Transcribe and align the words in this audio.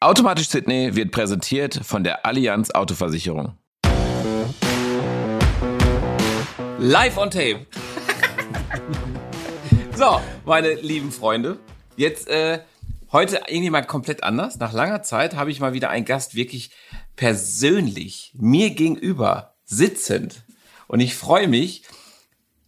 Automatisch 0.00 0.48
Sydney 0.48 0.94
wird 0.94 1.10
präsentiert 1.10 1.80
von 1.82 2.04
der 2.04 2.24
Allianz 2.24 2.70
Autoversicherung. 2.70 3.58
Live 6.78 7.16
on 7.18 7.32
Tape. 7.32 7.66
so, 9.96 10.20
meine 10.44 10.74
lieben 10.74 11.10
Freunde, 11.10 11.58
jetzt 11.96 12.28
äh, 12.28 12.60
heute 13.10 13.40
irgendwie 13.48 13.70
mal 13.70 13.82
komplett 13.82 14.22
anders. 14.22 14.60
Nach 14.60 14.72
langer 14.72 15.02
Zeit 15.02 15.34
habe 15.34 15.50
ich 15.50 15.58
mal 15.58 15.72
wieder 15.72 15.90
einen 15.90 16.04
Gast 16.04 16.36
wirklich 16.36 16.70
persönlich 17.16 18.30
mir 18.36 18.70
gegenüber 18.70 19.56
sitzend. 19.64 20.44
Und 20.86 21.00
ich 21.00 21.16
freue 21.16 21.48
mich, 21.48 21.82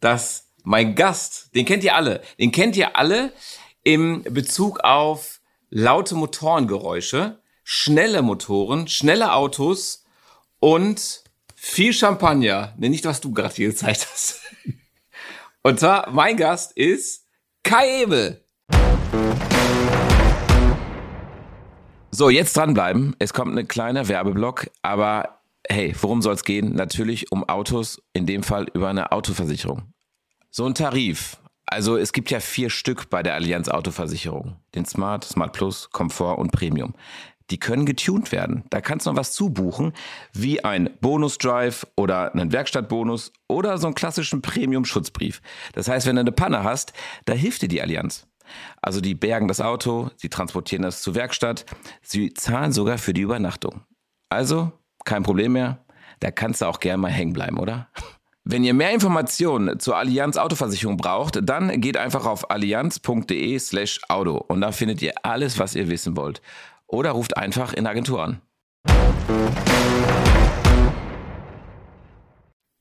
dass 0.01 0.49
mein 0.65 0.97
Gast, 0.97 1.55
den 1.55 1.65
kennt 1.65 1.85
ihr 1.85 1.95
alle, 1.95 2.23
den 2.41 2.51
kennt 2.51 2.77
ihr 2.77 2.97
alle 2.97 3.33
im 3.85 4.25
Bezug 4.25 4.81
auf 4.81 5.40
laute 5.71 6.17
Motorengeräusche, 6.17 7.41
schnelle 7.63 8.23
Motoren, 8.23 8.89
schnelle 8.89 9.33
Autos 9.33 10.05
und 10.59 11.23
viel 11.55 11.93
Champagner. 11.93 12.75
Ne, 12.77 12.91
nicht, 12.91 13.05
was 13.05 13.21
du 13.21 13.33
gerade 13.33 13.55
hier 13.55 13.69
gezeigt 13.69 14.09
hast. 14.13 14.41
Und 15.63 15.79
zwar, 15.79 16.11
mein 16.11 16.37
Gast 16.37 16.73
ist 16.73 17.27
Kai 17.63 18.03
Ebel. 18.03 18.45
So, 22.11 22.31
jetzt 22.31 22.57
dranbleiben. 22.57 23.15
Es 23.19 23.33
kommt 23.33 23.57
ein 23.57 23.69
kleiner 23.69 24.09
Werbeblock, 24.09 24.71
aber 24.83 25.41
hey, 25.69 25.95
worum 26.01 26.23
soll 26.23 26.35
es 26.35 26.45
gehen? 26.45 26.75
Natürlich 26.75 27.31
um 27.31 27.49
Autos, 27.49 28.03
in 28.13 28.27
dem 28.27 28.43
Fall 28.43 28.67
über 28.75 28.89
eine 28.89 29.13
Autoversicherung. 29.13 29.93
So 30.51 30.67
ein 30.67 30.75
Tarif, 30.75 31.37
also 31.71 31.97
es 31.97 32.13
gibt 32.13 32.31
ja 32.31 32.41
vier 32.41 32.69
Stück 32.69 33.11
bei 33.11 33.23
der 33.23 33.35
Allianz 33.35 33.69
Autoversicherung. 33.69 34.57
Den 34.75 34.85
Smart, 34.85 35.25
Smart 35.25 35.53
Plus, 35.53 35.91
Komfort 35.91 36.39
und 36.39 36.51
Premium. 36.51 36.95
Die 37.51 37.59
können 37.59 37.87
getuned 37.87 38.33
werden. 38.33 38.65
Da 38.71 38.81
kannst 38.81 39.07
du 39.07 39.11
noch 39.11 39.17
was 39.17 39.33
zubuchen, 39.33 39.93
wie 40.33 40.65
ein 40.65 40.91
Bonus-Drive 41.01 41.87
oder 41.97 42.33
einen 42.33 42.53
Werkstattbonus 42.53 43.33
oder 43.49 43.79
so 43.79 43.87
einen 43.87 43.95
klassischen 43.95 44.43
Premium-Schutzbrief. 44.43 45.43
Das 45.73 45.89
heißt, 45.89 46.07
wenn 46.07 46.17
du 46.17 46.21
eine 46.21 46.33
Panne 46.33 46.65
hast, 46.65 46.93
da 47.25 47.35
hilft 47.35 47.63
dir 47.63 47.69
die 47.69 47.81
Allianz. 47.83 48.27
Also 48.83 49.01
die 49.01 49.15
bergen 49.15 49.47
das 49.47 49.61
Auto, 49.61 50.11
sie 50.17 50.29
transportieren 50.29 50.83
das 50.83 51.03
zur 51.03 51.15
Werkstatt, 51.15 51.67
sie 52.03 52.35
zahlen 52.35 52.73
sogar 52.73 52.99
für 52.99 53.13
die 53.13 53.21
Übernachtung. 53.21 53.83
Also 54.29 54.73
kein 55.05 55.23
Problem 55.23 55.53
mehr, 55.53 55.85
da 56.19 56.33
kannst 56.33 56.63
du 56.63 56.67
auch 56.67 56.81
gern 56.81 57.01
mal 57.01 57.13
hängen 57.13 57.33
bleiben, 57.33 57.59
oder? 57.59 57.89
Wenn 58.45 58.65
ihr 58.65 58.73
mehr 58.73 58.93
Informationen 58.93 59.79
zur 59.79 59.99
Allianz 59.99 60.39
Autoversicherung 60.39 60.97
braucht, 60.97 61.39
dann 61.43 61.79
geht 61.81 61.99
einfach 61.99 62.25
auf 62.25 62.51
allianz.de 62.51 63.59
slash 63.59 64.01
Auto 64.09 64.37
und 64.37 64.63
da 64.63 64.73
findet 64.73 65.03
ihr 65.03 65.13
alles, 65.23 65.59
was 65.59 65.75
ihr 65.75 65.89
wissen 65.91 66.17
wollt. 66.17 66.41
Oder 66.87 67.11
ruft 67.11 67.37
einfach 67.37 67.75
in 67.75 67.85
der 67.85 67.91
Agentur 67.91 68.23
an. 68.23 68.41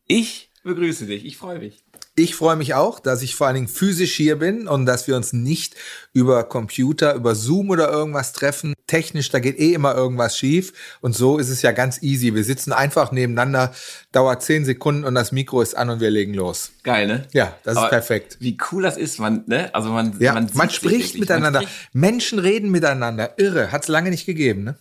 Ich 0.07 0.49
begrüße 0.63 1.05
dich, 1.07 1.25
ich 1.25 1.37
freue 1.37 1.59
mich. 1.59 1.83
Ich 2.19 2.35
freue 2.35 2.57
mich 2.57 2.73
auch, 2.73 2.99
dass 2.99 3.21
ich 3.21 3.33
vor 3.33 3.47
allen 3.47 3.55
Dingen 3.55 3.67
physisch 3.69 4.13
hier 4.13 4.37
bin 4.37 4.67
und 4.67 4.85
dass 4.85 5.07
wir 5.07 5.15
uns 5.15 5.31
nicht 5.31 5.75
über 6.11 6.43
Computer, 6.43 7.13
über 7.13 7.33
Zoom 7.33 7.69
oder 7.69 7.89
irgendwas 7.89 8.33
treffen. 8.33 8.73
Technisch, 8.87 9.29
da 9.29 9.39
geht 9.39 9.57
eh 9.57 9.73
immer 9.73 9.95
irgendwas 9.95 10.37
schief. 10.37 10.73
Und 10.99 11.15
so 11.15 11.37
ist 11.37 11.47
es 11.47 11.61
ja 11.61 11.71
ganz 11.71 12.03
easy. 12.03 12.35
Wir 12.35 12.43
sitzen 12.43 12.73
einfach 12.73 13.13
nebeneinander, 13.13 13.73
dauert 14.11 14.43
zehn 14.43 14.65
Sekunden 14.65 15.05
und 15.05 15.15
das 15.15 15.31
Mikro 15.31 15.61
ist 15.61 15.77
an 15.77 15.89
und 15.89 16.01
wir 16.01 16.09
legen 16.09 16.33
los. 16.33 16.71
Geil, 16.83 17.07
ne? 17.07 17.25
Ja, 17.31 17.55
das 17.63 17.77
Aber 17.77 17.85
ist 17.85 17.91
perfekt. 17.91 18.37
Wie 18.41 18.57
cool 18.69 18.83
das 18.83 18.97
ist, 18.97 19.19
man, 19.19 19.45
ne? 19.47 19.73
Also 19.73 19.89
man, 19.89 20.19
ja, 20.19 20.33
man, 20.33 20.49
man 20.53 20.69
spricht 20.69 21.17
miteinander. 21.17 21.61
Man 21.61 21.69
spricht. 21.69 21.95
Menschen 21.95 22.39
reden 22.39 22.69
miteinander. 22.69 23.39
Irre. 23.39 23.71
Hat 23.71 23.83
es 23.83 23.87
lange 23.87 24.09
nicht 24.09 24.25
gegeben, 24.25 24.65
ne? 24.65 24.77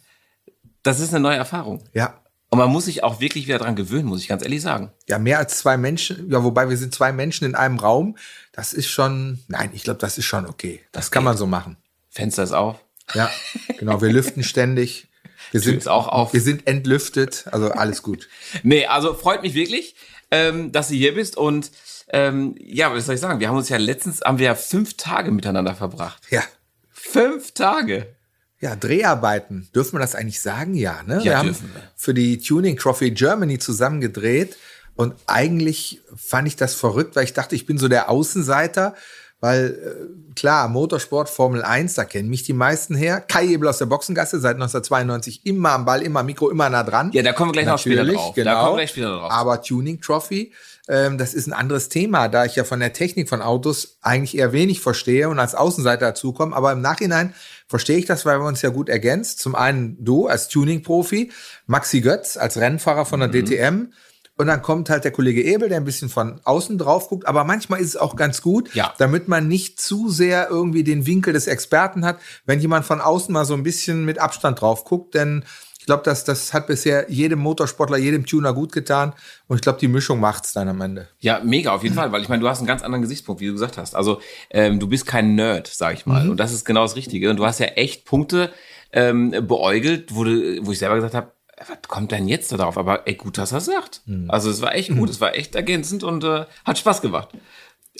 Das 0.83 0.99
ist 0.99 1.11
eine 1.11 1.21
neue 1.21 1.37
Erfahrung. 1.37 1.85
Ja. 1.93 2.21
Und 2.51 2.59
man 2.59 2.71
muss 2.71 2.87
sich 2.87 3.05
auch 3.05 3.21
wirklich 3.21 3.47
wieder 3.47 3.59
dran 3.59 3.77
gewöhnen, 3.77 4.07
muss 4.07 4.23
ich 4.23 4.29
ganz 4.29 4.43
ehrlich 4.43 4.63
sagen. 4.63 4.91
Ja, 5.07 5.19
mehr 5.19 5.39
als 5.39 5.59
zwei 5.59 5.77
Menschen, 5.77 6.31
ja, 6.31 6.43
wobei 6.43 6.71
wir 6.71 6.79
sind 6.79 6.95
zwei 6.95 7.13
Menschen 7.13 7.45
in 7.45 7.55
einem 7.55 7.79
Raum. 7.79 8.17
Das 8.53 8.73
ist 8.73 8.89
schon, 8.89 9.41
nein, 9.49 9.71
ich 9.75 9.85
glaube, 9.85 10.01
das 10.01 10.17
ist 10.17 10.25
schon 10.25 10.47
okay. 10.47 10.81
Das, 10.93 11.07
das 11.07 11.11
kann 11.11 11.25
man 11.25 11.37
so 11.37 11.47
machen. 11.47 11.77
Fenster 12.09 12.43
ist 12.43 12.53
auf. 12.53 12.77
Ja, 13.15 13.31
genau. 13.79 14.01
Wir 14.01 14.11
lüften 14.11 14.43
ständig. 14.45 15.09
Wir 15.51 15.61
sind 15.61 15.87
auch 15.89 16.09
auf. 16.09 16.33
Wir 16.33 16.41
sind 16.41 16.67
entlüftet. 16.67 17.45
Also 17.53 17.71
alles 17.71 18.03
gut. 18.03 18.29
nee, 18.63 18.87
also 18.87 19.15
freut 19.15 19.43
mich 19.43 19.55
wirklich, 19.55 19.95
ähm, 20.31 20.73
dass 20.73 20.89
du 20.89 20.95
hier 20.95 21.15
bist 21.15 21.37
und 21.37 21.71
ähm, 22.11 22.55
ja, 22.59 22.93
was 22.93 23.07
soll 23.07 23.17
ich 23.17 23.21
sagen? 23.21 23.41
Wir 23.41 23.49
haben 23.49 23.57
uns 23.57 23.69
ja 23.69 23.77
letztens, 23.77 24.23
haben 24.23 24.39
wir 24.39 24.47
ja 24.47 24.55
fünf 24.55 24.97
Tage 24.97 25.31
miteinander 25.31 25.75
verbracht. 25.75 26.23
Ja. 26.31 26.43
Fünf 26.91 27.53
Tage. 27.53 28.15
Ja, 28.61 28.75
Dreharbeiten. 28.75 29.69
Dürfen 29.75 29.95
wir 29.95 30.01
das 30.01 30.15
eigentlich 30.15 30.41
sagen? 30.41 30.75
Ja, 30.75 31.03
ne? 31.07 31.19
Ja, 31.19 31.25
wir 31.25 31.39
haben 31.39 31.49
wir. 31.49 31.83
für 31.95 32.15
die 32.15 32.39
Tuning 32.39 32.77
Trophy 32.77 33.13
Germany 33.13 33.59
zusammen 33.59 34.01
gedreht. 34.01 34.57
Und 34.97 35.15
eigentlich 35.27 36.01
fand 36.17 36.49
ich 36.49 36.57
das 36.57 36.75
verrückt, 36.75 37.15
weil 37.15 37.23
ich 37.23 37.33
dachte, 37.33 37.55
ich 37.55 37.67
bin 37.67 37.79
so 37.79 37.87
der 37.87 38.09
Außenseiter. 38.09 38.97
Weil 39.41 39.67
äh, 39.67 40.35
klar, 40.35 40.69
Motorsport, 40.69 41.29
Formel 41.31 41.63
1, 41.63 41.95
da 41.95 42.05
kennen 42.05 42.29
mich 42.29 42.43
die 42.43 42.53
meisten 42.53 42.97
her. 42.97 43.21
Kai 43.21 43.47
Ebel 43.47 43.69
aus 43.69 43.79
der 43.79 43.87
Boxengasse, 43.87 44.41
seit 44.41 44.55
1992 44.57 45.47
immer 45.47 45.71
am 45.71 45.85
Ball, 45.85 46.03
immer 46.03 46.23
Mikro, 46.25 46.51
immer 46.51 46.69
nah 46.69 46.83
dran. 46.83 47.11
Ja, 47.13 47.23
da 47.23 47.33
kommen 47.33 47.51
wir 47.51 47.53
gleich 47.53 47.67
Natürlich, 47.67 47.99
noch 47.99 48.05
später 48.05 48.15
drauf. 48.19 48.35
Genau. 48.35 48.51
Da 48.51 48.61
kommen 48.61 48.73
wir 48.73 48.77
gleich 48.79 48.91
später 48.91 49.17
drauf. 49.17 49.31
Aber 49.31 49.63
Tuning 49.63 50.01
Trophy, 50.01 50.53
ähm, 50.89 51.19
das 51.19 51.35
ist 51.35 51.47
ein 51.47 51.53
anderes 51.53 51.89
Thema, 51.89 52.29
da 52.29 52.47
ich 52.47 52.57
ja 52.57 52.65
von 52.65 52.81
der 52.81 52.93
Technik 52.93 53.29
von 53.29 53.41
Autos 53.41 53.99
eigentlich 54.03 54.37
eher 54.37 54.53
wenig 54.53 54.81
verstehe 54.81 55.29
und 55.29 55.39
als 55.39 55.55
Außenseiter 55.55 56.07
dazukomme. 56.07 56.57
Aber 56.57 56.73
im 56.73 56.81
Nachhinein 56.81 57.33
verstehe 57.69 57.99
ich 57.99 58.07
das, 58.07 58.27
weil 58.27 58.41
wir 58.41 58.47
uns 58.47 58.63
ja 58.63 58.71
gut 58.71 58.89
ergänzt. 58.89 59.39
Zum 59.39 59.55
einen 59.55 60.03
du 60.05 60.27
als 60.27 60.49
Tuning-Profi, 60.49 61.31
Maxi 61.67 62.01
Götz 62.01 62.37
als 62.37 62.57
Rennfahrer 62.57 63.05
von 63.05 63.21
der 63.21 63.29
Mhm. 63.29 63.33
DTM. 63.33 63.93
Und 64.39 64.47
dann 64.47 64.63
kommt 64.63 64.89
halt 64.89 65.05
der 65.05 65.11
Kollege 65.11 65.43
Ebel, 65.43 65.69
der 65.69 65.79
ein 65.79 65.85
bisschen 65.85 66.09
von 66.09 66.41
außen 66.45 66.79
drauf 66.79 67.09
guckt. 67.09 67.27
Aber 67.27 67.43
manchmal 67.45 67.81
ist 67.81 67.89
es 67.89 67.97
auch 67.97 68.15
ganz 68.17 68.41
gut, 68.41 68.73
Ja. 68.75 68.95
damit 68.99 69.27
man 69.29 69.49
nicht 69.49 69.81
zu 69.81 70.09
sehr 70.11 70.49
irgendwie 70.49 70.85
den 70.85 71.07
Winkel 71.07 71.33
des 71.33 71.49
Experten 71.49 72.05
hat, 72.05 72.19
wenn 72.47 72.61
jemand 72.61 72.87
von 72.87 73.01
außen 73.01 73.33
mal 73.33 73.45
so 73.45 73.55
ein 73.55 73.65
bisschen 73.65 74.05
mit 74.05 74.19
Abstand 74.21 74.61
drauf 74.61 74.85
guckt. 74.85 75.15
Denn 75.15 75.45
ich 75.81 75.87
glaube, 75.87 76.03
das, 76.05 76.23
das 76.25 76.53
hat 76.55 76.67
bisher 76.69 77.11
jedem 77.11 77.41
Motorsportler, 77.41 77.97
jedem 77.97 78.27
Tuner 78.27 78.53
gut 78.53 78.73
getan. 78.73 79.13
Und 79.49 79.57
ich 79.57 79.63
glaube, 79.63 79.79
die 79.81 79.89
Mischung 79.89 80.21
macht's 80.21 80.53
dann 80.53 80.69
am 80.69 80.81
Ende. 80.83 81.09
Ja, 81.19 81.41
mega, 81.43 81.73
auf 81.73 81.83
jeden 81.83 81.95
Fall, 81.97 82.13
weil 82.13 82.23
ich 82.23 82.29
meine, 82.29 82.41
du 82.43 82.49
hast 82.49 82.59
einen 82.59 82.67
ganz 82.69 82.83
anderen 82.83 83.03
Gesichtspunkt, 83.03 83.41
wie 83.41 83.47
du 83.47 83.53
gesagt 83.55 83.77
hast. 83.79 83.97
Also, 83.97 84.21
ähm, 84.51 84.79
du 84.79 84.87
bist 84.87 85.07
kein 85.07 85.35
Nerd, 85.35 85.67
sag 85.67 85.95
ich 85.95 86.07
mal. 86.07 86.29
Und 86.31 86.39
das 86.39 86.53
ist 86.53 86.65
genau 86.65 86.83
das 86.83 86.95
Richtige. 86.95 87.29
Und 87.31 87.39
du 87.39 87.47
hast 87.47 87.59
ja 87.59 87.67
echt 87.67 88.05
Punkte 88.05 88.53
ähm, 88.93 89.31
beäugelt, 89.49 90.15
wo, 90.15 90.23
du, 90.25 90.65
wo 90.65 90.71
ich 90.73 90.79
selber 90.79 90.95
gesagt 90.97 91.15
habe, 91.15 91.33
was 91.67 91.79
kommt 91.89 92.13
denn 92.13 92.29
jetzt 92.29 92.53
da 92.53 92.57
drauf? 92.57 92.79
Aber 92.79 93.07
ey, 93.07 93.15
gut, 93.15 93.39
dass 93.39 93.53
er 93.53 93.61
sagt. 93.61 94.03
Also 94.29 94.51
es 94.51 94.61
war 94.61 94.75
echt 94.75 94.91
gut, 94.95 95.11
es 95.11 95.21
war 95.21 95.35
echt 95.35 95.55
ergänzend 95.55 96.05
und 96.05 96.25
äh, 96.25 96.45
hat 96.65 96.79
Spaß 96.79 97.01
gemacht. 97.01 97.31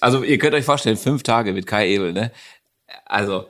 Also 0.01 0.23
ihr 0.23 0.39
könnt 0.39 0.55
euch 0.55 0.65
vorstellen, 0.65 0.97
fünf 0.97 1.23
Tage 1.23 1.53
mit 1.53 1.67
Kai 1.67 1.89
Ebel, 1.89 2.13
ne? 2.13 2.31
Also, 3.05 3.47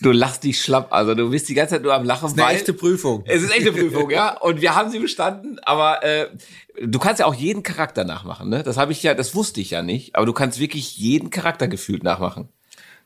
du 0.00 0.12
lachst 0.12 0.44
dich 0.44 0.62
schlapp. 0.62 0.92
Also 0.92 1.14
du 1.14 1.30
bist 1.30 1.48
die 1.48 1.54
ganze 1.54 1.74
Zeit 1.74 1.82
nur 1.82 1.94
am 1.94 2.04
Lachen. 2.04 2.38
Eine 2.38 2.54
echte 2.54 2.72
Prüfung. 2.72 3.24
Es 3.26 3.42
ist 3.42 3.50
echt 3.50 3.66
eine 3.66 3.72
Prüfung, 3.72 4.10
ja. 4.10 4.36
Und 4.38 4.60
wir 4.60 4.74
haben 4.74 4.90
sie 4.90 4.98
bestanden, 4.98 5.58
aber 5.64 6.02
äh, 6.04 6.28
du 6.82 6.98
kannst 6.98 7.20
ja 7.20 7.26
auch 7.26 7.34
jeden 7.34 7.62
Charakter 7.62 8.04
nachmachen, 8.04 8.48
ne? 8.48 8.62
Das 8.62 8.76
habe 8.76 8.92
ich 8.92 9.02
ja, 9.02 9.14
das 9.14 9.34
wusste 9.34 9.60
ich 9.60 9.70
ja 9.70 9.82
nicht, 9.82 10.14
aber 10.14 10.26
du 10.26 10.32
kannst 10.32 10.58
wirklich 10.58 10.96
jeden 10.96 11.30
Charakter 11.30 11.68
gefühlt 11.68 12.02
nachmachen. 12.04 12.48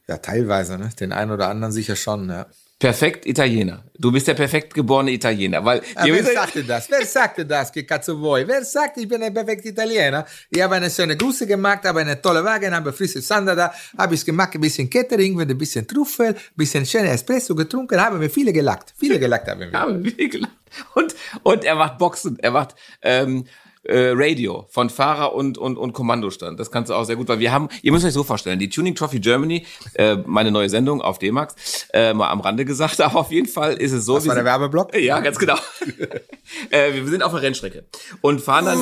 Ja, 0.06 0.18
teilweise, 0.18 0.76
ne? 0.76 0.90
Den 0.98 1.12
einen 1.12 1.30
oder 1.30 1.48
anderen 1.48 1.72
sicher 1.72 1.96
schon, 1.96 2.28
ja. 2.28 2.46
Perfekt 2.80 3.26
Italiener. 3.26 3.84
Du 3.98 4.10
bist 4.10 4.26
der 4.26 4.32
perfekt 4.32 4.72
geborene 4.72 5.10
Italiener, 5.10 5.62
weil 5.62 5.82
ihr 6.02 6.14
wer 6.14 6.24
sagte 6.24 6.64
das? 6.64 6.90
Wer 6.90 7.04
sagte 7.04 7.44
das? 7.44 7.70
Che 7.70 7.84
cazzo 7.84 8.18
vuoi? 8.18 8.48
Wer 8.48 8.64
sagt, 8.64 8.96
ich 8.96 9.06
bin 9.06 9.22
ein 9.22 9.34
perfekter 9.34 9.68
Italiener? 9.68 10.24
Ich 10.48 10.62
habe 10.62 10.76
eine 10.76 10.88
schöne 10.88 11.14
Grüße 11.14 11.46
gemacht, 11.46 11.84
habe 11.84 12.00
eine 12.00 12.22
tolle 12.22 12.42
Wagen, 12.42 12.74
habe 12.74 12.90
frische 12.94 13.20
Sander 13.20 13.54
da, 13.54 13.74
habe 13.98 14.14
ich 14.14 14.24
gemacht, 14.24 14.54
ein 14.54 14.62
bisschen 14.62 14.88
Catering, 14.88 15.38
ein 15.38 15.58
bisschen 15.58 15.86
Trüffel, 15.86 16.28
ein 16.28 16.36
bisschen 16.56 16.86
schöner 16.86 17.10
Espresso 17.10 17.54
getrunken, 17.54 18.00
haben 18.00 18.18
wir 18.18 18.30
viele 18.30 18.50
gelackt. 18.50 18.94
Viele 18.96 19.18
gelackt 19.18 19.46
haben 19.48 19.60
wir. 19.60 19.70
Ja, 19.70 19.82
aber 19.82 20.02
wie 20.02 20.28
gelacht. 20.30 20.56
Und, 20.94 21.14
und 21.42 21.64
er 21.64 21.74
macht 21.74 21.98
Boxen, 21.98 22.38
er 22.38 22.50
macht 22.50 22.74
ähm, 23.02 23.44
äh, 23.84 24.10
Radio 24.14 24.66
von 24.70 24.90
Fahrer 24.90 25.34
und, 25.34 25.56
und, 25.58 25.76
und 25.78 25.92
Kommandostand. 25.92 26.60
Das 26.60 26.70
kannst 26.70 26.90
du 26.90 26.94
auch 26.94 27.04
sehr 27.04 27.16
gut, 27.16 27.28
weil 27.28 27.38
wir 27.38 27.50
haben, 27.52 27.68
ihr 27.82 27.92
müsst 27.92 28.04
euch 28.04 28.12
so 28.12 28.24
vorstellen, 28.24 28.58
die 28.58 28.68
Tuning 28.68 28.94
Trophy 28.94 29.20
Germany, 29.20 29.66
äh, 29.94 30.16
meine 30.26 30.50
neue 30.50 30.68
Sendung 30.68 31.00
auf 31.00 31.18
D-Max, 31.18 31.88
äh, 31.94 32.12
mal 32.12 32.28
am 32.30 32.40
Rande 32.40 32.64
gesagt, 32.64 33.00
aber 33.00 33.20
auf 33.20 33.30
jeden 33.30 33.48
Fall 33.48 33.74
ist 33.74 33.92
es 33.92 34.04
so. 34.04 34.14
Das 34.16 34.26
war 34.26 34.34
der 34.34 34.44
Werbeblock? 34.44 34.94
Ja, 34.96 35.20
ganz 35.20 35.38
genau. 35.38 35.56
äh, 36.70 36.92
wir 36.94 37.06
sind 37.06 37.22
auf 37.22 37.32
der 37.32 37.42
Rennstrecke 37.42 37.86
und 38.20 38.40
fahren 38.40 38.66
dann, 38.66 38.78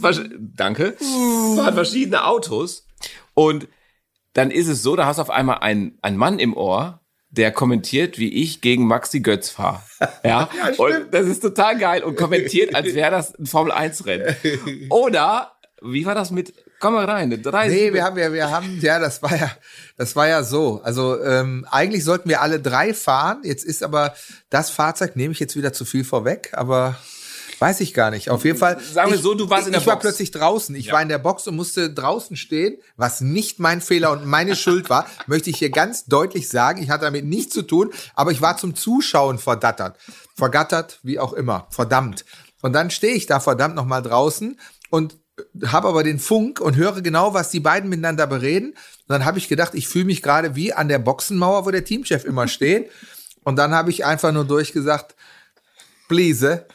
versch- 0.00 0.30
danke, 0.38 0.96
fahren 1.56 1.74
verschiedene 1.74 2.24
Autos 2.26 2.86
und 3.34 3.68
dann 4.32 4.50
ist 4.50 4.68
es 4.68 4.82
so, 4.82 4.94
da 4.96 5.06
hast 5.06 5.16
du 5.16 5.22
auf 5.22 5.30
einmal 5.30 5.58
einen, 5.58 5.98
einen 6.02 6.16
Mann 6.16 6.38
im 6.38 6.56
Ohr, 6.56 6.99
der 7.30 7.52
kommentiert, 7.52 8.18
wie 8.18 8.32
ich 8.42 8.60
gegen 8.60 8.86
Maxi 8.86 9.20
Götz 9.20 9.50
fahre. 9.50 9.82
Ja, 10.24 10.48
und 10.78 11.12
das 11.12 11.26
ist 11.26 11.40
total 11.40 11.78
geil 11.78 12.02
und 12.02 12.16
kommentiert, 12.16 12.74
als 12.74 12.94
wäre 12.94 13.10
das 13.10 13.38
ein 13.38 13.46
Formel-1-Rennen. 13.46 14.34
Oder, 14.90 15.52
wie 15.82 16.06
war 16.06 16.14
das 16.14 16.30
mit 16.30 16.54
Komm 16.80 16.94
mal 16.94 17.04
rein. 17.04 17.42
Drei 17.42 17.68
Nee, 17.68 17.92
wir 17.92 18.02
haben 18.02 18.16
ja, 18.16 18.32
wir 18.32 18.50
haben, 18.50 18.78
ja, 18.80 18.98
das 18.98 19.22
war 19.22 19.36
ja, 19.36 19.50
das 19.98 20.16
war 20.16 20.26
ja 20.26 20.42
so. 20.42 20.80
Also 20.82 21.22
ähm, 21.22 21.66
eigentlich 21.70 22.04
sollten 22.04 22.30
wir 22.30 22.40
alle 22.40 22.58
drei 22.58 22.94
fahren. 22.94 23.42
Jetzt 23.44 23.64
ist 23.64 23.82
aber 23.82 24.14
das 24.48 24.70
Fahrzeug, 24.70 25.14
nehme 25.14 25.32
ich 25.32 25.40
jetzt 25.40 25.56
wieder 25.56 25.74
zu 25.74 25.84
viel 25.84 26.04
vorweg, 26.04 26.52
aber 26.54 26.96
weiß 27.60 27.80
ich 27.80 27.94
gar 27.94 28.10
nicht. 28.10 28.30
Auf 28.30 28.44
jeden 28.44 28.58
Fall. 28.58 28.80
Sagen 28.80 29.12
wir 29.12 29.18
so, 29.18 29.34
du 29.34 29.48
warst 29.50 29.62
ich, 29.62 29.66
in 29.68 29.72
der 29.72 29.80
Ich 29.82 29.86
war 29.86 29.94
Box. 29.96 30.02
plötzlich 30.04 30.30
draußen. 30.32 30.74
Ich 30.74 30.86
Ja. 30.86 30.94
war 30.94 31.02
in 31.02 31.08
der 31.08 31.18
Box 31.18 31.46
und 31.46 31.54
musste 31.56 31.92
draußen 31.92 32.36
stehen, 32.36 32.78
was 32.96 33.20
nicht 33.20 33.58
mein 33.60 33.80
Fehler 33.80 34.10
und 34.12 34.26
meine 34.26 34.56
Schuld 34.56 34.90
war, 34.90 35.06
möchte 35.26 35.50
ich 35.50 35.58
hier 35.58 35.70
ganz 35.70 36.06
deutlich 36.06 36.48
sagen. 36.48 36.82
Ich 36.82 36.90
hatte 36.90 37.04
damit 37.04 37.24
nichts 37.26 37.54
zu 37.54 37.62
tun, 37.62 37.90
aber 38.14 38.32
ich 38.32 38.40
war 38.40 38.56
zum 38.56 38.74
Zuschauen 38.74 39.38
verdattert. 39.38 39.96
Vergattert, 40.34 40.98
wie 41.02 41.18
auch 41.20 41.32
immer. 41.34 41.66
Verdammt. 41.70 42.24
Und 42.62 42.72
dann 42.72 42.90
stehe 42.90 43.14
ich 43.14 43.26
da 43.26 43.40
verdammt 43.40 43.74
nochmal 43.74 44.02
draußen 44.02 44.58
und 44.90 45.16
habe 45.66 45.88
aber 45.88 46.02
den 46.02 46.18
Funk 46.18 46.60
und 46.60 46.76
höre 46.76 47.00
genau, 47.00 47.32
was 47.32 47.50
die 47.50 47.60
beiden 47.60 47.88
miteinander 47.88 48.26
bereden. 48.26 48.70
Und 48.70 49.08
dann 49.08 49.24
habe 49.24 49.38
ich 49.38 49.48
gedacht, 49.48 49.74
ich 49.74 49.88
fühle 49.88 50.04
mich 50.06 50.22
gerade 50.22 50.54
wie 50.56 50.72
an 50.74 50.88
der 50.88 50.98
Boxenmauer, 50.98 51.64
wo 51.64 51.70
der 51.70 51.84
Teamchef 51.84 52.24
immer 52.24 52.46
steht. 52.48 52.90
Und 53.42 53.56
dann 53.56 53.72
habe 53.72 53.90
ich 53.90 54.04
einfach 54.04 54.32
nur 54.32 54.44
durchgesagt, 54.44 55.14
please, 56.08 56.66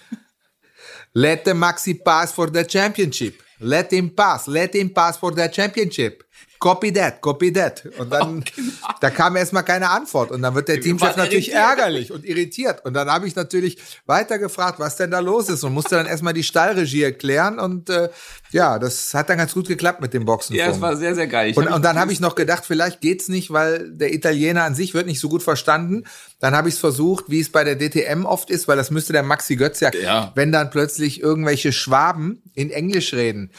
let 1.16 1.46
the 1.46 1.52
Maxi 1.52 1.98
pass 2.04 2.34
for 2.34 2.48
the 2.48 2.64
championship. 2.66 3.42
Let 3.62 3.94
him 3.94 4.10
pass, 4.10 4.50
let 4.50 4.76
him 4.76 4.90
pass 4.90 5.16
for 5.16 5.32
the 5.32 5.48
championship. 5.48 6.24
Copy 6.66 6.92
that, 6.94 7.22
copy 7.22 7.54
that. 7.54 7.84
Und 8.00 8.12
dann, 8.12 8.44
da 9.02 9.12
kam 9.12 9.36
erstmal 9.36 9.62
keine 9.62 9.92
Antwort. 9.92 10.32
Und 10.32 10.42
dann 10.42 10.56
wird 10.56 10.68
der 10.68 10.82
Teamchef 10.82 11.16
natürlich 11.16 11.50
irritiert. 11.50 11.70
ärgerlich 11.78 12.12
und 12.12 12.26
irritiert. 12.26 12.84
Und 12.86 12.96
dann 12.96 13.08
habe 13.08 13.28
ich 13.28 13.36
natürlich 13.36 13.78
weiter 14.08 14.40
gefragt, 14.40 14.80
was 14.80 14.96
denn 14.98 15.12
da 15.12 15.20
los 15.20 15.48
ist 15.50 15.64
und 15.64 15.76
musste 15.76 15.94
dann 15.94 16.08
erstmal 16.08 16.34
die 16.34 16.44
Stallregie 16.44 17.04
erklären. 17.04 17.60
Und 17.60 17.92
äh, 17.92 18.10
ja, 18.50 18.80
das 18.80 19.14
hat 19.14 19.30
dann 19.30 19.38
ganz 19.38 19.54
gut 19.54 19.68
geklappt 19.68 20.02
mit 20.02 20.16
dem 20.16 20.26
Boxen. 20.26 20.56
Ja, 20.56 20.66
es 20.72 20.82
war 20.82 20.98
sehr, 20.98 21.14
sehr 21.14 21.28
geil. 21.28 21.52
Ich 21.52 21.58
Und, 21.58 21.68
hab 21.68 21.76
und 21.76 21.86
dann 21.86 22.00
habe 22.00 22.12
ich 22.12 22.20
noch 22.20 22.34
gedacht, 22.34 22.64
vielleicht 22.66 23.00
geht's 23.00 23.28
nicht, 23.28 23.52
weil 23.54 23.92
der 23.92 24.12
Italiener 24.12 24.64
an 24.64 24.74
sich 24.74 24.96
wird 24.96 25.06
nicht 25.06 25.20
so 25.20 25.30
gut 25.30 25.44
verstanden. 25.44 26.06
Dann 26.40 26.56
habe 26.56 26.68
ich 26.68 26.74
es 26.74 26.80
versucht, 26.80 27.26
wie 27.30 27.42
es 27.42 27.52
bei 27.52 27.64
der 27.64 27.76
DTM 27.76 28.26
oft 28.26 28.50
ist, 28.50 28.68
weil 28.68 28.76
das 28.76 28.90
müsste 28.90 29.14
der 29.14 29.22
Maxi 29.22 29.56
Götz 29.56 29.82
ja, 29.82 29.92
Ja. 29.94 30.32
wenn 30.34 30.52
dann 30.52 30.72
plötzlich 30.72 31.22
irgendwelche 31.22 31.72
Schwaben 31.72 32.42
in 32.56 32.72
Englisch 32.72 33.14
reden. 33.14 33.52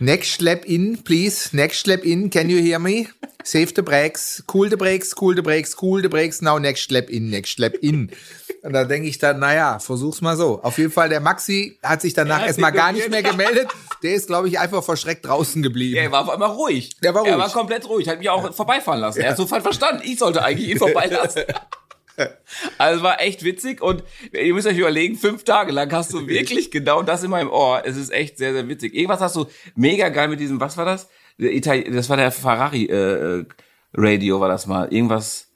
Next 0.00 0.32
slap 0.38 0.64
in, 0.64 0.96
please. 1.02 1.50
Next 1.54 1.80
slap 1.80 2.04
in. 2.04 2.30
Can 2.30 2.48
you 2.48 2.58
hear 2.58 2.78
me? 2.78 3.08
Save 3.44 3.74
the 3.74 3.82
brakes. 3.82 4.42
Cool 4.52 4.68
the 4.70 4.76
brakes. 4.76 5.14
Cool 5.20 5.34
the 5.34 5.42
brakes. 5.42 5.74
Cool 5.80 6.00
the 6.02 6.08
brakes. 6.08 6.40
Now 6.40 6.58
next 6.58 6.84
slap 6.84 7.10
in. 7.10 7.28
Next 7.30 7.52
slap 7.56 7.74
in. 7.82 8.10
Und 8.62 8.72
da 8.74 8.84
denke 8.84 9.08
ich 9.08 9.18
dann, 9.18 9.38
naja, 9.38 9.78
versuch's 9.78 10.20
mal 10.20 10.36
so. 10.36 10.60
Auf 10.62 10.76
jeden 10.78 10.90
Fall, 10.90 11.08
der 11.08 11.20
Maxi 11.20 11.78
hat 11.82 12.02
sich 12.02 12.12
danach 12.14 12.36
Er 12.36 12.40
hat 12.42 12.46
erstmal 12.48 12.72
gar 12.72 12.92
nicht 12.92 13.10
mehr 13.10 13.22
gemeldet. 13.22 13.68
Der 14.02 14.14
ist, 14.14 14.26
glaube 14.26 14.48
ich, 14.48 14.58
einfach 14.58 14.82
verschreckt 14.84 15.26
draußen 15.26 15.62
geblieben. 15.62 15.96
Ja, 15.96 16.02
er 16.02 16.12
war 16.12 16.22
auf 16.22 16.30
einmal 16.30 16.50
ruhig. 16.50 16.90
Der 17.02 17.14
war 17.14 17.24
Er 17.26 17.34
ruhig. 17.34 17.44
war 17.44 17.52
komplett 17.52 17.88
ruhig. 17.88 18.08
Hat 18.08 18.18
mich 18.18 18.28
auch 18.28 18.54
vorbeifahren 18.54 19.00
lassen. 19.00 19.20
Er 19.20 19.30
hat 19.30 19.36
sofort 19.36 19.62
verstanden. 19.62 20.02
Ich 20.04 20.18
sollte 20.18 20.42
eigentlich 20.42 20.70
ihn 20.70 20.78
vorbeilassen. 20.78 21.42
Also 22.78 23.02
war 23.02 23.20
echt 23.20 23.44
witzig 23.44 23.80
und 23.82 24.02
ihr 24.32 24.54
müsst 24.54 24.66
euch 24.66 24.78
überlegen, 24.78 25.16
fünf 25.16 25.44
Tage 25.44 25.72
lang 25.72 25.90
hast 25.92 26.12
du 26.12 26.26
wirklich 26.26 26.70
genau 26.70 27.02
das 27.02 27.22
in 27.22 27.30
meinem 27.30 27.50
Ohr. 27.50 27.82
Es 27.84 27.96
ist 27.96 28.10
echt 28.10 28.38
sehr, 28.38 28.52
sehr 28.52 28.68
witzig. 28.68 28.94
Irgendwas 28.94 29.20
hast 29.20 29.36
du 29.36 29.46
mega 29.74 30.08
geil 30.08 30.28
mit 30.28 30.40
diesem, 30.40 30.60
was 30.60 30.76
war 30.76 30.84
das? 30.84 31.08
Itali 31.38 31.90
das 31.90 32.08
war 32.08 32.16
der 32.16 32.30
Ferrari 32.30 32.84
äh, 32.86 33.44
Radio, 33.94 34.40
war 34.40 34.48
das 34.48 34.66
mal. 34.66 34.92
Irgendwas 34.92 35.48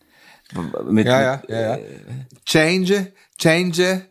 mit, 0.87 1.07
Ja, 1.07 1.21
ja, 1.21 1.43
ja, 1.49 1.77
ja. 1.77 1.79
Change, 2.45 3.13
change 3.39 4.07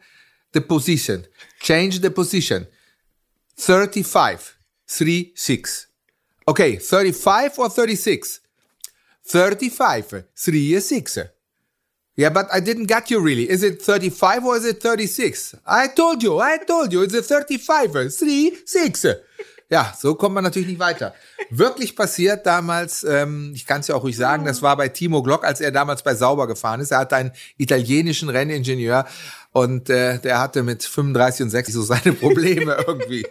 the 0.54 0.60
position. 0.60 1.26
Change 1.60 2.00
the 2.02 2.10
position. 2.10 2.68
35, 3.56 4.56
3, 4.88 5.32
6. 5.36 5.88
Okay, 6.46 6.80
35 6.80 7.58
or 7.60 7.70
36? 7.70 8.42
35, 9.24 10.26
3, 10.36 10.80
6. 10.80 11.20
Yeah, 12.16 12.30
but 12.30 12.48
I 12.54 12.60
didn't 12.60 12.88
get 12.88 13.10
you 13.10 13.20
really. 13.20 13.50
Is 13.50 13.64
it 13.64 13.82
35 13.82 14.46
or 14.46 14.58
is 14.58 14.66
it 14.66 14.82
36? 14.82 15.56
I 15.66 15.88
told 15.88 16.22
you, 16.22 16.40
I 16.40 16.60
told 16.60 16.94
you, 16.94 17.02
it's 17.02 17.16
a 17.16 17.24
35, 17.24 17.92
3, 17.92 18.52
6. 18.66 19.06
Ja, 19.70 19.92
so 19.98 20.14
kommt 20.14 20.36
man 20.36 20.44
natürlich 20.44 20.68
nicht 20.68 20.80
weiter. 20.80 21.16
Wirklich 21.50 21.96
passiert 21.96 22.46
damals, 22.46 23.04
ähm, 23.04 23.54
ich 23.56 23.66
kann 23.66 23.82
es 23.82 23.88
ja 23.88 23.96
auch 23.96 24.04
ruhig 24.04 24.16
sagen, 24.16 24.46
das 24.46 24.62
war 24.62 24.78
bei 24.78 24.90
Timo 24.90 25.24
Glock, 25.24 25.44
als 25.44 25.62
er 25.62 25.72
damals 25.72 26.04
bei 26.04 26.14
Sauber 26.14 26.46
gefahren 26.46 26.80
ist. 26.80 26.92
Er 26.92 27.00
hatte 27.00 27.16
einen 27.16 27.32
italienischen 27.58 28.30
Renningenieur 28.30 29.08
und 29.52 29.90
äh, 29.90 30.20
der 30.20 30.40
hatte 30.40 30.62
mit 30.62 30.84
35 30.84 31.46
und 31.46 31.50
60 31.50 31.74
so 31.74 31.82
seine 31.82 32.14
Probleme 32.14 32.78
irgendwie. 32.88 33.26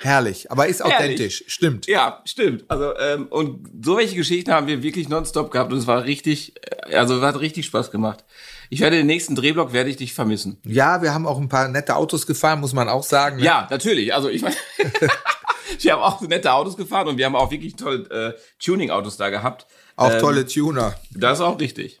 Herrlich, 0.00 0.50
aber 0.50 0.68
ist 0.68 0.78
Herrlich. 0.80 0.94
authentisch, 0.94 1.44
stimmt. 1.48 1.86
Ja, 1.88 2.22
stimmt. 2.24 2.64
Also 2.68 2.96
ähm, 2.98 3.26
und 3.30 3.68
so 3.84 3.96
welche 3.96 4.14
Geschichten 4.14 4.52
haben 4.52 4.68
wir 4.68 4.82
wirklich 4.82 5.08
nonstop 5.08 5.50
gehabt 5.50 5.72
und 5.72 5.78
es 5.78 5.86
war 5.88 6.04
richtig, 6.04 6.54
äh, 6.88 6.94
also 6.94 7.20
hat 7.20 7.40
richtig 7.40 7.66
Spaß 7.66 7.90
gemacht. 7.90 8.24
Ich 8.70 8.80
werde 8.80 8.96
den 8.96 9.06
nächsten 9.06 9.34
Drehblock 9.34 9.72
werde 9.72 9.90
ich 9.90 9.96
dich 9.96 10.14
vermissen. 10.14 10.60
Ja, 10.64 11.02
wir 11.02 11.14
haben 11.14 11.26
auch 11.26 11.38
ein 11.38 11.48
paar 11.48 11.68
nette 11.68 11.96
Autos 11.96 12.26
gefahren, 12.26 12.60
muss 12.60 12.74
man 12.74 12.88
auch 12.88 13.02
sagen. 13.02 13.38
ne? 13.38 13.44
Ja, 13.44 13.66
natürlich. 13.70 14.14
Also 14.14 14.28
ich 14.28 14.42
meine, 14.42 14.54
wir 15.80 15.92
haben 15.92 16.02
auch 16.02 16.20
nette 16.20 16.52
Autos 16.52 16.76
gefahren 16.76 17.08
und 17.08 17.18
wir 17.18 17.26
haben 17.26 17.36
auch 17.36 17.50
wirklich 17.50 17.74
tolle 17.76 18.34
äh, 18.36 18.38
Tuning-Autos 18.64 19.16
da 19.16 19.30
gehabt. 19.30 19.66
Auch 19.96 20.12
Ähm, 20.12 20.20
tolle 20.20 20.46
Tuner. 20.46 20.94
Das 21.10 21.38
ist 21.38 21.44
auch 21.44 21.58
richtig. 21.58 22.00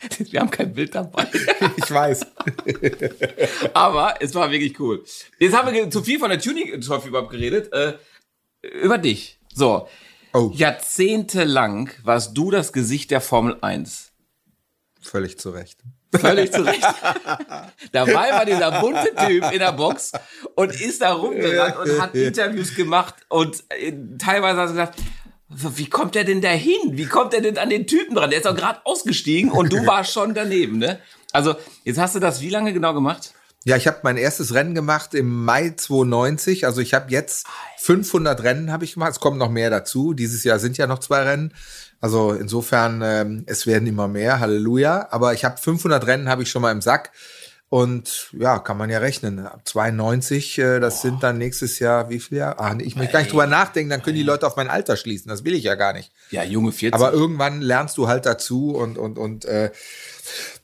Wir 0.18 0.40
haben 0.40 0.50
kein 0.50 0.72
Bild 0.72 0.94
dabei. 0.94 1.26
Ich 1.76 1.90
weiß. 1.90 2.26
Aber 3.74 4.16
es 4.20 4.34
war 4.34 4.50
wirklich 4.50 4.78
cool. 4.80 5.04
Jetzt 5.38 5.54
haben 5.54 5.72
wir 5.72 5.90
zu 5.90 6.02
viel 6.02 6.18
von 6.18 6.30
der 6.30 6.40
Tuning-Trophy 6.40 7.08
überhaupt 7.08 7.30
geredet. 7.30 7.72
Äh, 7.72 7.94
über 8.82 8.98
dich. 8.98 9.38
So. 9.54 9.88
Oh. 10.32 10.50
Jahrzehntelang 10.54 11.90
warst 12.02 12.36
du 12.36 12.50
das 12.50 12.72
Gesicht 12.72 13.10
der 13.10 13.20
Formel 13.20 13.56
1. 13.60 14.12
Völlig 15.00 15.38
zu 15.38 15.50
Recht. 15.50 15.78
Völlig 16.14 16.52
zu 16.52 16.64
Recht. 16.64 16.82
Dabei 17.92 18.32
war 18.32 18.44
dieser 18.44 18.80
bunte 18.80 19.14
Typ 19.14 19.52
in 19.52 19.58
der 19.58 19.72
Box 19.72 20.12
und 20.54 20.78
ist 20.80 21.00
da 21.00 21.12
rumgerannt 21.12 21.76
und 21.76 22.00
hat 22.00 22.14
Interviews 22.14 22.74
gemacht 22.74 23.14
und 23.28 23.64
äh, 23.70 23.92
teilweise 24.18 24.60
hat 24.60 24.66
er 24.68 24.72
gesagt, 24.72 24.98
wie 25.48 25.88
kommt 25.88 26.14
der 26.14 26.24
denn 26.24 26.40
da 26.40 26.50
hin? 26.50 26.74
Wie 26.92 27.06
kommt 27.06 27.32
er 27.32 27.40
denn 27.40 27.58
an 27.58 27.70
den 27.70 27.86
Typen 27.86 28.16
dran? 28.16 28.30
Der 28.30 28.40
ist 28.40 28.46
doch 28.46 28.56
gerade 28.56 28.80
ausgestiegen 28.84 29.50
und 29.50 29.72
du 29.72 29.86
warst 29.86 30.12
schon 30.12 30.34
daneben, 30.34 30.78
ne? 30.78 30.98
Also, 31.32 31.54
jetzt 31.84 31.98
hast 31.98 32.14
du 32.14 32.20
das 32.20 32.40
wie 32.40 32.50
lange 32.50 32.72
genau 32.72 32.94
gemacht? 32.94 33.32
Ja, 33.64 33.76
ich 33.76 33.88
habe 33.88 33.98
mein 34.04 34.16
erstes 34.16 34.54
Rennen 34.54 34.76
gemacht 34.76 35.12
im 35.12 35.44
Mai 35.44 35.74
92. 35.76 36.66
Also 36.66 36.80
ich 36.80 36.94
habe 36.94 37.10
jetzt 37.10 37.48
500 37.78 38.44
Rennen 38.44 38.70
habe 38.70 38.84
ich 38.84 38.94
gemacht. 38.94 39.10
Es 39.10 39.18
kommen 39.18 39.38
noch 39.38 39.50
mehr 39.50 39.70
dazu. 39.70 40.12
Dieses 40.14 40.44
Jahr 40.44 40.60
sind 40.60 40.78
ja 40.78 40.86
noch 40.86 41.00
zwei 41.00 41.22
Rennen. 41.24 41.52
Also 42.00 42.30
insofern, 42.30 43.02
ähm, 43.04 43.42
es 43.46 43.66
werden 43.66 43.88
immer 43.88 44.06
mehr. 44.06 44.38
Halleluja. 44.38 45.08
Aber 45.10 45.34
ich 45.34 45.44
habe 45.44 45.56
500 45.56 46.06
Rennen 46.06 46.28
habe 46.28 46.44
ich 46.44 46.50
schon 46.50 46.62
mal 46.62 46.70
im 46.70 46.80
Sack. 46.80 47.10
Und 47.68 48.28
ja, 48.38 48.60
kann 48.60 48.78
man 48.78 48.90
ja 48.90 48.98
rechnen. 48.98 49.40
Ab 49.40 49.62
92, 49.64 50.58
äh, 50.58 50.78
das 50.78 51.02
sind 51.02 51.22
dann 51.24 51.38
nächstes 51.38 51.80
Jahr, 51.80 52.08
wie 52.10 52.20
viel 52.20 52.38
Jahr? 52.38 52.60
Ah, 52.60 52.76
ich 52.78 52.94
möchte 52.94 53.14
gar 53.14 53.18
nicht 53.20 53.32
drüber 53.32 53.48
nachdenken, 53.48 53.90
dann 53.90 54.02
können 54.02 54.16
die 54.16 54.22
Leute 54.22 54.46
auf 54.46 54.56
mein 54.56 54.70
Alter 54.70 54.96
schließen. 54.96 55.28
Das 55.28 55.44
will 55.44 55.54
ich 55.54 55.64
ja 55.64 55.74
gar 55.74 55.92
nicht. 55.92 56.12
Ja, 56.30 56.44
junge 56.44 56.70
40. 56.70 56.94
Aber 56.94 57.12
irgendwann 57.12 57.60
lernst 57.60 57.98
du 57.98 58.06
halt 58.06 58.24
dazu 58.24 58.70
und, 58.70 58.98
und, 58.98 59.18
und 59.18 59.46
äh, 59.46 59.72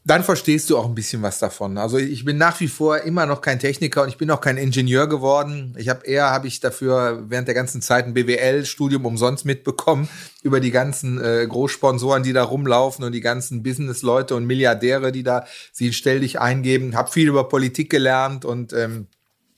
dann 0.05 0.25
verstehst 0.25 0.69
du 0.69 0.77
auch 0.77 0.87
ein 0.87 0.97
bisschen 0.97 1.23
was 1.23 1.39
davon. 1.39 1.79
Also 1.79 1.97
ich 1.97 2.25
bin 2.25 2.37
nach 2.37 2.59
wie 2.59 2.67
vor 2.67 2.99
immer 2.99 3.25
noch 3.25 3.41
kein 3.41 3.61
Techniker 3.61 4.03
und 4.03 4.09
ich 4.09 4.17
bin 4.17 4.31
auch 4.33 4.41
kein 4.41 4.57
Ingenieur 4.57 5.07
geworden. 5.07 5.77
Ich 5.79 5.89
habe 5.89 6.05
eher, 6.05 6.31
habe 6.31 6.49
ich 6.49 6.59
dafür 6.59 7.25
während 7.29 7.47
der 7.47 7.55
ganzen 7.55 7.83
Zeit 7.83 8.07
ein 8.07 8.15
BWL-Studium 8.15 9.07
umsonst 9.07 9.45
mitbekommen 9.45 10.09
über 10.43 10.59
die 10.59 10.73
ganzen 10.73 11.23
äh, 11.23 11.47
Großsponsoren, 11.49 12.25
die 12.25 12.33
da 12.33 12.43
rumlaufen 12.43 13.05
und 13.05 13.13
die 13.13 13.21
ganzen 13.21 13.63
Business-Leute 13.63 14.35
und 14.35 14.45
Milliardäre, 14.45 15.13
die 15.13 15.23
da 15.23 15.47
sie 15.71 15.93
stell 15.93 16.19
dich 16.19 16.41
eingeben. 16.41 16.97
Habe 16.97 17.13
viel 17.13 17.29
über 17.29 17.49
Politik 17.49 17.89
gelernt 17.89 18.45
und 18.45 18.73
ähm, 18.73 19.07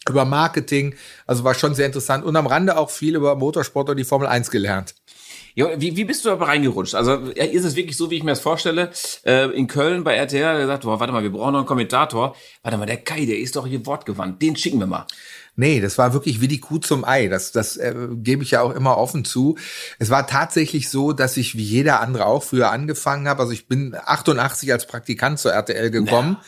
über 0.08 0.26
Marketing. 0.26 0.94
Also 1.26 1.44
war 1.44 1.54
schon 1.54 1.74
sehr 1.74 1.86
interessant 1.86 2.22
und 2.22 2.36
am 2.36 2.46
Rande 2.46 2.76
auch 2.76 2.90
viel 2.90 3.16
über 3.16 3.34
Motorsport 3.34 3.88
und 3.88 3.96
die 3.96 4.04
Formel 4.04 4.28
1 4.28 4.50
gelernt. 4.50 4.94
Ja, 5.56 5.80
wie, 5.80 5.96
wie 5.96 6.04
bist 6.04 6.24
du 6.24 6.30
aber 6.30 6.48
reingerutscht? 6.48 6.96
Also 6.96 7.14
ist 7.14 7.64
es 7.64 7.76
wirklich 7.76 7.96
so, 7.96 8.10
wie 8.10 8.16
ich 8.16 8.24
mir 8.24 8.32
das 8.32 8.40
vorstelle? 8.40 8.90
Äh, 9.24 9.50
in 9.50 9.68
Köln 9.68 10.02
bei 10.02 10.16
RTL 10.16 10.44
hat 10.44 10.54
er 10.54 10.60
gesagt, 10.62 10.82
boah, 10.82 10.98
warte 10.98 11.12
mal, 11.12 11.22
wir 11.22 11.30
brauchen 11.30 11.52
noch 11.52 11.60
einen 11.60 11.66
Kommentator. 11.66 12.34
Warte 12.62 12.76
mal, 12.76 12.86
der 12.86 12.96
Kai, 12.96 13.24
der 13.24 13.38
ist 13.38 13.54
doch 13.54 13.66
hier 13.66 13.86
wortgewandt. 13.86 14.42
Den 14.42 14.56
schicken 14.56 14.80
wir 14.80 14.88
mal. 14.88 15.06
Nee, 15.56 15.80
das 15.80 15.96
war 15.96 16.12
wirklich 16.12 16.40
wie 16.40 16.48
die 16.48 16.58
Kuh 16.58 16.78
zum 16.78 17.04
Ei. 17.04 17.28
Das, 17.28 17.52
das 17.52 17.76
äh, 17.76 17.94
gebe 18.14 18.42
ich 18.42 18.50
ja 18.50 18.62
auch 18.62 18.74
immer 18.74 18.98
offen 18.98 19.24
zu. 19.24 19.56
Es 20.00 20.10
war 20.10 20.26
tatsächlich 20.26 20.90
so, 20.90 21.12
dass 21.12 21.36
ich 21.36 21.56
wie 21.56 21.62
jeder 21.62 22.00
andere 22.00 22.26
auch 22.26 22.42
früher 22.42 22.72
angefangen 22.72 23.28
habe. 23.28 23.42
Also 23.42 23.52
ich 23.52 23.68
bin 23.68 23.94
88 23.94 24.72
als 24.72 24.86
Praktikant 24.88 25.38
zur 25.38 25.52
RTL 25.52 25.92
gekommen. 25.92 26.38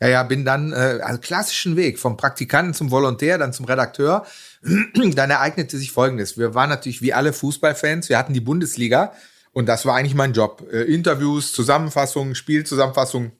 Ja, 0.00 0.08
ja, 0.08 0.22
bin 0.24 0.44
dann 0.44 0.72
äh, 0.72 0.98
also 1.02 1.20
klassischen 1.20 1.76
Weg 1.76 1.98
vom 1.98 2.16
Praktikanten 2.16 2.74
zum 2.74 2.90
Volontär, 2.90 3.38
dann 3.38 3.52
zum 3.52 3.64
Redakteur. 3.64 4.26
Dann 5.14 5.30
ereignete 5.30 5.78
sich 5.78 5.92
Folgendes: 5.92 6.38
Wir 6.38 6.54
waren 6.54 6.70
natürlich 6.70 7.02
wie 7.02 7.12
alle 7.12 7.32
Fußballfans. 7.32 8.08
Wir 8.08 8.18
hatten 8.18 8.34
die 8.34 8.40
Bundesliga 8.40 9.12
und 9.52 9.66
das 9.66 9.86
war 9.86 9.96
eigentlich 9.96 10.14
mein 10.14 10.32
Job: 10.32 10.66
äh, 10.72 10.82
Interviews, 10.82 11.52
Zusammenfassungen, 11.52 12.34
Spielzusammenfassungen, 12.34 13.32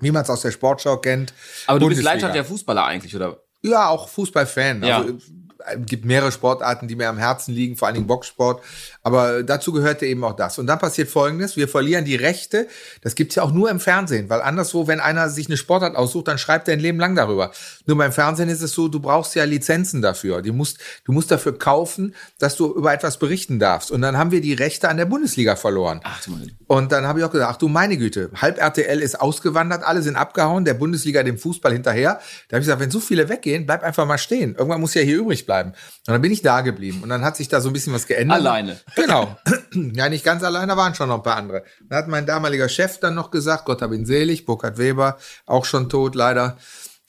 wie 0.00 0.10
man 0.10 0.22
es 0.22 0.30
aus 0.30 0.42
der 0.42 0.50
Sportschau 0.50 0.98
kennt. 0.98 1.32
Aber 1.66 1.78
du 1.78 1.86
bist 1.86 1.98
Bundesliga. 1.98 2.10
Leidenschaft 2.10 2.34
der 2.34 2.44
Fußballer 2.44 2.84
eigentlich, 2.84 3.14
oder? 3.14 3.42
Ja, 3.62 3.88
auch 3.88 4.08
Fußballfan. 4.08 4.82
Ja. 4.82 4.98
Also, 4.98 5.14
es 5.14 5.86
gibt 5.86 6.04
mehrere 6.04 6.30
Sportarten, 6.30 6.86
die 6.86 6.94
mir 6.94 7.08
am 7.08 7.18
Herzen 7.18 7.52
liegen, 7.52 7.76
vor 7.76 7.88
allen 7.88 7.94
Dingen 7.94 8.06
Boxsport. 8.06 8.62
Aber 9.06 9.44
dazu 9.44 9.70
gehörte 9.70 10.04
eben 10.04 10.24
auch 10.24 10.34
das. 10.34 10.58
Und 10.58 10.66
dann 10.66 10.80
passiert 10.80 11.08
Folgendes, 11.08 11.56
wir 11.56 11.68
verlieren 11.68 12.04
die 12.04 12.16
Rechte. 12.16 12.66
Das 13.02 13.14
gibt's 13.14 13.36
ja 13.36 13.44
auch 13.44 13.52
nur 13.52 13.70
im 13.70 13.78
Fernsehen, 13.78 14.28
weil 14.28 14.42
anderswo, 14.42 14.88
wenn 14.88 14.98
einer 14.98 15.28
sich 15.28 15.46
eine 15.46 15.56
Sportart 15.56 15.94
aussucht, 15.94 16.26
dann 16.26 16.38
schreibt 16.38 16.66
er 16.66 16.74
ein 16.74 16.80
Leben 16.80 16.98
lang 16.98 17.14
darüber. 17.14 17.52
Nur 17.86 17.98
beim 17.98 18.10
Fernsehen 18.10 18.48
ist 18.48 18.62
es 18.62 18.72
so, 18.72 18.88
du 18.88 18.98
brauchst 18.98 19.36
ja 19.36 19.44
Lizenzen 19.44 20.02
dafür. 20.02 20.42
Du 20.42 20.52
musst, 20.52 20.78
du 21.04 21.12
musst 21.12 21.30
dafür 21.30 21.56
kaufen, 21.56 22.16
dass 22.40 22.56
du 22.56 22.74
über 22.74 22.92
etwas 22.92 23.20
berichten 23.20 23.60
darfst. 23.60 23.92
Und 23.92 24.02
dann 24.02 24.18
haben 24.18 24.32
wir 24.32 24.40
die 24.40 24.54
Rechte 24.54 24.88
an 24.88 24.96
der 24.96 25.04
Bundesliga 25.04 25.54
verloren. 25.54 26.00
Ach, 26.02 26.20
du 26.24 26.36
und 26.66 26.90
dann 26.90 27.06
habe 27.06 27.20
ich 27.20 27.24
auch 27.24 27.30
gesagt, 27.30 27.48
ach 27.48 27.58
du 27.58 27.68
meine 27.68 27.96
Güte, 27.98 28.30
halb 28.34 28.58
RTL 28.58 29.00
ist 29.00 29.20
ausgewandert, 29.20 29.84
alle 29.84 30.02
sind 30.02 30.16
abgehauen, 30.16 30.64
der 30.64 30.74
Bundesliga 30.74 31.22
dem 31.22 31.38
Fußball 31.38 31.72
hinterher. 31.72 32.18
Da 32.48 32.56
habe 32.56 32.62
ich 32.62 32.66
gesagt, 32.66 32.80
wenn 32.80 32.90
so 32.90 32.98
viele 32.98 33.28
weggehen, 33.28 33.66
bleib 33.66 33.84
einfach 33.84 34.04
mal 34.04 34.18
stehen. 34.18 34.56
Irgendwann 34.56 34.80
muss 34.80 34.94
ja 34.94 35.02
hier 35.02 35.18
übrig 35.18 35.46
bleiben. 35.46 35.70
Und 35.70 36.12
dann 36.12 36.22
bin 36.22 36.32
ich 36.32 36.42
da 36.42 36.62
geblieben. 36.62 37.04
Und 37.04 37.08
dann 37.08 37.24
hat 37.24 37.36
sich 37.36 37.46
da 37.46 37.60
so 37.60 37.70
ein 37.70 37.72
bisschen 37.72 37.92
was 37.92 38.08
geändert. 38.08 38.38
Alleine. 38.38 38.80
Genau. 38.96 39.36
Ja, 39.92 40.08
nicht 40.08 40.24
ganz 40.24 40.42
alleine, 40.42 40.76
waren 40.78 40.94
schon 40.94 41.08
noch 41.10 41.16
ein 41.16 41.22
paar 41.22 41.36
andere. 41.36 41.62
Da 41.90 41.96
hat 41.96 42.08
mein 42.08 42.24
damaliger 42.24 42.68
Chef 42.68 42.98
dann 42.98 43.14
noch 43.14 43.30
gesagt, 43.30 43.66
Gott 43.66 43.82
hab 43.82 43.92
ihn 43.92 44.06
selig, 44.06 44.46
Burkhard 44.46 44.78
Weber, 44.78 45.18
auch 45.44 45.66
schon 45.66 45.90
tot 45.90 46.14
leider 46.14 46.56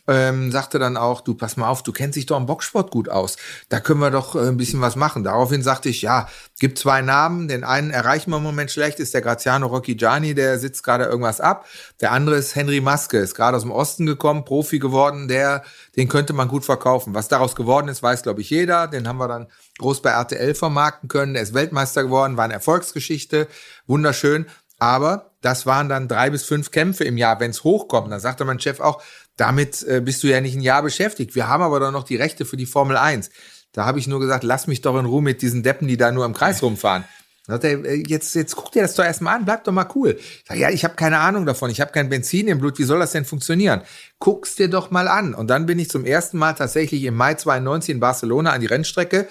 ähm, 0.08 0.52
sagte 0.52 0.80
dann 0.80 0.96
auch, 0.96 1.22
du 1.22 1.34
pass 1.34 1.58
mal 1.58 1.68
auf, 1.68 1.84
du 1.84 1.92
kennst 1.92 2.16
dich 2.16 2.26
doch 2.26 2.38
im 2.38 2.46
Boxsport 2.46 2.92
gut 2.92 3.10
aus. 3.10 3.36
Da 3.70 3.80
können 3.80 4.00
wir 4.00 4.12
doch 4.12 4.36
äh, 4.36 4.48
ein 4.48 4.58
bisschen 4.58 4.82
was 4.82 4.96
machen. 4.96 5.24
Daraufhin 5.24 5.64
sagte 5.64 5.90
ich, 5.90 6.02
ja, 6.02 6.28
gibt 6.60 6.80
zwei 6.80 7.02
Namen. 7.02 7.48
Den 7.48 7.64
einen 7.64 7.92
erreichen 7.92 8.32
wir 8.32 8.38
im 8.38 8.44
Moment 8.44 8.72
schlecht, 8.72 9.00
ist 9.00 9.14
der 9.14 9.22
Graziano 9.22 9.68
Rocchigiani, 9.68 10.34
der 10.34 10.60
sitzt 10.60 10.84
gerade 10.84 11.06
irgendwas 11.06 11.42
ab. 11.42 11.66
Der 12.00 12.12
andere 12.12 12.38
ist 12.38 12.56
Henry 12.56 12.80
Maske, 12.80 13.18
ist 13.18 13.36
gerade 13.36 13.58
aus 13.58 13.64
dem 13.64 13.72
Osten 13.72 14.06
gekommen, 14.06 14.46
Profi 14.46 14.80
geworden, 14.80 15.28
der, 15.28 15.64
den 15.96 16.08
könnte 16.08 16.34
man 16.34 16.48
gut 16.48 16.64
verkaufen. 16.64 17.14
Was 17.14 17.28
daraus 17.28 17.56
geworden 17.56 17.90
ist, 17.90 18.02
weiß, 18.02 18.24
glaube 18.24 18.42
ich, 18.42 18.50
jeder. 18.50 18.88
Den 18.88 19.08
haben 19.08 19.18
wir 19.18 19.28
dann 19.28 19.48
groß 19.80 20.02
bei 20.02 20.12
RTL 20.12 20.56
vermarkten 20.56 21.10
können. 21.10 21.36
Er 21.36 21.42
ist 21.42 21.54
Weltmeister 21.54 22.04
geworden, 22.04 22.38
war 22.38 22.46
eine 22.46 22.54
Erfolgsgeschichte, 22.54 23.48
wunderschön. 23.86 24.46
Aber 24.80 25.32
das 25.42 25.66
waren 25.66 25.90
dann 25.90 26.08
drei 26.08 26.30
bis 26.30 26.44
fünf 26.44 26.72
Kämpfe 26.72 27.04
im 27.04 27.18
Jahr, 27.18 27.40
wenn 27.40 27.52
es 27.52 27.64
hochkommt. 27.64 28.12
Dann 28.12 28.20
sagte 28.20 28.46
mein 28.46 28.60
Chef 28.60 28.80
auch, 28.80 29.02
damit 29.38 29.84
äh, 29.84 30.01
bist 30.01 30.24
du 30.24 30.27
ja 30.27 30.41
nicht 30.41 30.56
ein 30.56 30.62
Jahr 30.62 30.84
beschäftigt. 30.84 31.36
Wir 31.36 31.48
haben 31.48 31.63
aber 31.63 31.79
doch 31.79 31.91
noch 31.91 32.03
die 32.03 32.15
Rechte 32.15 32.46
für 32.46 32.58
die 32.58 32.65
Formel 32.65 32.98
1. 32.98 33.29
Da 33.72 33.86
habe 33.86 34.00
ich 34.00 34.08
nur 34.08 34.20
gesagt, 34.20 34.44
lass 34.44 34.67
mich 34.67 34.82
doch 34.82 34.98
in 35.00 35.06
Ruhe 35.06 35.22
mit 35.22 35.41
diesen 35.41 35.63
Deppen, 35.63 35.88
die 35.88 35.98
da 35.98 36.12
nur 36.12 36.25
im 36.25 36.34
Kreis 36.34 36.62
rumfahren. 36.63 37.06
Sagt 37.48 37.63
er, 37.63 37.86
äh, 37.86 38.03
jetzt, 38.06 38.36
jetzt 38.36 38.56
guck 38.56 38.74
dir 38.74 38.82
das 38.82 38.96
doch 38.96 39.06
erstmal 39.06 39.36
an, 39.36 39.46
bleib 39.46 39.63
doch 39.63 39.72
mal 39.72 39.88
cool. 39.96 40.17
Ich 40.20 40.44
sag, 40.48 40.58
ja, 40.58 40.70
ich 40.70 40.84
habe 40.84 40.96
keine 40.96 41.20
Ahnung 41.20 41.46
davon, 41.46 41.70
ich 41.70 41.79
habe 41.79 41.91
kein 41.91 42.10
Benzin 42.10 42.48
im 42.48 42.60
Blut, 42.60 42.77
wie 42.77 42.84
soll 42.84 43.00
das 43.00 43.13
denn 43.13 43.24
funktionieren? 43.24 43.82
Guck's 44.20 44.56
dir 44.56 44.67
doch 44.67 44.91
mal 44.91 45.08
an. 45.08 45.34
Und 45.34 45.48
dann 45.48 45.65
bin 45.65 45.79
ich 45.79 45.89
zum 45.89 46.06
ersten 46.06 46.38
Mal 46.38 46.53
tatsächlich 46.53 47.03
im 47.03 47.15
Mai 47.15 47.36
92 47.36 47.96
in 47.96 48.00
Barcelona 48.01 48.51
an 48.51 48.60
die 48.60 48.67
Rennstrecke, 48.67 49.27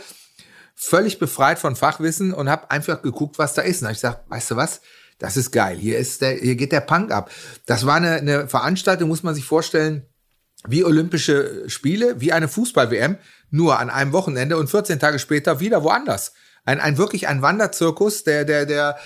völlig 0.75 1.19
befreit 1.19 1.59
von 1.59 1.77
Fachwissen 1.77 2.33
und 2.33 2.49
habe 2.49 2.71
einfach 2.71 3.03
geguckt, 3.03 3.39
was 3.39 3.53
da 3.53 3.63
ist. 3.63 3.83
Und 3.83 3.89
hab 3.89 3.93
ich 3.93 3.99
gesagt, 3.99 4.31
weißt 4.31 4.53
du 4.53 4.57
was? 4.57 4.81
Das 5.19 5.37
ist 5.37 5.51
geil. 5.51 5.77
Hier 5.77 5.99
ist 5.99 6.21
der, 6.21 6.37
hier 6.37 6.57
geht 6.57 6.73
der 6.73 6.81
Punk 6.81 7.11
ab. 7.11 7.31
Das 7.65 7.87
war 7.87 7.97
eine, 7.97 8.17
eine 8.17 8.49
Veranstaltung, 8.49 9.09
muss 9.09 9.23
man 9.23 9.35
sich 9.35 9.45
vorstellen, 9.45 10.07
wie 10.69 10.85
Olympische 10.85 11.69
Spiele, 11.69 12.21
wie 12.21 12.33
eine 12.33 12.49
Fußball-WM, 12.49 13.19
nur 13.51 13.79
an 13.79 13.91
einem 13.91 14.13
Wochenende 14.13 14.57
und 14.57 14.69
14 14.69 14.99
Tage 14.99 15.19
später 15.19 15.61
wieder 15.61 15.83
woanders. 15.83 16.33
Ein, 16.67 16.81
ein 16.81 16.99
wirklich 16.99 17.29
ein 17.29 17.41
Wanderzirkus, 17.41 18.25
der, 18.25 18.45
der, 18.45 18.67
der 18.67 18.97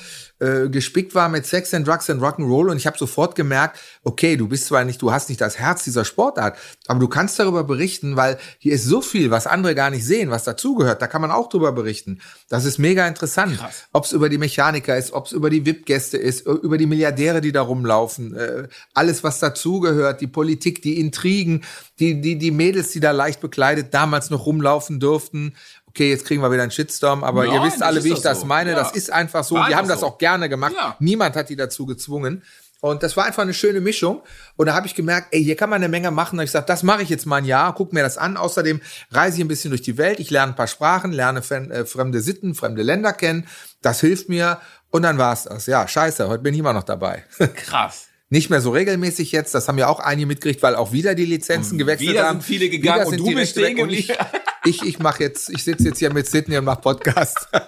äh, 0.40 0.70
gespickt 0.70 1.14
war 1.14 1.28
mit 1.28 1.44
Sex 1.46 1.74
and 1.74 1.86
Drugs 1.86 2.08
and 2.08 2.22
Rock'n'Roll 2.22 2.70
und 2.70 2.78
ich 2.78 2.86
habe 2.86 2.96
sofort 2.96 3.34
gemerkt, 3.34 3.78
okay, 4.02 4.38
du 4.38 4.48
bist 4.48 4.66
zwar 4.66 4.84
nicht, 4.84 5.02
du 5.02 5.12
hast 5.12 5.28
nicht 5.28 5.40
das 5.40 5.58
Herz 5.58 5.84
dieser 5.84 6.06
Sportart, 6.06 6.56
aber 6.86 6.98
du 6.98 7.08
kannst 7.08 7.38
darüber 7.38 7.62
berichten, 7.62 8.16
weil 8.16 8.38
hier 8.58 8.72
ist 8.72 8.84
so 8.84 9.02
viel, 9.02 9.30
was 9.30 9.46
andere 9.46 9.74
gar 9.74 9.90
nicht 9.90 10.06
sehen, 10.06 10.30
was 10.30 10.44
dazugehört. 10.44 11.02
Da 11.02 11.08
kann 11.08 11.20
man 11.20 11.30
auch 11.30 11.50
drüber 11.50 11.72
berichten. 11.72 12.20
Das 12.48 12.64
ist 12.64 12.78
mega 12.78 13.06
interessant. 13.06 13.58
Ob 13.92 14.06
es 14.06 14.12
über 14.12 14.30
die 14.30 14.38
Mechaniker 14.38 14.96
ist, 14.96 15.12
ob 15.12 15.26
es 15.26 15.32
über 15.32 15.50
die 15.50 15.66
VIP-Gäste 15.66 16.16
ist, 16.16 16.46
über 16.46 16.78
die 16.78 16.86
Milliardäre, 16.86 17.42
die 17.42 17.52
da 17.52 17.60
rumlaufen, 17.60 18.34
äh, 18.34 18.68
alles, 18.94 19.22
was 19.22 19.40
dazugehört, 19.40 20.22
die 20.22 20.26
Politik, 20.26 20.80
die 20.80 20.98
Intrigen, 20.98 21.64
die, 21.98 22.18
die, 22.18 22.38
die 22.38 22.50
Mädels, 22.50 22.92
die 22.92 23.00
da 23.00 23.10
leicht 23.10 23.42
bekleidet 23.42 23.92
damals 23.92 24.30
noch 24.30 24.46
rumlaufen 24.46 25.00
durften 25.00 25.54
okay, 25.90 26.10
jetzt 26.10 26.24
kriegen 26.24 26.42
wir 26.42 26.50
wieder 26.50 26.62
einen 26.62 26.70
Shitstorm, 26.70 27.22
aber 27.22 27.44
Nein, 27.44 27.54
ihr 27.54 27.62
wisst 27.62 27.82
alle, 27.82 28.02
wie 28.02 28.12
ich 28.12 28.22
das 28.22 28.40
so. 28.40 28.46
meine. 28.46 28.70
Ja. 28.70 28.76
Das 28.76 28.92
ist 28.92 29.12
einfach 29.12 29.44
so. 29.44 29.56
War 29.56 29.68
die 29.68 29.76
haben 29.76 29.86
so. 29.86 29.94
das 29.94 30.02
auch 30.02 30.18
gerne 30.18 30.48
gemacht. 30.48 30.72
Ja. 30.76 30.96
Niemand 30.98 31.36
hat 31.36 31.48
die 31.48 31.56
dazu 31.56 31.86
gezwungen. 31.86 32.42
Und 32.80 33.02
das 33.02 33.14
war 33.14 33.26
einfach 33.26 33.42
eine 33.42 33.52
schöne 33.52 33.82
Mischung. 33.82 34.22
Und 34.56 34.66
da 34.66 34.74
habe 34.74 34.86
ich 34.86 34.94
gemerkt, 34.94 35.28
ey, 35.32 35.44
hier 35.44 35.54
kann 35.54 35.68
man 35.68 35.82
eine 35.82 35.88
Menge 35.90 36.10
machen. 36.10 36.38
Und 36.38 36.44
ich 36.46 36.50
sage, 36.50 36.64
das 36.66 36.82
mache 36.82 37.02
ich 37.02 37.10
jetzt 37.10 37.26
mal 37.26 37.36
ein 37.36 37.44
Jahr, 37.44 37.74
guck 37.74 37.92
mir 37.92 38.02
das 38.02 38.16
an. 38.16 38.38
Außerdem 38.38 38.80
reise 39.10 39.36
ich 39.36 39.44
ein 39.44 39.48
bisschen 39.48 39.70
durch 39.70 39.82
die 39.82 39.98
Welt. 39.98 40.18
Ich 40.18 40.30
lerne 40.30 40.52
ein 40.52 40.56
paar 40.56 40.66
Sprachen, 40.66 41.12
lerne 41.12 41.40
äh, 41.40 41.84
fremde 41.84 42.22
Sitten, 42.22 42.54
fremde 42.54 42.82
Länder 42.82 43.12
kennen. 43.12 43.46
Das 43.82 44.00
hilft 44.00 44.30
mir. 44.30 44.60
Und 44.88 45.02
dann 45.02 45.18
war's 45.18 45.44
das. 45.44 45.66
Ja, 45.66 45.86
scheiße, 45.86 46.28
heute 46.28 46.42
bin 46.42 46.54
ich 46.54 46.60
immer 46.60 46.72
noch 46.72 46.82
dabei. 46.82 47.24
Krass. 47.54 48.09
Nicht 48.32 48.48
mehr 48.48 48.60
so 48.60 48.70
regelmäßig 48.70 49.32
jetzt, 49.32 49.54
das 49.54 49.66
haben 49.66 49.76
ja 49.76 49.88
auch 49.88 49.98
einige 49.98 50.26
mitgekriegt, 50.26 50.62
weil 50.62 50.76
auch 50.76 50.92
wieder 50.92 51.16
die 51.16 51.24
Lizenzen 51.24 51.72
und 51.72 51.78
gewechselt 51.78 52.10
wieder 52.10 52.28
haben. 52.28 52.40
Sind 52.40 52.46
viele 52.46 52.70
gegangen 52.70 53.06
und 53.06 53.18
du 53.18 53.34
bist 53.34 53.52
stehen 53.52 53.80
und 53.80 53.90
ich, 53.90 54.12
ich, 54.64 54.82
ich 54.82 55.00
mache 55.00 55.24
jetzt, 55.24 55.50
ich 55.50 55.64
sitze 55.64 55.88
jetzt 55.88 55.98
hier 55.98 56.12
mit 56.12 56.28
Sydney 56.28 56.56
und 56.56 56.64
mache 56.64 56.80
Podcast. 56.80 57.48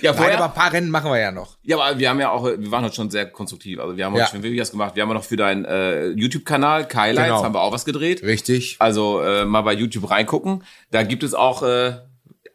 Ja, 0.00 0.14
vorher, 0.14 0.34
Nein, 0.34 0.42
aber 0.42 0.54
ein 0.54 0.58
paar 0.58 0.72
Rennen 0.72 0.88
machen 0.88 1.10
wir 1.10 1.20
ja 1.20 1.30
noch. 1.30 1.58
Ja, 1.62 1.78
aber 1.78 1.98
wir 1.98 2.08
haben 2.08 2.18
ja 2.18 2.30
auch, 2.30 2.44
wir 2.44 2.70
waren 2.70 2.84
heute 2.84 2.94
schon 2.94 3.10
sehr 3.10 3.26
konstruktiv. 3.26 3.78
Also 3.78 3.96
wir 3.96 4.06
haben 4.06 4.14
heute 4.14 4.22
ja. 4.22 4.28
schon 4.28 4.42
Videos 4.42 4.70
gemacht. 4.70 4.96
Wir 4.96 5.02
haben 5.02 5.12
noch 5.12 5.24
für 5.24 5.36
deinen 5.36 5.64
äh, 5.66 6.08
YouTube-Kanal, 6.08 6.88
Kylights, 6.88 7.28
genau. 7.28 7.44
haben 7.44 7.54
wir 7.54 7.60
auch 7.60 7.72
was 7.72 7.84
gedreht. 7.84 8.22
Richtig. 8.22 8.76
Also 8.78 9.20
äh, 9.20 9.44
mal 9.44 9.60
bei 9.60 9.74
YouTube 9.74 10.10
reingucken. 10.10 10.64
Da 10.90 11.02
gibt 11.02 11.22
es 11.22 11.34
auch 11.34 11.62
äh, 11.62 11.96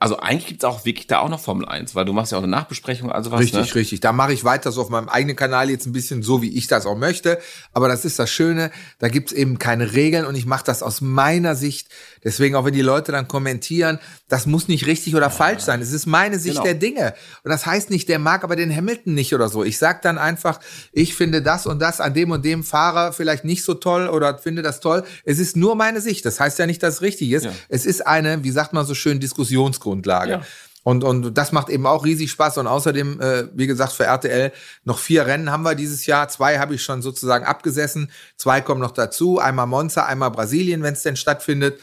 also 0.02 0.18
eigentlich 0.18 0.48
gibt's 0.48 0.64
auch 0.64 0.86
wirklich 0.86 1.08
da 1.08 1.20
auch 1.20 1.28
noch 1.28 1.42
Formel 1.42 1.68
1, 1.68 1.94
weil 1.94 2.06
du 2.06 2.14
machst 2.14 2.32
ja 2.32 2.38
auch 2.38 2.42
eine 2.42 2.50
Nachbesprechung, 2.50 3.12
also 3.12 3.32
was. 3.32 3.42
Richtig, 3.42 3.68
ne? 3.68 3.76
richtig. 3.76 4.00
Da 4.00 4.14
mache 4.14 4.32
ich 4.32 4.46
weiter 4.46 4.72
so 4.72 4.82
auf 4.82 4.90
meinem 4.90 5.10
eigenen 5.10 5.36
Kanal 5.36 5.70
jetzt 5.70 5.86
ein 5.88 5.92
bisschen 5.92 6.24
so, 6.24 6.42
wie 6.42 6.58
ich 6.58 6.68
das 6.68 6.86
auch 6.86 6.98
möchte. 6.98 7.38
Aber 7.74 7.90
das 7.90 8.06
ist 8.06 8.18
das 8.18 8.32
Schöne, 8.32 8.72
da 9.00 9.10
gibt's 9.10 9.34
eben 9.34 9.60
keine 9.60 9.94
Regeln 9.94 10.26
und 10.26 10.36
ich 10.36 10.46
mache 10.46 10.64
das 10.64 10.84
aus 10.84 11.02
meiner 11.02 11.56
Sicht. 11.56 11.90
Deswegen, 12.24 12.56
auch 12.56 12.64
wenn 12.64 12.74
die 12.74 12.82
Leute 12.82 13.12
dann 13.12 13.28
kommentieren, 13.28 14.00
das 14.30 14.46
muss 14.46 14.70
nicht 14.70 14.86
richtig 14.86 15.16
oder 15.16 15.28
ja, 15.28 15.30
falsch 15.30 15.64
sein. 15.64 15.82
Es 15.82 15.92
ist 15.92 16.06
meine 16.06 16.40
Sicht 16.40 16.56
genau. 16.56 16.64
der 16.64 16.76
Dinge. 16.76 17.14
Und 17.44 17.52
das 17.52 17.66
heißt 17.66 17.90
nicht, 17.90 18.08
der 18.08 18.20
mag 18.20 18.46
aber 18.46 18.56
den 18.56 18.74
Hamilton 18.74 19.14
nicht 19.14 19.34
oder 19.36 19.50
so. 19.50 19.66
Ich 19.66 19.78
sag 19.78 20.02
dann 20.02 20.18
einfach, 20.18 20.62
ich 20.94 21.14
finde 21.14 21.42
das 21.42 21.66
und 21.66 21.80
das 21.80 22.00
an 22.00 22.14
dem 22.14 22.32
und 22.32 22.46
dem 22.46 22.64
Fahrer 22.64 23.12
vielleicht 23.12 23.44
nicht 23.44 23.64
so 23.64 23.74
toll 23.74 24.08
oder 24.08 24.38
finde 24.38 24.62
das 24.62 24.80
toll. 24.80 25.04
Es 25.26 25.40
ist 25.40 25.58
nur 25.58 25.76
meine 25.76 26.00
Sicht. 26.00 26.26
Das 26.26 26.40
heißt 26.40 26.58
ja 26.58 26.68
nicht, 26.68 26.82
dass 26.84 26.96
es 26.96 27.02
richtig 27.02 27.32
ist. 27.32 27.46
Ja. 27.46 27.52
Es 27.68 27.86
ist 27.86 28.08
eine, 28.08 28.46
wie 28.46 28.52
sagt 28.52 28.72
man 28.72 28.86
so 28.86 28.96
schön, 28.96 29.20
Diskussionsgrund. 29.20 29.89
Grundlage. 29.90 30.32
Ja. 30.32 30.42
Und, 30.84 31.04
und 31.04 31.38
das 31.38 31.52
macht 31.52 31.70
eben 31.70 31.86
auch 31.86 32.06
riesig 32.06 32.32
Spaß. 32.32 32.58
Und 32.58 32.68
außerdem, 32.68 33.20
äh, 33.22 33.44
wie 33.54 33.68
gesagt, 33.68 33.94
für 33.94 34.06
RTL 34.06 34.52
noch 34.86 34.98
vier 34.98 35.26
Rennen 35.26 35.52
haben 35.52 35.64
wir 35.64 35.76
dieses 35.76 36.06
Jahr. 36.06 36.30
Zwei 36.30 36.60
habe 36.60 36.76
ich 36.76 36.84
schon 36.84 37.02
sozusagen 37.02 37.46
abgesessen. 37.46 38.12
Zwei 38.38 38.62
kommen 38.62 38.82
noch 38.82 38.92
dazu. 38.92 39.40
Einmal 39.40 39.68
Monza, 39.68 40.06
einmal 40.06 40.32
Brasilien, 40.32 40.82
wenn 40.82 40.94
es 40.94 41.04
denn 41.04 41.16
stattfindet. 41.16 41.80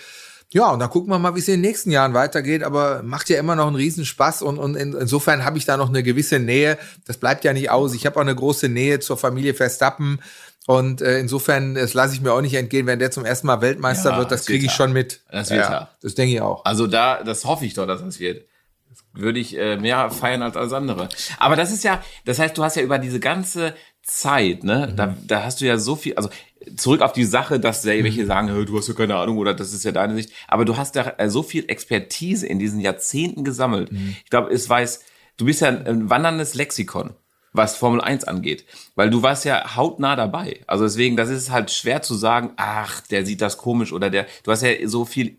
Ja, 0.52 0.70
und 0.70 0.78
dann 0.78 0.90
gucken 0.90 1.10
wir 1.10 1.18
mal, 1.18 1.34
wie 1.34 1.40
es 1.40 1.48
in 1.48 1.54
den 1.54 1.60
nächsten 1.60 1.90
Jahren 1.90 2.14
weitergeht. 2.14 2.62
Aber 2.62 3.02
macht 3.02 3.28
ja 3.28 3.38
immer 3.38 3.54
noch 3.54 3.66
einen 3.66 3.76
Riesenspaß. 3.76 4.42
Und, 4.42 4.58
und 4.58 4.76
in, 4.76 4.94
insofern 4.94 5.44
habe 5.44 5.58
ich 5.58 5.66
da 5.66 5.76
noch 5.76 5.88
eine 5.88 6.02
gewisse 6.02 6.38
Nähe. 6.38 6.78
Das 7.04 7.18
bleibt 7.18 7.44
ja 7.44 7.52
nicht 7.52 7.70
aus. 7.70 7.94
Ich 7.94 8.06
habe 8.06 8.16
auch 8.16 8.22
eine 8.22 8.34
große 8.34 8.68
Nähe 8.68 9.00
zur 9.00 9.18
Familie 9.18 9.54
Verstappen. 9.54 10.20
Und 10.66 11.00
äh, 11.00 11.20
insofern, 11.20 11.76
das 11.76 11.94
lasse 11.94 12.14
ich 12.14 12.20
mir 12.20 12.32
auch 12.32 12.40
nicht 12.40 12.54
entgehen, 12.54 12.86
wenn 12.86 12.98
der 12.98 13.12
zum 13.12 13.24
ersten 13.24 13.46
Mal 13.46 13.60
Weltmeister 13.60 14.12
ja, 14.12 14.18
wird, 14.18 14.32
das 14.32 14.46
kriege 14.46 14.66
ich 14.66 14.72
schon 14.72 14.92
mit. 14.92 15.22
Das 15.30 15.50
wird 15.50 15.60
ja, 15.60 15.72
er. 15.72 15.90
Das 16.02 16.14
denke 16.14 16.34
ich 16.34 16.40
auch. 16.40 16.64
Also 16.64 16.88
da, 16.88 17.22
das 17.22 17.44
hoffe 17.44 17.64
ich 17.64 17.74
doch, 17.74 17.86
dass 17.86 18.02
das 18.02 18.18
wird. 18.18 18.46
Das 18.88 19.04
würde 19.12 19.38
ich 19.38 19.56
äh, 19.56 19.76
mehr 19.76 20.10
feiern 20.10 20.42
als 20.42 20.56
alles 20.56 20.72
andere. 20.72 21.08
Aber 21.38 21.54
das 21.54 21.72
ist 21.72 21.84
ja, 21.84 22.02
das 22.24 22.40
heißt, 22.40 22.58
du 22.58 22.64
hast 22.64 22.76
ja 22.76 22.82
über 22.82 22.98
diese 22.98 23.20
ganze 23.20 23.74
Zeit, 24.02 24.64
ne, 24.64 24.88
mhm. 24.90 24.96
da, 24.96 25.16
da 25.26 25.44
hast 25.44 25.60
du 25.60 25.66
ja 25.66 25.78
so 25.78 25.94
viel, 25.94 26.14
also 26.14 26.30
zurück 26.76 27.00
auf 27.00 27.12
die 27.12 27.24
Sache, 27.24 27.60
dass 27.60 27.82
sehr 27.82 28.02
welche 28.02 28.22
mhm. 28.22 28.26
sagen, 28.26 28.66
du 28.66 28.78
hast 28.78 28.88
ja 28.88 28.94
keine 28.94 29.16
Ahnung 29.16 29.38
oder 29.38 29.54
das 29.54 29.72
ist 29.72 29.84
ja 29.84 29.92
deine 29.92 30.14
Sicht, 30.14 30.30
aber 30.48 30.64
du 30.64 30.76
hast 30.76 30.96
da 30.96 31.14
äh, 31.18 31.28
so 31.28 31.42
viel 31.42 31.64
Expertise 31.68 32.46
in 32.46 32.58
diesen 32.58 32.80
Jahrzehnten 32.80 33.44
gesammelt. 33.44 33.92
Mhm. 33.92 34.16
Ich 34.24 34.30
glaube, 34.30 34.52
es 34.52 34.68
weiß, 34.68 35.00
du 35.36 35.44
bist 35.44 35.60
ja 35.60 35.68
ein, 35.68 35.86
ein 35.86 36.10
wanderndes 36.10 36.54
Lexikon 36.54 37.14
was 37.56 37.76
Formel 37.76 38.00
1 38.00 38.24
angeht. 38.24 38.64
Weil 38.94 39.10
du 39.10 39.22
warst 39.22 39.44
ja 39.44 39.76
hautnah 39.76 40.16
dabei. 40.16 40.60
Also 40.66 40.84
deswegen, 40.84 41.16
das 41.16 41.28
ist 41.28 41.50
halt 41.50 41.70
schwer 41.70 42.02
zu 42.02 42.14
sagen, 42.14 42.52
ach, 42.56 43.00
der 43.02 43.24
sieht 43.26 43.40
das 43.40 43.56
komisch 43.56 43.92
oder 43.92 44.10
der, 44.10 44.26
du 44.42 44.50
hast 44.50 44.62
ja 44.62 44.70
so 44.88 45.04
viel 45.04 45.38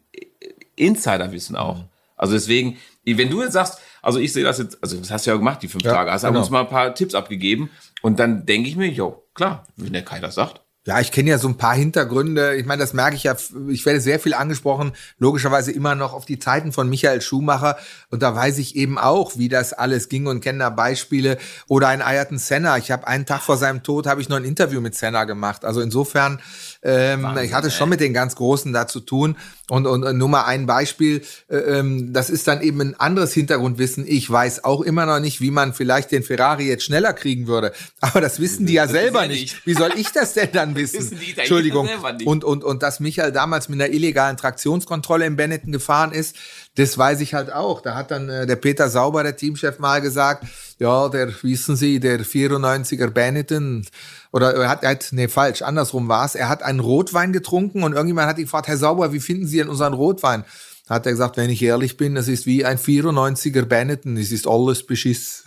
Insiderwissen 0.76 1.56
auch. 1.56 1.84
Also 2.16 2.34
deswegen, 2.34 2.78
wenn 3.06 3.30
du 3.30 3.42
jetzt 3.42 3.54
sagst, 3.54 3.80
also 4.02 4.20
ich 4.20 4.34
sehe 4.34 4.44
das 4.44 4.58
jetzt, 4.58 4.82
also 4.82 4.98
das 4.98 5.12
hast 5.12 5.26
du 5.26 5.32
ja 5.32 5.38
gemacht, 5.38 5.62
die 5.62 5.68
fünf 5.68 5.84
ja, 5.84 5.94
Tage, 5.94 6.12
hast 6.12 6.24
genau. 6.24 6.40
uns 6.40 6.50
mal 6.50 6.62
ein 6.62 6.70
paar 6.70 6.96
Tipps 6.96 7.14
abgegeben 7.14 7.70
und 8.02 8.20
dann 8.20 8.46
denke 8.46 8.70
ich 8.70 8.76
mir, 8.76 8.88
jo, 8.88 9.24
klar, 9.34 9.68
wenn 9.76 9.94
der 9.94 10.04
Kai 10.04 10.20
das 10.20 10.36
sagt. 10.36 10.62
Ja, 10.88 11.01
ich 11.01 11.12
kenne 11.12 11.32
ja 11.32 11.38
so 11.38 11.50
ein 11.50 11.58
paar 11.58 11.75
Hintergründe. 11.75 12.56
Ich 12.56 12.65
meine, 12.65 12.79
das 12.79 12.94
merke 12.94 13.17
ich 13.17 13.24
ja. 13.24 13.36
Ich 13.67 13.86
werde 13.86 14.00
sehr 14.00 14.22
viel 14.22 14.34
angesprochen, 14.34 14.94
logischerweise 15.20 15.74
immer 15.74 15.96
noch 15.96 16.13
auf 16.13 16.24
die 16.24 16.39
Zeiten 16.39 16.72
von 16.72 16.88
Michael 16.88 17.20
Schumacher. 17.20 17.75
Und 18.10 18.24
da 18.24 18.34
weiß 18.34 18.58
ich 18.60 18.77
eben 18.77 18.98
auch, 18.98 19.38
wie 19.38 19.50
das 19.50 19.74
alles 19.74 20.08
ging 20.08 20.27
und 20.27 20.39
kenne 20.39 20.60
da 20.60 20.70
Beispiele. 20.70 21.39
Oder 21.67 21.89
ein 21.89 22.01
Ayrton 22.01 22.38
Senna. 22.38 22.77
Ich 22.77 22.89
habe 22.89 23.06
einen 23.06 23.25
Tag 23.25 23.41
vor 23.41 23.58
seinem 23.58 23.84
Tod 23.84 24.08
habe 24.08 24.22
ich 24.22 24.29
noch 24.29 24.38
ein 24.38 24.46
Interview 24.46 24.79
mit 24.79 24.96
Senna 24.96 25.25
gemacht. 25.25 25.65
Also 25.65 25.82
insofern, 25.82 26.39
ähm, 26.88 27.24
Wahnsinn, 27.24 27.44
ich 27.44 27.53
hatte 27.53 27.70
schon 27.70 27.89
mit 27.89 28.00
den 28.00 28.13
ganz 28.13 28.36
Großen 28.36 28.72
da 28.72 28.88
zu 28.88 29.01
tun. 29.01 29.36
Und, 29.70 29.86
und, 29.86 30.06
und 30.06 30.17
nur 30.17 30.29
mal 30.29 30.46
ein 30.46 30.65
Beispiel, 30.65 31.22
äh, 31.50 31.58
ähm, 31.58 32.13
das 32.13 32.29
ist 32.29 32.48
dann 32.48 32.62
eben 32.62 32.79
ein 32.79 32.96
anderes 32.98 33.34
Hintergrundwissen. 33.34 34.06
Ich 34.08 34.29
weiß 34.32 34.63
auch 34.63 34.79
immer 34.79 35.06
noch 35.06 35.20
nicht, 35.20 35.41
wie 35.41 35.51
man 35.51 35.74
vielleicht 35.74 36.12
den 36.13 36.24
Ferrari 36.24 36.70
jetzt 36.70 36.86
schneller 36.86 37.12
kriegen 37.12 37.48
würde. 37.48 37.74
Aber 38.00 38.22
das 38.22 38.39
wissen 38.39 38.65
die 38.65 38.74
ja 38.74 38.84
das 38.84 38.94
selber 38.94 39.27
nicht. 39.27 39.65
Wie 39.67 39.74
soll 39.74 39.91
ich 39.98 40.13
das 40.13 40.34
denn 40.34 40.50
dann 40.53 40.75
wissen? 40.77 41.20
Entschuldigung. 41.36 41.89
Und, 42.24 42.46
und, 42.46 42.63
und 42.63 42.82
dass 42.82 43.01
Michael 43.01 43.34
damals 43.34 43.67
mit 43.67 43.82
einer 43.82 43.94
illegalen 43.94 44.38
Traktionskontrolle 44.38 45.25
in 45.25 45.36
Benetton 45.36 45.74
gefahren 45.74 46.13
ist, 46.13 46.38
das 46.75 46.98
weiß 46.98 47.20
ich 47.20 47.34
halt 47.34 47.51
auch. 47.51 47.82
Da 47.82 47.96
hat 47.96 48.12
dann 48.12 48.29
äh, 48.29 48.46
der 48.46 48.56
Peter 48.56 48.89
Sauber, 48.89 49.24
der 49.24 49.36
Teamchef, 49.36 49.79
mal 49.79 50.00
gesagt, 50.00 50.46
ja, 50.79 51.10
der, 51.10 51.34
wissen 51.41 51.75
Sie, 51.75 52.00
der 52.00 52.20
94er 52.20 53.10
Benetton, 53.10 53.86
oder 54.31 54.53
er 54.53 54.69
hat, 54.69 54.84
er 54.84 54.91
hat, 54.91 55.07
nee, 55.12 55.27
falsch, 55.27 55.62
andersrum 55.62 56.07
war 56.07 56.25
es. 56.25 56.36
Er 56.36 56.50
hat 56.50 56.63
einen 56.63 56.79
Rotwein 56.79 57.34
getrunken 57.34 57.84
und 57.84 57.93
irgendjemand 57.93 58.27
hat 58.27 58.38
ihn 58.38 58.46
gefragt, 58.46 58.67
Herr 58.67 58.77
Sauber, 58.77 59.13
wie 59.13 59.19
finden 59.19 59.48
Sie 59.48 59.57
denn 59.57 59.69
unseren 59.69 59.93
Rotwein? 59.93 60.43
hat 60.89 61.05
er 61.05 61.12
gesagt, 61.12 61.38
wenn 61.38 61.50
ich 61.50 61.62
ehrlich 61.62 61.98
bin, 61.98 62.15
es 62.15 62.27
ist 62.27 62.46
wie 62.46 62.63
ein 62.63 62.77
94er 62.77 63.63
Benetton, 63.63 64.15
es 64.17 64.31
ist 64.31 64.48
alles 64.48 64.86
Beschiss. 64.86 65.43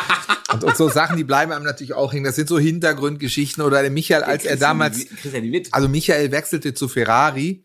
und, 0.52 0.64
und, 0.64 0.76
so 0.76 0.88
Sachen, 0.88 1.16
die 1.16 1.24
bleiben 1.24 1.52
einem 1.52 1.64
natürlich 1.64 1.94
auch 1.94 2.12
hängen. 2.12 2.24
Das 2.24 2.34
sind 2.34 2.48
so 2.48 2.58
Hintergrundgeschichten 2.58 3.62
oder 3.62 3.82
der 3.82 3.90
Michael, 3.90 4.24
als 4.24 4.44
er 4.44 4.56
damals, 4.56 5.06
also 5.70 5.88
Michael 5.88 6.32
wechselte 6.32 6.74
zu 6.74 6.88
Ferrari 6.88 7.64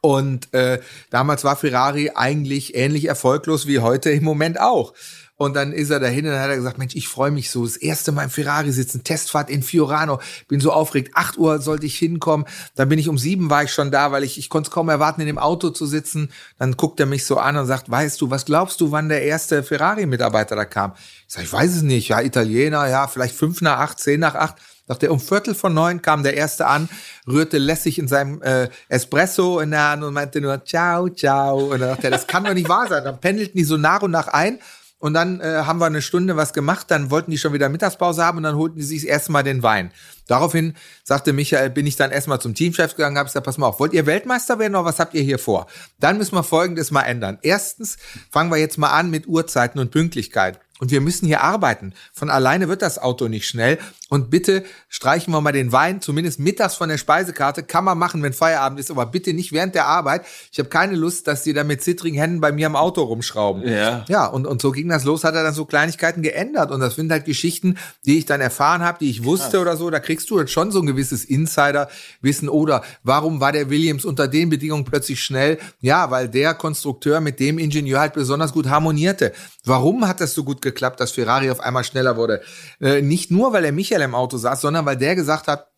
und 0.00 0.52
äh, 0.54 0.80
damals 1.10 1.44
war 1.44 1.56
Ferrari 1.56 2.10
eigentlich 2.14 2.74
ähnlich 2.74 3.06
erfolglos 3.06 3.66
wie 3.66 3.80
heute 3.80 4.10
im 4.10 4.24
Moment 4.24 4.58
auch. 4.60 4.94
Und 5.40 5.56
dann 5.56 5.72
ist 5.72 5.88
er 5.88 6.00
dahin 6.00 6.26
und 6.26 6.32
dann 6.32 6.42
hat 6.42 6.50
er 6.50 6.56
gesagt, 6.56 6.76
Mensch, 6.76 6.94
ich 6.94 7.08
freue 7.08 7.30
mich 7.30 7.50
so. 7.50 7.64
Das 7.64 7.78
erste 7.78 8.12
Mal 8.12 8.24
im 8.24 8.30
Ferrari 8.30 8.72
sitzen, 8.72 9.04
Testfahrt 9.04 9.48
in 9.48 9.62
Fiorano. 9.62 10.20
Bin 10.48 10.60
so 10.60 10.70
aufgeregt. 10.70 11.12
Acht 11.14 11.38
Uhr 11.38 11.62
sollte 11.62 11.86
ich 11.86 11.96
hinkommen. 11.96 12.44
Dann 12.74 12.90
bin 12.90 12.98
ich 12.98 13.08
um 13.08 13.16
sieben 13.16 13.48
war 13.48 13.64
ich 13.64 13.72
schon 13.72 13.90
da, 13.90 14.12
weil 14.12 14.22
ich, 14.22 14.36
ich 14.36 14.50
konnte 14.50 14.68
es 14.68 14.70
kaum 14.70 14.90
erwarten, 14.90 15.22
in 15.22 15.26
dem 15.26 15.38
Auto 15.38 15.70
zu 15.70 15.86
sitzen. 15.86 16.30
Dann 16.58 16.76
guckt 16.76 17.00
er 17.00 17.06
mich 17.06 17.24
so 17.24 17.38
an 17.38 17.56
und 17.56 17.64
sagt, 17.64 17.90
weißt 17.90 18.20
du, 18.20 18.28
was 18.28 18.44
glaubst 18.44 18.82
du, 18.82 18.92
wann 18.92 19.08
der 19.08 19.22
erste 19.22 19.62
Ferrari-Mitarbeiter 19.62 20.56
da 20.56 20.66
kam? 20.66 20.92
Ich 21.26 21.32
sage, 21.32 21.46
ich 21.46 21.52
weiß 21.54 21.74
es 21.74 21.82
nicht. 21.82 22.08
Ja, 22.08 22.20
Italiener, 22.20 22.86
ja, 22.88 23.08
vielleicht 23.08 23.34
fünf 23.34 23.62
nach 23.62 23.78
acht, 23.78 23.98
zehn 23.98 24.20
nach 24.20 24.34
acht. 24.34 24.56
Sagt 24.88 25.04
er, 25.04 25.10
um 25.10 25.20
Viertel 25.20 25.54
von 25.54 25.72
neun 25.72 26.02
kam 26.02 26.22
der 26.22 26.34
erste 26.34 26.66
an, 26.66 26.90
rührte 27.26 27.56
lässig 27.56 27.98
in 27.98 28.08
seinem 28.08 28.42
äh, 28.42 28.68
Espresso 28.90 29.60
in 29.60 29.70
der 29.70 29.88
Hand 29.88 30.04
und 30.04 30.12
meinte 30.12 30.42
nur, 30.42 30.62
ciao, 30.66 31.08
ciao. 31.08 31.72
Und 31.72 31.80
dann 31.80 31.88
dachte 31.88 32.08
er, 32.08 32.10
das 32.10 32.26
kann 32.26 32.44
doch 32.44 32.52
nicht 32.52 32.68
wahr 32.68 32.88
sein. 32.88 33.04
Dann 33.04 33.18
pendelten 33.18 33.56
die 33.56 33.64
so 33.64 33.78
nach 33.78 34.02
und 34.02 34.10
nach 34.10 34.28
ein 34.28 34.58
und 35.00 35.14
dann 35.14 35.40
äh, 35.40 35.62
haben 35.64 35.80
wir 35.80 35.86
eine 35.86 36.02
Stunde 36.02 36.36
was 36.36 36.52
gemacht, 36.52 36.90
dann 36.90 37.10
wollten 37.10 37.30
die 37.30 37.38
schon 37.38 37.52
wieder 37.52 37.68
Mittagspause 37.68 38.22
haben 38.22 38.36
und 38.36 38.44
dann 38.44 38.56
holten 38.56 38.78
die 38.78 38.84
sich 38.84 39.08
erstmal 39.08 39.42
den 39.42 39.62
Wein. 39.62 39.90
Daraufhin 40.28 40.74
sagte 41.02 41.32
Michael, 41.32 41.70
bin 41.70 41.86
ich 41.86 41.96
dann 41.96 42.12
erstmal 42.12 42.40
zum 42.40 42.54
Teamchef 42.54 42.94
gegangen, 42.94 43.18
habe 43.18 43.26
gesagt, 43.26 43.46
pass 43.46 43.58
mal 43.58 43.66
auf, 43.66 43.80
wollt 43.80 43.94
ihr 43.94 44.06
Weltmeister 44.06 44.58
werden 44.58 44.76
oder 44.76 44.84
was 44.84 45.00
habt 45.00 45.14
ihr 45.14 45.22
hier 45.22 45.38
vor? 45.38 45.66
Dann 45.98 46.18
müssen 46.18 46.36
wir 46.36 46.44
Folgendes 46.44 46.90
mal 46.90 47.02
ändern. 47.02 47.38
Erstens 47.42 47.96
fangen 48.30 48.50
wir 48.50 48.58
jetzt 48.58 48.78
mal 48.78 48.90
an 48.90 49.10
mit 49.10 49.26
Uhrzeiten 49.26 49.80
und 49.80 49.90
Pünktlichkeit. 49.90 50.60
Und 50.80 50.90
wir 50.90 51.00
müssen 51.00 51.26
hier 51.26 51.42
arbeiten. 51.42 51.92
Von 52.12 52.30
alleine 52.30 52.68
wird 52.68 52.82
das 52.82 52.98
Auto 52.98 53.28
nicht 53.28 53.46
schnell. 53.46 53.78
Und 54.08 54.28
bitte 54.28 54.64
streichen 54.88 55.32
wir 55.32 55.40
mal 55.40 55.52
den 55.52 55.70
Wein, 55.70 56.00
zumindest 56.00 56.40
mittags 56.40 56.74
von 56.74 56.88
der 56.88 56.98
Speisekarte. 56.98 57.62
Kann 57.62 57.84
man 57.84 57.96
machen, 57.96 58.22
wenn 58.24 58.32
Feierabend 58.32 58.80
ist, 58.80 58.90
aber 58.90 59.06
bitte 59.06 59.32
nicht 59.32 59.52
während 59.52 59.76
der 59.76 59.86
Arbeit. 59.86 60.22
Ich 60.50 60.58
habe 60.58 60.68
keine 60.68 60.96
Lust, 60.96 61.28
dass 61.28 61.44
die 61.44 61.52
da 61.52 61.62
mit 61.62 61.82
zittrigen 61.82 62.18
Händen 62.18 62.40
bei 62.40 62.50
mir 62.50 62.66
am 62.66 62.74
Auto 62.74 63.02
rumschrauben. 63.02 63.62
Ja. 63.68 64.04
Ja, 64.08 64.26
und, 64.26 64.46
und 64.46 64.60
so 64.60 64.72
ging 64.72 64.88
das 64.88 65.04
los, 65.04 65.22
hat 65.22 65.36
er 65.36 65.44
dann 65.44 65.54
so 65.54 65.64
Kleinigkeiten 65.64 66.22
geändert. 66.22 66.72
Und 66.72 66.80
das 66.80 66.96
sind 66.96 67.12
halt 67.12 67.24
Geschichten, 67.24 67.76
die 68.04 68.18
ich 68.18 68.26
dann 68.26 68.40
erfahren 68.40 68.82
habe, 68.82 68.98
die 68.98 69.10
ich 69.10 69.22
wusste 69.22 69.50
Krass. 69.50 69.60
oder 69.60 69.76
so. 69.76 69.90
Da 69.90 70.00
kriegst 70.00 70.30
du 70.30 70.38
dann 70.38 70.48
schon 70.48 70.72
so 70.72 70.80
ein 70.80 70.86
gewisses 70.86 71.24
Insider-Wissen. 71.24 72.48
Oder 72.48 72.82
warum 73.04 73.40
war 73.40 73.52
der 73.52 73.70
Williams 73.70 74.04
unter 74.04 74.26
den 74.26 74.48
Bedingungen 74.48 74.84
plötzlich 74.86 75.22
schnell? 75.22 75.58
Ja, 75.80 76.10
weil 76.10 76.28
der 76.28 76.54
Konstrukteur 76.54 77.20
mit 77.20 77.38
dem 77.38 77.58
Ingenieur 77.58 78.00
halt 78.00 78.14
besonders 78.14 78.52
gut 78.52 78.68
harmonierte. 78.68 79.32
Warum 79.64 80.08
hat 80.08 80.20
das 80.20 80.34
so 80.34 80.42
gut 80.42 80.62
geklappt, 80.62 80.69
dass 80.72 81.12
Ferrari 81.12 81.50
auf 81.50 81.60
einmal 81.60 81.84
schneller 81.84 82.16
wurde? 82.16 82.42
Äh, 82.80 83.02
nicht 83.02 83.30
nur, 83.30 83.52
weil 83.52 83.64
er 83.64 83.72
Michael 83.72 84.02
im 84.02 84.14
Auto 84.14 84.36
saß, 84.36 84.60
sondern 84.60 84.86
weil 84.86 84.96
der 84.96 85.14
gesagt 85.14 85.48
hat, 85.48 85.68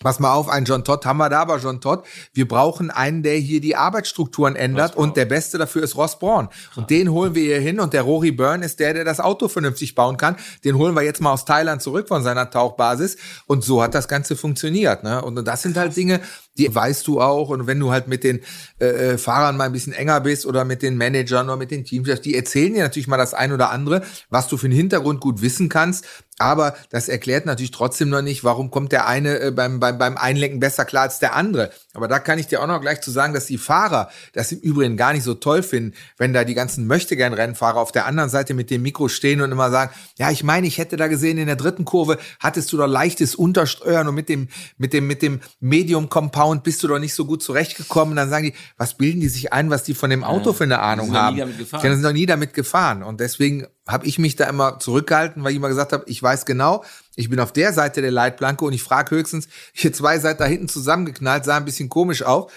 Pass 0.00 0.20
mal 0.20 0.32
auf, 0.32 0.48
ein 0.48 0.64
John 0.64 0.84
Todd 0.84 1.04
haben 1.06 1.16
wir 1.16 1.28
da, 1.28 1.40
aber 1.40 1.58
John 1.58 1.80
Todd, 1.80 2.04
wir 2.32 2.46
brauchen 2.46 2.90
einen, 2.90 3.22
der 3.22 3.34
hier 3.34 3.60
die 3.60 3.74
Arbeitsstrukturen 3.74 4.54
ändert 4.54 4.94
und 4.94 5.16
der 5.16 5.24
Beste 5.24 5.58
dafür 5.58 5.82
ist 5.82 5.96
Ross 5.96 6.18
Braun. 6.18 6.48
Und 6.76 6.90
den 6.90 7.10
holen 7.10 7.34
wir 7.34 7.42
hier 7.42 7.60
hin 7.60 7.80
und 7.80 7.92
der 7.92 8.02
Rory 8.02 8.30
Byrne 8.30 8.64
ist 8.64 8.78
der, 8.78 8.94
der 8.94 9.04
das 9.04 9.18
Auto 9.18 9.48
vernünftig 9.48 9.96
bauen 9.96 10.16
kann. 10.16 10.36
Den 10.64 10.76
holen 10.76 10.94
wir 10.94 11.02
jetzt 11.02 11.20
mal 11.20 11.32
aus 11.32 11.44
Thailand 11.44 11.82
zurück 11.82 12.06
von 12.06 12.22
seiner 12.22 12.50
Tauchbasis 12.50 13.16
und 13.46 13.64
so 13.64 13.82
hat 13.82 13.94
das 13.94 14.06
Ganze 14.06 14.36
funktioniert. 14.36 15.02
Ne? 15.02 15.20
Und 15.20 15.44
das 15.44 15.62
sind 15.62 15.76
halt 15.76 15.96
Dinge, 15.96 16.20
die 16.58 16.74
weißt 16.74 17.06
du 17.06 17.20
auch. 17.20 17.48
Und 17.48 17.66
wenn 17.66 17.80
du 17.80 17.90
halt 17.90 18.08
mit 18.08 18.24
den 18.24 18.40
äh, 18.80 18.86
äh, 18.86 19.18
Fahrern 19.18 19.56
mal 19.56 19.64
ein 19.64 19.72
bisschen 19.72 19.92
enger 19.92 20.20
bist 20.20 20.44
oder 20.44 20.64
mit 20.64 20.82
den 20.82 20.96
Managern 20.96 21.46
oder 21.46 21.56
mit 21.56 21.70
den 21.70 21.84
Teamchefs, 21.84 22.20
die 22.20 22.34
erzählen 22.34 22.74
dir 22.74 22.82
natürlich 22.82 23.08
mal 23.08 23.16
das 23.16 23.34
ein 23.34 23.52
oder 23.52 23.70
andere, 23.70 24.02
was 24.28 24.48
du 24.48 24.56
für 24.56 24.66
einen 24.66 24.76
Hintergrund 24.76 25.20
gut 25.20 25.40
wissen 25.40 25.68
kannst. 25.68 26.04
Aber 26.38 26.76
das 26.90 27.08
erklärt 27.08 27.46
natürlich 27.46 27.72
trotzdem 27.72 28.10
noch 28.10 28.22
nicht, 28.22 28.44
warum 28.44 28.70
kommt 28.70 28.92
der 28.92 29.06
eine 29.06 29.40
äh, 29.40 29.50
beim, 29.50 29.80
beim, 29.80 29.98
beim 29.98 30.16
Einlenken 30.16 30.60
besser 30.60 30.84
klar 30.84 31.04
als 31.04 31.18
der 31.18 31.34
andere. 31.34 31.70
Aber 31.98 32.06
da 32.06 32.20
kann 32.20 32.38
ich 32.38 32.46
dir 32.46 32.62
auch 32.62 32.68
noch 32.68 32.80
gleich 32.80 33.00
zu 33.00 33.10
sagen, 33.10 33.34
dass 33.34 33.46
die 33.46 33.58
Fahrer 33.58 34.08
das 34.32 34.52
im 34.52 34.60
Übrigen 34.60 34.96
gar 34.96 35.12
nicht 35.12 35.24
so 35.24 35.34
toll 35.34 35.64
finden, 35.64 35.94
wenn 36.16 36.32
da 36.32 36.44
die 36.44 36.54
ganzen 36.54 36.86
Möchtegern-Rennfahrer 36.86 37.80
auf 37.80 37.90
der 37.90 38.06
anderen 38.06 38.30
Seite 38.30 38.54
mit 38.54 38.70
dem 38.70 38.82
Mikro 38.82 39.08
stehen 39.08 39.40
und 39.40 39.50
immer 39.50 39.68
sagen, 39.72 39.90
ja, 40.16 40.30
ich 40.30 40.44
meine, 40.44 40.68
ich 40.68 40.78
hätte 40.78 40.96
da 40.96 41.08
gesehen, 41.08 41.38
in 41.38 41.46
der 41.46 41.56
dritten 41.56 41.84
Kurve 41.84 42.18
hattest 42.38 42.72
du 42.72 42.76
doch 42.76 42.86
leichtes 42.86 43.34
Untersteuern 43.34 44.06
und 44.06 44.14
mit 44.14 44.28
dem, 44.28 44.46
mit 44.76 44.92
dem, 44.92 45.08
mit 45.08 45.22
dem 45.22 45.40
Medium-Compound 45.58 46.62
bist 46.62 46.84
du 46.84 46.86
doch 46.86 47.00
nicht 47.00 47.14
so 47.14 47.24
gut 47.24 47.42
zurechtgekommen. 47.42 48.12
Und 48.12 48.16
dann 48.16 48.30
sagen 48.30 48.44
die, 48.44 48.54
was 48.76 48.94
bilden 48.94 49.20
die 49.20 49.28
sich 49.28 49.52
ein, 49.52 49.68
was 49.68 49.82
die 49.82 49.94
von 49.94 50.08
dem 50.08 50.22
Auto 50.22 50.50
ja, 50.50 50.56
für 50.56 50.64
eine 50.64 50.78
Ahnung 50.78 51.16
haben? 51.16 51.36
Die 51.36 51.64
sind 51.64 52.02
noch 52.02 52.12
nie 52.12 52.26
damit 52.26 52.54
gefahren. 52.54 53.02
Und 53.02 53.18
deswegen 53.18 53.66
habe 53.88 54.06
ich 54.06 54.20
mich 54.20 54.36
da 54.36 54.48
immer 54.48 54.78
zurückgehalten, 54.78 55.42
weil 55.42 55.50
ich 55.50 55.56
immer 55.56 55.68
gesagt 55.68 55.92
habe, 55.92 56.04
ich 56.06 56.22
weiß 56.22 56.46
genau, 56.46 56.84
ich 57.18 57.28
bin 57.28 57.40
auf 57.40 57.52
der 57.52 57.72
Seite 57.72 58.00
der 58.00 58.12
Leitplanke 58.12 58.64
und 58.64 58.72
ich 58.72 58.82
frage 58.82 59.16
höchstens, 59.16 59.48
hier 59.72 59.92
zwei 59.92 60.20
Seiten 60.20 60.38
da 60.38 60.44
hinten 60.46 60.68
zusammengeknallt, 60.68 61.44
sah 61.44 61.56
ein 61.56 61.64
bisschen 61.64 61.88
komisch 61.88 62.22
aus 62.22 62.50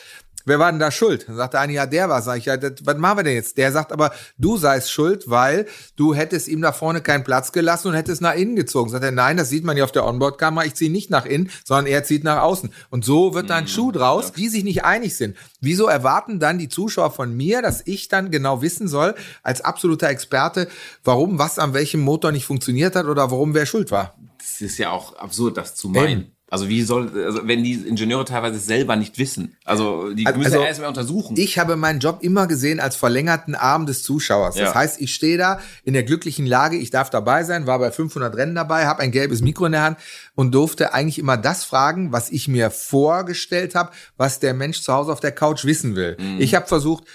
wer 0.46 0.60
war 0.60 0.72
denn 0.72 0.80
da 0.80 0.92
schuld? 0.92 1.28
Dann 1.28 1.36
sagt 1.36 1.54
der 1.54 1.62
eine, 1.62 1.74
ja, 1.74 1.86
der 1.86 2.10
war. 2.10 2.22
Sag 2.22 2.38
ich, 2.38 2.46
ja, 2.46 2.58
das, 2.58 2.74
was 2.84 2.98
machen 2.98 3.20
wir 3.20 3.24
denn 3.24 3.36
jetzt? 3.36 3.58
Der 3.58 3.72
sagt 3.72 3.92
aber, 3.92 4.12
du 4.38 4.58
seist 4.58 4.92
schuld, 4.92 5.30
weil 5.30 5.66
du 5.96 6.14
hättest 6.14 6.48
ihm 6.48 6.62
da 6.62 6.72
vorne 6.72 7.02
keinen 7.02 7.24
Platz 7.24 7.52
gelassen 7.52 7.90
und 7.90 7.94
hättest 7.94 8.22
nach 8.22 8.36
innen 8.36 8.56
gezogen. 8.56 8.90
Sagt 8.90 9.04
er, 9.04 9.12
nein, 9.12 9.38
das 9.38 9.50
sieht 9.50 9.64
man 9.64 9.78
ja 9.78 9.84
auf 9.84 9.92
der 9.92 10.06
Onboard-Kamera, 10.06 10.66
ich 10.66 10.76
ziehe 10.76 10.92
nicht 10.92 11.10
nach 11.10 11.26
innen, 11.26 11.50
sondern 11.64 11.88
er 11.88 12.04
zieht 12.04 12.24
nach 12.24 12.42
außen. 12.42 12.72
Und 12.90 13.06
so 13.06 13.34
wird 13.34 13.50
da 13.50 13.56
ein 13.56 13.66
mhm, 13.66 13.70
Schuh 13.70 13.92
draus, 13.92 14.28
ja. 14.28 14.34
die 14.38 14.50
sich 14.50 14.64
nicht 14.64 14.84
einig 14.84 15.16
sind. 15.16 15.38
Wieso 15.60 15.88
erwarten 15.88 16.40
dann 16.40 16.58
die 16.58 16.70
Zuschauer 16.70 17.12
von 17.12 17.36
mir, 17.36 17.62
dass 17.62 17.82
ich 17.86 18.08
dann 18.08 18.32
genau 18.32 18.62
wissen 18.62 18.88
soll, 18.88 19.16
als 19.44 19.62
absoluter 19.62 20.10
Experte, 20.10 20.68
warum 21.04 21.40
was 21.40 21.60
an 21.60 21.74
welchem 21.74 22.02
Motor 22.02 22.32
nicht 22.32 22.46
funktioniert 22.46 22.96
hat 22.96 23.06
oder 23.06 23.32
warum 23.32 23.54
wer 23.54 23.66
schuld 23.66 23.92
war? 23.92 24.16
Das 24.62 24.72
ist 24.72 24.78
ja 24.78 24.92
auch 24.92 25.16
absurd, 25.18 25.58
das 25.58 25.76
zu 25.76 25.90
meinen. 25.90 26.22
Eben. 26.22 26.36
Also 26.52 26.68
wie 26.68 26.82
soll, 26.82 27.10
also 27.24 27.48
wenn 27.48 27.64
die 27.64 27.76
Ingenieure 27.76 28.26
teilweise 28.26 28.60
selber 28.60 28.98
nicht 28.98 29.18
wissen. 29.18 29.56
Also 29.64 30.14
die 30.14 30.26
müssen 30.26 30.44
also, 30.44 30.60
ja 30.60 30.66
erstmal 30.66 30.90
untersuchen. 30.90 31.38
Ich 31.38 31.58
habe 31.58 31.78
meinen 31.78 32.02
Job 32.02 32.18
immer 32.20 32.46
gesehen 32.46 32.82
als 32.82 32.98
verlängerten 32.98 33.56
Arm 33.56 33.86
des 33.86 34.04
Zuschauers. 34.04 34.56
Das 34.56 34.74
ja. 34.74 34.76
heißt, 34.76 35.00
ich 35.00 35.14
stehe 35.14 35.38
da 35.38 35.62
in 35.86 35.94
der 35.94 36.04
glücklichen 36.04 36.46
Lage, 36.46 36.76
ich 36.76 36.90
darf 36.90 37.10
dabei 37.10 37.46
sein, 37.46 37.68
war 37.68 37.80
bei 37.80 37.90
500 37.90 38.36
Rennen 38.36 38.54
dabei, 38.54 38.86
habe 38.86 39.02
ein 39.02 39.12
gelbes 39.12 39.42
Mikro 39.42 39.66
in 39.66 39.72
der 39.72 39.84
Hand 39.84 39.98
und 40.36 40.54
durfte 40.54 40.94
eigentlich 40.94 41.20
immer 41.20 41.38
das 41.38 41.64
fragen, 41.64 42.12
was 42.12 42.30
ich 42.30 42.50
mir 42.50 42.70
vorgestellt 42.70 43.74
habe, 43.74 43.92
was 44.18 44.42
der 44.42 44.54
Mensch 44.54 44.82
zu 44.82 44.92
Hause 44.92 45.14
auf 45.14 45.22
der 45.22 45.32
Couch 45.32 45.64
wissen 45.64 45.96
will. 45.96 46.18
Mhm. 46.20 46.42
Ich 46.42 46.54
habe 46.54 46.68
versucht, 46.68 47.06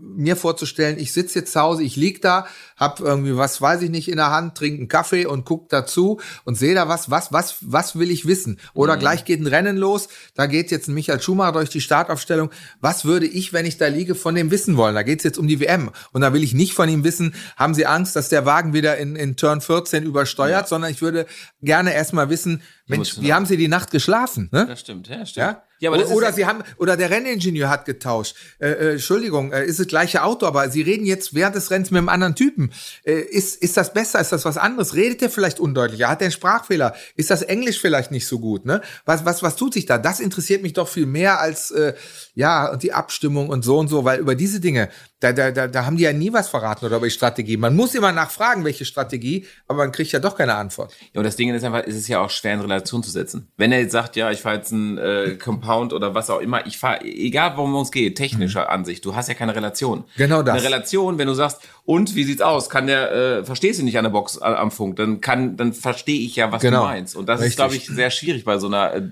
mir 0.00 0.36
vorzustellen, 0.36 0.98
ich 0.98 1.12
sitze 1.12 1.40
jetzt 1.40 1.52
zu 1.52 1.60
Hause, 1.60 1.82
ich 1.82 1.96
lieg 1.96 2.22
da, 2.22 2.46
hab 2.76 3.00
irgendwie 3.00 3.36
was, 3.36 3.60
weiß 3.60 3.82
ich 3.82 3.90
nicht, 3.90 4.08
in 4.08 4.16
der 4.16 4.30
Hand, 4.30 4.56
trinke 4.56 4.78
einen 4.78 4.88
Kaffee 4.88 5.26
und 5.26 5.44
guck 5.44 5.68
dazu 5.68 6.20
und 6.44 6.54
sehe 6.54 6.74
da 6.74 6.88
was, 6.88 7.10
was, 7.10 7.32
was, 7.32 7.56
was 7.60 7.98
will 7.98 8.10
ich 8.10 8.26
wissen? 8.26 8.58
Oder 8.74 8.96
mhm. 8.96 9.00
gleich 9.00 9.24
geht 9.24 9.40
ein 9.40 9.46
Rennen 9.46 9.76
los, 9.76 10.08
da 10.34 10.46
geht 10.46 10.70
jetzt 10.70 10.88
ein 10.88 10.94
Michael 10.94 11.20
Schumacher 11.20 11.52
durch 11.52 11.70
die 11.70 11.80
Startaufstellung. 11.80 12.50
Was 12.80 13.04
würde 13.04 13.26
ich, 13.26 13.52
wenn 13.52 13.66
ich 13.66 13.78
da 13.78 13.88
liege, 13.88 14.14
von 14.14 14.34
dem 14.34 14.50
wissen 14.50 14.76
wollen? 14.76 14.94
Da 14.94 15.02
geht's 15.02 15.24
jetzt 15.24 15.38
um 15.38 15.48
die 15.48 15.60
WM. 15.60 15.90
Und 16.12 16.20
da 16.20 16.32
will 16.32 16.42
ich 16.42 16.54
nicht 16.54 16.74
von 16.74 16.88
ihm 16.88 17.04
wissen, 17.04 17.34
haben 17.56 17.74
Sie 17.74 17.86
Angst, 17.86 18.16
dass 18.16 18.28
der 18.28 18.46
Wagen 18.46 18.72
wieder 18.72 18.96
in, 18.98 19.16
in 19.16 19.36
Turn 19.36 19.60
14 19.60 20.04
übersteuert, 20.04 20.62
ja. 20.62 20.66
sondern 20.66 20.90
ich 20.90 21.02
würde 21.02 21.26
gerne 21.62 21.92
erstmal 21.94 22.30
wissen, 22.30 22.62
Mensch, 22.86 23.20
wie 23.20 23.32
haben 23.32 23.46
Sie 23.46 23.56
die 23.56 23.68
Nacht 23.68 23.90
geschlafen? 23.90 24.48
Ne? 24.52 24.66
Das 24.66 24.80
stimmt, 24.80 25.08
ja, 25.08 25.26
stimmt. 25.26 25.46
Ja? 25.46 25.62
Ja, 25.80 25.92
aber 25.92 26.08
oder 26.10 26.32
sie 26.32 26.46
haben 26.46 26.62
oder 26.76 26.96
der 26.96 27.10
Renningenieur 27.10 27.68
hat 27.68 27.84
getauscht. 27.84 28.36
Äh, 28.58 28.70
äh, 28.70 28.92
Entschuldigung, 28.92 29.52
äh, 29.52 29.64
ist 29.64 29.78
das 29.78 29.86
gleiche 29.86 30.24
Auto, 30.24 30.46
aber 30.46 30.68
sie 30.70 30.82
reden 30.82 31.06
jetzt 31.06 31.34
während 31.34 31.54
des 31.54 31.70
Rennens 31.70 31.90
mit 31.90 31.98
einem 31.98 32.08
anderen 32.08 32.34
Typen. 32.34 32.72
Äh, 33.04 33.20
ist 33.20 33.56
ist 33.62 33.76
das 33.76 33.92
besser? 33.92 34.20
Ist 34.20 34.32
das 34.32 34.44
was 34.44 34.56
anderes? 34.56 34.94
Redet 34.94 35.20
der 35.20 35.30
vielleicht 35.30 35.60
undeutlicher? 35.60 36.08
Hat 36.08 36.20
der 36.20 36.26
einen 36.26 36.32
Sprachfehler? 36.32 36.94
Ist 37.16 37.30
das 37.30 37.42
Englisch 37.42 37.80
vielleicht 37.80 38.10
nicht 38.10 38.26
so 38.26 38.40
gut? 38.40 38.66
Ne? 38.66 38.82
Was 39.04 39.24
was 39.24 39.42
was 39.42 39.56
tut 39.56 39.74
sich 39.74 39.86
da? 39.86 39.98
Das 39.98 40.20
interessiert 40.20 40.62
mich 40.62 40.72
doch 40.72 40.88
viel 40.88 41.06
mehr 41.06 41.40
als 41.40 41.70
äh, 41.70 41.94
ja 42.34 42.70
und 42.72 42.82
die 42.82 42.92
Abstimmung 42.92 43.48
und 43.48 43.64
so 43.64 43.78
und 43.78 43.88
so, 43.88 44.04
weil 44.04 44.18
über 44.18 44.34
diese 44.34 44.60
Dinge 44.60 44.88
da, 45.20 45.32
da, 45.32 45.50
da, 45.50 45.66
da 45.66 45.84
haben 45.84 45.96
die 45.96 46.04
ja 46.04 46.12
nie 46.12 46.32
was 46.32 46.48
verraten 46.48 46.86
oder 46.86 46.96
über 46.98 47.06
die 47.06 47.12
Strategie. 47.12 47.56
Man 47.56 47.74
muss 47.74 47.94
immer 47.94 48.12
nachfragen, 48.12 48.64
welche 48.64 48.84
Strategie, 48.84 49.46
aber 49.66 49.78
man 49.78 49.92
kriegt 49.92 50.12
ja 50.12 50.20
doch 50.20 50.36
keine 50.36 50.54
Antwort. 50.54 50.94
Ja, 51.12 51.18
und 51.18 51.24
das 51.24 51.34
Ding 51.34 51.52
ist 51.52 51.64
einfach, 51.64 51.82
ist 51.84 51.96
es 51.96 52.06
ja 52.06 52.20
auch 52.20 52.30
schwer 52.30 52.54
in 52.54 52.60
Relation 52.60 53.02
zu 53.02 53.10
setzen. 53.10 53.48
Wenn 53.56 53.72
er 53.72 53.80
jetzt 53.80 53.92
sagt, 53.92 54.14
ja, 54.14 54.30
ich 54.30 54.40
fahre 54.42 54.56
jetzt 54.56 54.70
ein 54.70 54.96
äh, 54.96 55.36
Compound 55.68 55.92
oder 55.92 56.14
was 56.14 56.30
auch 56.30 56.40
immer, 56.40 56.66
ich 56.66 56.78
fahre, 56.78 57.04
egal 57.04 57.56
worum 57.56 57.76
es 57.76 57.90
geht, 57.90 58.16
technischer 58.16 58.62
mhm. 58.62 58.70
Ansicht, 58.70 59.04
du 59.04 59.14
hast 59.14 59.28
ja 59.28 59.34
keine 59.34 59.54
Relation. 59.54 60.04
Genau 60.16 60.42
das. 60.42 60.54
Eine 60.54 60.64
Relation, 60.64 61.18
wenn 61.18 61.28
du 61.28 61.34
sagst, 61.34 61.60
und 61.84 62.14
wie 62.14 62.24
sieht's 62.24 62.42
aus? 62.42 62.70
Kann 62.70 62.86
der, 62.86 63.12
äh, 63.12 63.44
verstehst 63.44 63.80
du 63.80 63.84
nicht 63.84 63.98
an 63.98 64.04
der 64.04 64.10
Box 64.10 64.38
äh, 64.38 64.44
am 64.44 64.70
Funk, 64.70 64.96
dann 64.96 65.20
kann, 65.20 65.56
dann 65.56 65.72
verstehe 65.72 66.20
ich 66.20 66.36
ja, 66.36 66.50
was 66.50 66.62
genau. 66.62 66.80
du 66.80 66.86
meinst. 66.86 67.16
Und 67.16 67.28
das 67.28 67.40
Richtig. 67.40 67.50
ist, 67.50 67.56
glaube 67.56 67.76
ich, 67.76 67.86
sehr 67.86 68.10
schwierig 68.10 68.44
bei 68.44 68.58
so 68.58 68.66
einer 68.66 68.94
äh, 68.94 69.02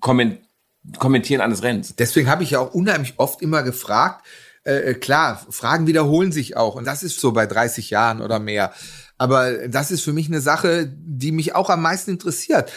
Komment 0.00 0.38
Kommentieren 0.98 1.42
eines 1.42 1.62
Rennens. 1.62 1.96
Deswegen 1.96 2.30
habe 2.30 2.44
ich 2.44 2.52
ja 2.52 2.60
auch 2.60 2.72
unheimlich 2.72 3.14
oft 3.18 3.42
immer 3.42 3.62
gefragt, 3.62 4.24
äh, 4.64 4.76
äh, 4.76 4.94
klar, 4.94 5.44
Fragen 5.50 5.86
wiederholen 5.86 6.32
sich 6.32 6.56
auch 6.56 6.76
und 6.76 6.86
das 6.86 7.02
ist 7.02 7.20
so 7.20 7.32
bei 7.32 7.46
30 7.46 7.90
Jahren 7.90 8.22
oder 8.22 8.38
mehr. 8.38 8.72
Aber 9.18 9.68
das 9.68 9.90
ist 9.90 10.02
für 10.02 10.14
mich 10.14 10.28
eine 10.28 10.40
Sache, 10.40 10.90
die 10.90 11.32
mich 11.32 11.54
auch 11.54 11.68
am 11.68 11.82
meisten 11.82 12.12
interessiert. 12.12 12.72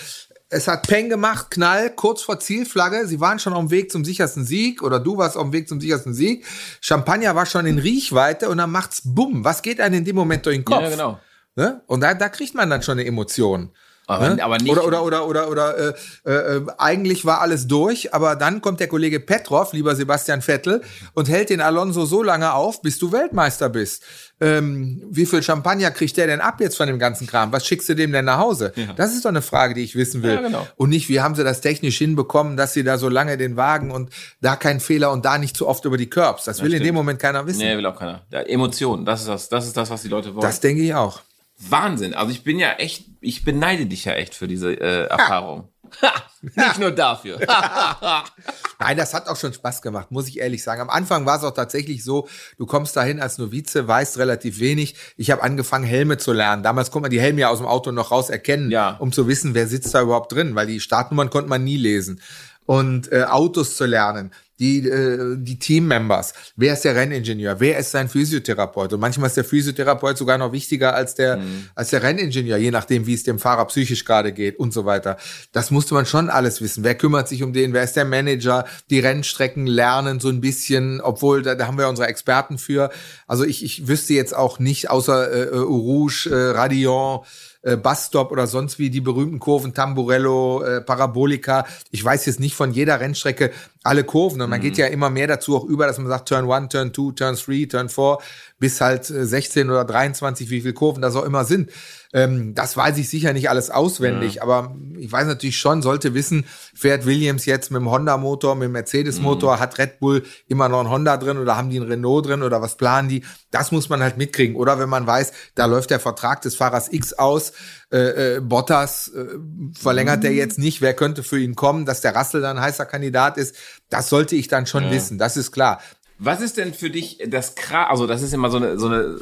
Es 0.54 0.68
hat 0.68 0.86
Peng 0.86 1.08
gemacht, 1.08 1.50
Knall, 1.50 1.96
kurz 1.96 2.22
vor 2.24 2.38
Zielflagge. 2.42 3.08
Sie 3.08 3.22
waren 3.22 3.40
schon 3.40 3.54
auf 3.54 3.62
dem 3.62 3.72
Weg 3.72 3.90
zum 3.90 4.04
sichersten 4.04 4.44
Sieg 4.44 4.84
oder 4.84 5.00
du 5.00 5.18
warst 5.18 5.38
auf 5.38 5.44
dem 5.44 5.54
Weg 5.54 5.70
zum 5.70 5.80
sichersten 5.80 6.14
Sieg. 6.14 6.46
Champagner 6.82 7.34
war 7.36 7.46
schon 7.46 7.66
in 7.66 7.80
Riechweite 7.80 8.50
und 8.50 8.58
dann 8.58 8.70
macht's 8.70 9.02
Bumm. 9.06 9.46
Was 9.46 9.62
geht 9.62 9.80
einem 9.80 9.96
in 9.96 10.06
dem 10.06 10.18
Moment 10.18 10.46
durch 10.46 10.58
den 10.58 10.66
Kopf? 10.66 10.82
Ja, 10.82 10.90
genau. 10.90 11.20
Ne? 11.56 11.82
Und 11.88 12.02
da, 12.02 12.14
da 12.14 12.28
kriegt 12.28 12.54
man 12.54 12.70
dann 12.70 12.84
schon 12.84 13.00
eine 13.00 13.08
Emotion. 13.08 13.72
Aber, 14.12 14.30
ne? 14.30 14.44
aber 14.44 14.58
nicht. 14.58 14.72
Oder, 14.72 14.86
oder, 14.86 15.04
oder, 15.04 15.28
oder, 15.28 15.50
oder 15.50 15.96
äh, 16.26 16.32
äh, 16.32 16.62
eigentlich 16.78 17.26
war 17.26 17.42
alles 17.42 17.68
durch, 17.68 18.14
aber 18.14 18.36
dann 18.36 18.62
kommt 18.62 18.80
der 18.80 18.88
Kollege 18.88 19.20
Petrov, 19.20 19.74
lieber 19.74 19.96
Sebastian 19.96 20.42
Vettel, 20.42 20.82
und 21.14 21.30
hält 21.30 21.50
den 21.50 21.62
Alonso 21.62 22.06
so 22.06 22.22
lange 22.22 22.54
auf, 22.54 22.82
bis 22.82 23.00
du 23.00 23.12
Weltmeister 23.12 23.70
bist. 23.70 24.04
Ähm, 24.42 25.04
wie 25.12 25.28
viel 25.28 25.44
Champagner 25.44 25.92
kriegt 25.92 26.18
der 26.18 26.26
denn 26.26 26.42
ab 26.42 26.60
jetzt 26.60 26.76
von 26.76 26.88
dem 26.88 26.98
ganzen 26.98 27.28
Kram? 27.28 27.52
Was 27.52 27.66
schickst 27.66 27.88
du 27.90 27.94
dem 27.94 28.12
denn 28.12 28.26
nach 28.26 28.40
Hause? 28.40 28.74
Ja. 28.76 28.94
Das 28.96 29.14
ist 29.14 29.24
doch 29.24 29.30
eine 29.30 29.44
Frage, 29.44 29.76
die 29.76 29.82
ich 29.82 29.96
wissen 29.96 30.24
will. 30.24 30.34
Ja, 30.34 30.42
genau. 30.42 30.68
Und 30.78 30.90
nicht, 30.90 31.10
wie 31.10 31.22
haben 31.22 31.36
sie 31.36 31.44
das 31.44 31.62
technisch 31.62 32.00
hinbekommen, 32.00 32.58
dass 32.58 32.74
sie 32.74 32.84
da 32.84 32.98
so 32.98 33.08
lange 33.08 33.38
den 33.38 33.56
Wagen 33.56 33.92
und 33.92 34.10
da 34.42 34.56
kein 34.56 34.80
Fehler 34.80 35.12
und 35.12 35.26
da 35.26 35.38
nicht 35.38 35.56
zu 35.56 35.68
oft 35.68 35.86
über 35.86 35.98
die 35.98 36.10
Curbs. 36.10 36.46
Das, 36.46 36.58
das 36.58 36.64
will 36.64 36.72
stimmt. 36.72 36.82
in 36.82 36.88
dem 36.88 36.96
Moment 36.96 37.20
keiner 37.20 37.46
wissen. 37.46 37.60
Nee, 37.60 37.78
will 37.78 37.86
auch 37.86 37.98
keiner. 37.98 38.24
Ja, 38.32 38.42
Emotionen, 38.42 39.06
das 39.06 39.22
ist 39.22 39.30
das, 39.30 39.50
das 39.50 39.68
ist 39.68 39.78
das, 39.78 39.92
was 39.92 40.02
die 40.02 40.08
Leute 40.08 40.34
wollen. 40.34 40.42
Das 40.42 40.60
denke 40.60 40.82
ich 40.82 40.94
auch. 40.96 41.22
Wahnsinn. 41.70 42.14
Also 42.14 42.32
ich 42.32 42.44
bin 42.44 42.60
ja 42.60 42.74
echt, 42.74 43.06
ich 43.22 43.44
beneide 43.44 43.86
dich 43.86 44.06
ja 44.06 44.14
echt 44.14 44.36
für 44.36 44.48
diese 44.48 44.74
äh, 44.74 45.08
Erfahrung. 45.08 45.70
Ha. 46.02 46.14
Nicht 46.42 46.80
nur 46.80 46.92
dafür. 46.92 47.40
Nein, 48.80 48.98
das 48.98 49.14
hat 49.14 49.28
auch 49.28 49.36
schon 49.36 49.54
Spaß 49.54 49.82
gemacht, 49.82 50.10
muss 50.10 50.28
ich 50.28 50.40
ehrlich 50.40 50.64
sagen. 50.64 50.82
Am 50.82 50.90
Anfang 50.90 51.26
war 51.26 51.38
es 51.38 51.44
auch 51.44 51.54
tatsächlich 51.54 52.04
so, 52.04 52.28
du 52.58 52.66
kommst 52.66 52.96
dahin 52.96 53.22
als 53.22 53.38
Novize, 53.38 53.88
weißt 53.88 54.18
relativ 54.18 54.60
wenig. 54.60 54.96
Ich 55.18 55.32
habe 55.32 55.44
angefangen, 55.44 55.86
Helme 55.86 56.18
zu 56.18 56.34
lernen. 56.34 56.64
Damals 56.64 56.92
konnte 56.92 57.04
man 57.04 57.12
die 57.12 57.22
Helme 57.22 57.42
ja 57.42 57.50
aus 57.50 57.60
dem 57.60 57.68
Auto 57.68 57.92
noch 57.92 58.12
raus 58.12 58.30
erkennen, 58.30 58.72
ja. 58.72 58.96
um 59.00 59.12
zu 59.12 59.28
wissen, 59.28 59.54
wer 59.54 59.68
sitzt 59.68 59.94
da 59.94 60.02
überhaupt 60.02 60.32
drin, 60.32 60.56
weil 60.56 60.68
die 60.68 60.80
Startnummern 60.80 61.30
konnte 61.30 61.50
man 61.50 61.64
nie 61.64 61.78
lesen. 61.78 62.22
Und 62.66 63.12
äh, 63.12 63.24
Autos 63.24 63.76
zu 63.76 63.86
lernen 63.86 64.32
die, 64.62 64.88
äh, 64.88 65.38
die 65.40 65.58
Teammembers. 65.58 66.34
Wer 66.56 66.74
ist 66.74 66.86
der 66.86 66.96
Renningenieur? 66.96 67.60
Wer 67.60 67.80
ist 67.80 67.92
sein 67.92 68.08
Physiotherapeut? 68.08 68.94
Und 68.94 69.00
manchmal 69.00 69.28
ist 69.28 69.38
der 69.38 69.44
Physiotherapeut 69.44 70.18
sogar 70.18 70.38
noch 70.38 70.52
wichtiger 70.52 70.94
als 70.94 71.16
der, 71.16 71.38
mhm. 71.38 71.70
als 71.74 71.90
der 71.90 72.04
Renningenieur, 72.04 72.58
je 72.58 72.70
nachdem, 72.70 73.08
wie 73.08 73.16
es 73.16 73.24
dem 73.24 73.40
Fahrer 73.40 73.66
psychisch 73.66 74.06
gerade 74.06 74.32
geht 74.32 74.60
und 74.60 74.72
so 74.72 74.86
weiter. 74.86 75.18
Das 75.52 75.72
musste 75.72 75.96
man 75.96 76.06
schon 76.06 76.30
alles 76.30 76.62
wissen. 76.62 76.84
Wer 76.84 76.94
kümmert 76.94 77.28
sich 77.28 77.42
um 77.42 77.54
den? 77.54 77.74
Wer 77.74 77.84
ist 77.84 77.96
der 77.96 78.06
Manager? 78.06 78.66
Die 78.92 79.00
Rennstrecken 79.00 79.66
lernen 79.66 80.20
so 80.20 80.30
ein 80.30 80.42
bisschen, 80.42 81.02
obwohl 81.02 81.42
da, 81.42 81.56
da 81.56 81.66
haben 81.66 81.80
wir 81.80 81.90
unsere 81.90 82.08
Experten 82.08 82.60
für. 82.60 82.92
Also 83.26 83.44
ich, 83.44 83.66
ich 83.66 83.88
wüsste 83.88 84.14
jetzt 84.14 84.36
auch 84.36 84.60
nicht, 84.60 84.92
außer 84.92 85.32
äh, 85.32 85.58
Rouge, 85.58 86.30
äh, 86.30 86.52
Radion, 86.52 87.22
äh, 87.64 87.78
Busstop 87.78 88.32
oder 88.32 88.48
sonst 88.48 88.80
wie 88.80 88.90
die 88.90 89.02
berühmten 89.02 89.40
Kurven, 89.40 89.74
Tamburello, 89.74 90.64
äh, 90.64 90.82
Parabolica. 90.82 91.66
Ich 91.92 92.04
weiß 92.04 92.26
jetzt 92.26 92.40
nicht 92.40 92.56
von 92.56 92.72
jeder 92.72 93.00
Rennstrecke 93.00 93.52
alle 93.84 94.04
Kurven 94.04 94.42
und 94.42 94.50
man 94.50 94.60
mhm. 94.60 94.64
geht 94.64 94.78
ja 94.78 94.88
immer 94.88 95.10
mehr 95.10 95.28
dazu 95.28 95.58
auch 95.58 95.64
über, 95.64 95.88
dass 95.88 95.98
man 95.98 96.08
sagt 96.08 96.30
Turn 96.30 96.50
1, 96.50 96.70
Turn 96.70 96.94
2, 96.94 97.14
Turn 97.16 97.36
3, 97.36 97.66
Turn 97.66 97.90
4 97.90 98.18
bis 98.60 98.80
halt 98.80 99.06
16 99.06 99.68
äh, 99.68 99.72
oder 99.72 99.86
23, 99.86 100.50
wie 100.52 100.62
viele 100.62 100.74
Kurven 100.74 101.02
das 101.02 101.16
auch 101.16 101.26
immer 101.26 101.46
sind. 101.46 101.72
Ähm, 102.14 102.54
das 102.54 102.78
weiß 102.78 102.98
ich 103.00 103.10
sicher 103.10 103.34
nicht 103.34 103.50
alles 103.50 103.72
auswendig, 103.72 104.36
ja. 104.36 104.44
aber 104.44 104.76
ich 105.00 105.12
weiß 105.12 105.26
natürlich 105.26 105.58
schon, 105.58 105.82
sollte 105.82 106.14
wissen, 106.14 106.46
fährt 106.76 107.06
Williams 107.08 107.46
jetzt 107.46 107.72
mit 107.72 107.82
dem 107.82 107.90
Honda-Motor, 107.90 108.56
mit 108.56 108.66
dem 108.66 108.74
Mercedes-Motor, 108.74 109.56
mhm. 109.56 109.60
hat 109.60 109.80
Red 109.80 110.00
Bull 110.00 110.24
immer 110.48 110.70
noch 110.70 110.82
ein 110.82 110.90
Honda 110.90 111.18
drin 111.18 111.40
oder 111.40 111.58
haben 111.58 111.72
die 111.72 111.80
ein 111.80 111.88
Renault 111.88 112.28
drin 112.28 112.44
oder 112.44 112.62
was 112.62 112.78
planen 112.78 113.10
die? 113.10 113.24
Das 113.50 113.72
muss 113.72 113.90
man 113.90 114.04
halt 114.04 114.18
mitkriegen. 114.18 114.56
Oder 114.56 114.78
wenn 114.78 114.90
man 114.90 115.08
weiß, 115.08 115.32
da 115.56 115.66
läuft 115.66 115.90
der 115.90 116.00
Vertrag 116.00 116.42
des 116.42 116.56
Fahrers 116.56 116.92
X 116.92 117.14
aus, 117.14 117.54
äh, 117.92 118.36
äh, 118.36 118.40
Bottas 118.40 119.10
äh, 119.10 119.38
verlängert 119.78 120.20
mhm. 120.20 120.22
der 120.22 120.34
jetzt 120.34 120.58
nicht, 120.58 120.82
wer 120.82 120.94
könnte 120.94 121.24
für 121.24 121.40
ihn 121.40 121.56
kommen, 121.56 121.86
dass 121.86 122.02
der 122.02 122.16
Russell 122.16 122.42
dann 122.42 122.58
ein 122.58 122.64
heißer 122.64 122.86
Kandidat 122.86 123.38
ist, 123.38 123.56
das 123.90 124.10
sollte 124.10 124.36
ich 124.36 124.48
dann 124.48 124.66
schon 124.66 124.86
ja. 124.86 124.92
wissen, 124.92 125.18
das 125.18 125.36
ist 125.36 125.52
klar. 125.52 125.82
Was 126.18 126.40
ist 126.40 126.58
denn 126.58 126.74
für 126.74 126.90
dich 126.90 127.18
das 127.28 127.56
krass, 127.56 127.88
also 127.90 128.08
das 128.08 128.22
ist 128.22 128.34
immer 128.34 128.50
so 128.50 128.58
eine, 128.58 128.80
so 128.80 128.88
eine 128.88 129.20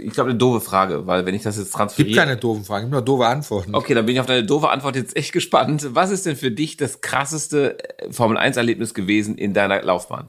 ich 0.00 0.12
glaube, 0.12 0.30
eine 0.30 0.38
doofe 0.38 0.60
Frage, 0.60 1.06
weil 1.06 1.26
wenn 1.26 1.34
ich 1.34 1.42
das 1.42 1.58
jetzt 1.58 1.72
transferiere. 1.72 2.14
Gibt 2.14 2.18
keine 2.18 2.36
doofen 2.36 2.64
Fragen, 2.64 2.86
gibt 2.86 2.92
nur 2.92 3.02
doofe 3.02 3.26
Antworten. 3.26 3.74
Okay, 3.74 3.94
dann 3.94 4.06
bin 4.06 4.14
ich 4.14 4.20
auf 4.20 4.26
deine 4.26 4.44
doofe 4.44 4.70
Antwort 4.70 4.96
jetzt 4.96 5.16
echt 5.16 5.32
gespannt. 5.32 5.88
Was 5.94 6.10
ist 6.10 6.26
denn 6.26 6.36
für 6.36 6.50
dich 6.50 6.76
das 6.76 7.00
krasseste 7.00 7.76
Formel 8.10 8.38
1-Erlebnis 8.38 8.94
gewesen 8.94 9.36
in 9.36 9.54
deiner 9.54 9.82
Laufbahn? 9.82 10.28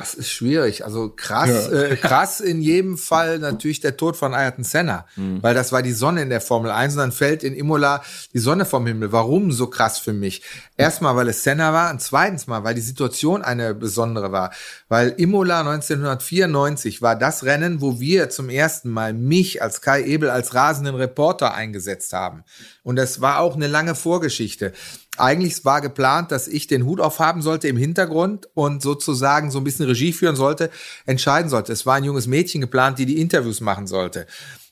Das 0.00 0.14
ist 0.14 0.30
schwierig. 0.30 0.84
Also 0.84 1.10
krass, 1.10 1.68
ja. 1.70 1.82
äh, 1.82 1.96
krass 2.00 2.40
in 2.40 2.62
jedem 2.62 2.96
Fall 2.96 3.38
natürlich 3.38 3.80
der 3.80 3.98
Tod 3.98 4.16
von 4.16 4.32
Ayrton 4.32 4.64
Senna, 4.64 5.04
mhm. 5.16 5.42
weil 5.42 5.54
das 5.54 5.72
war 5.72 5.82
die 5.82 5.92
Sonne 5.92 6.22
in 6.22 6.30
der 6.30 6.40
Formel 6.40 6.70
1 6.70 6.94
und 6.94 7.00
dann 7.00 7.12
fällt 7.12 7.44
in 7.44 7.54
Imola 7.54 8.02
die 8.32 8.38
Sonne 8.38 8.64
vom 8.64 8.86
Himmel. 8.86 9.12
Warum 9.12 9.52
so 9.52 9.66
krass 9.66 9.98
für 9.98 10.14
mich? 10.14 10.42
Erstmal, 10.78 11.16
weil 11.16 11.28
es 11.28 11.44
Senna 11.44 11.74
war 11.74 11.90
und 11.90 12.00
zweitens 12.00 12.46
mal, 12.46 12.64
weil 12.64 12.74
die 12.74 12.80
Situation 12.80 13.42
eine 13.42 13.74
besondere 13.74 14.32
war. 14.32 14.52
Weil 14.88 15.10
Imola 15.18 15.60
1994 15.60 17.02
war 17.02 17.14
das 17.14 17.44
Rennen, 17.44 17.82
wo 17.82 18.00
wir 18.00 18.30
zum 18.30 18.48
ersten 18.48 18.88
Mal 18.88 19.12
mich 19.12 19.62
als 19.62 19.82
Kai 19.82 20.02
Ebel 20.02 20.30
als 20.30 20.54
rasenden 20.54 20.94
Reporter 20.94 21.52
eingesetzt 21.52 22.14
haben. 22.14 22.42
Und 22.82 22.96
das 22.96 23.20
war 23.20 23.40
auch 23.40 23.54
eine 23.54 23.66
lange 23.66 23.94
Vorgeschichte. 23.94 24.72
Eigentlich 25.16 25.64
war 25.64 25.80
geplant, 25.80 26.30
dass 26.30 26.48
ich 26.48 26.66
den 26.66 26.86
Hut 26.86 27.00
aufhaben 27.00 27.42
sollte 27.42 27.68
im 27.68 27.76
Hintergrund 27.76 28.48
und 28.54 28.80
sozusagen 28.80 29.50
so 29.50 29.58
ein 29.58 29.64
bisschen 29.64 29.86
Regie 29.86 30.12
führen 30.12 30.36
sollte, 30.36 30.70
entscheiden 31.04 31.50
sollte. 31.50 31.72
Es 31.72 31.84
war 31.84 31.96
ein 31.96 32.04
junges 32.04 32.26
Mädchen 32.26 32.60
geplant, 32.60 32.98
die 32.98 33.06
die 33.06 33.20
Interviews 33.20 33.60
machen 33.60 33.86
sollte. 33.86 34.26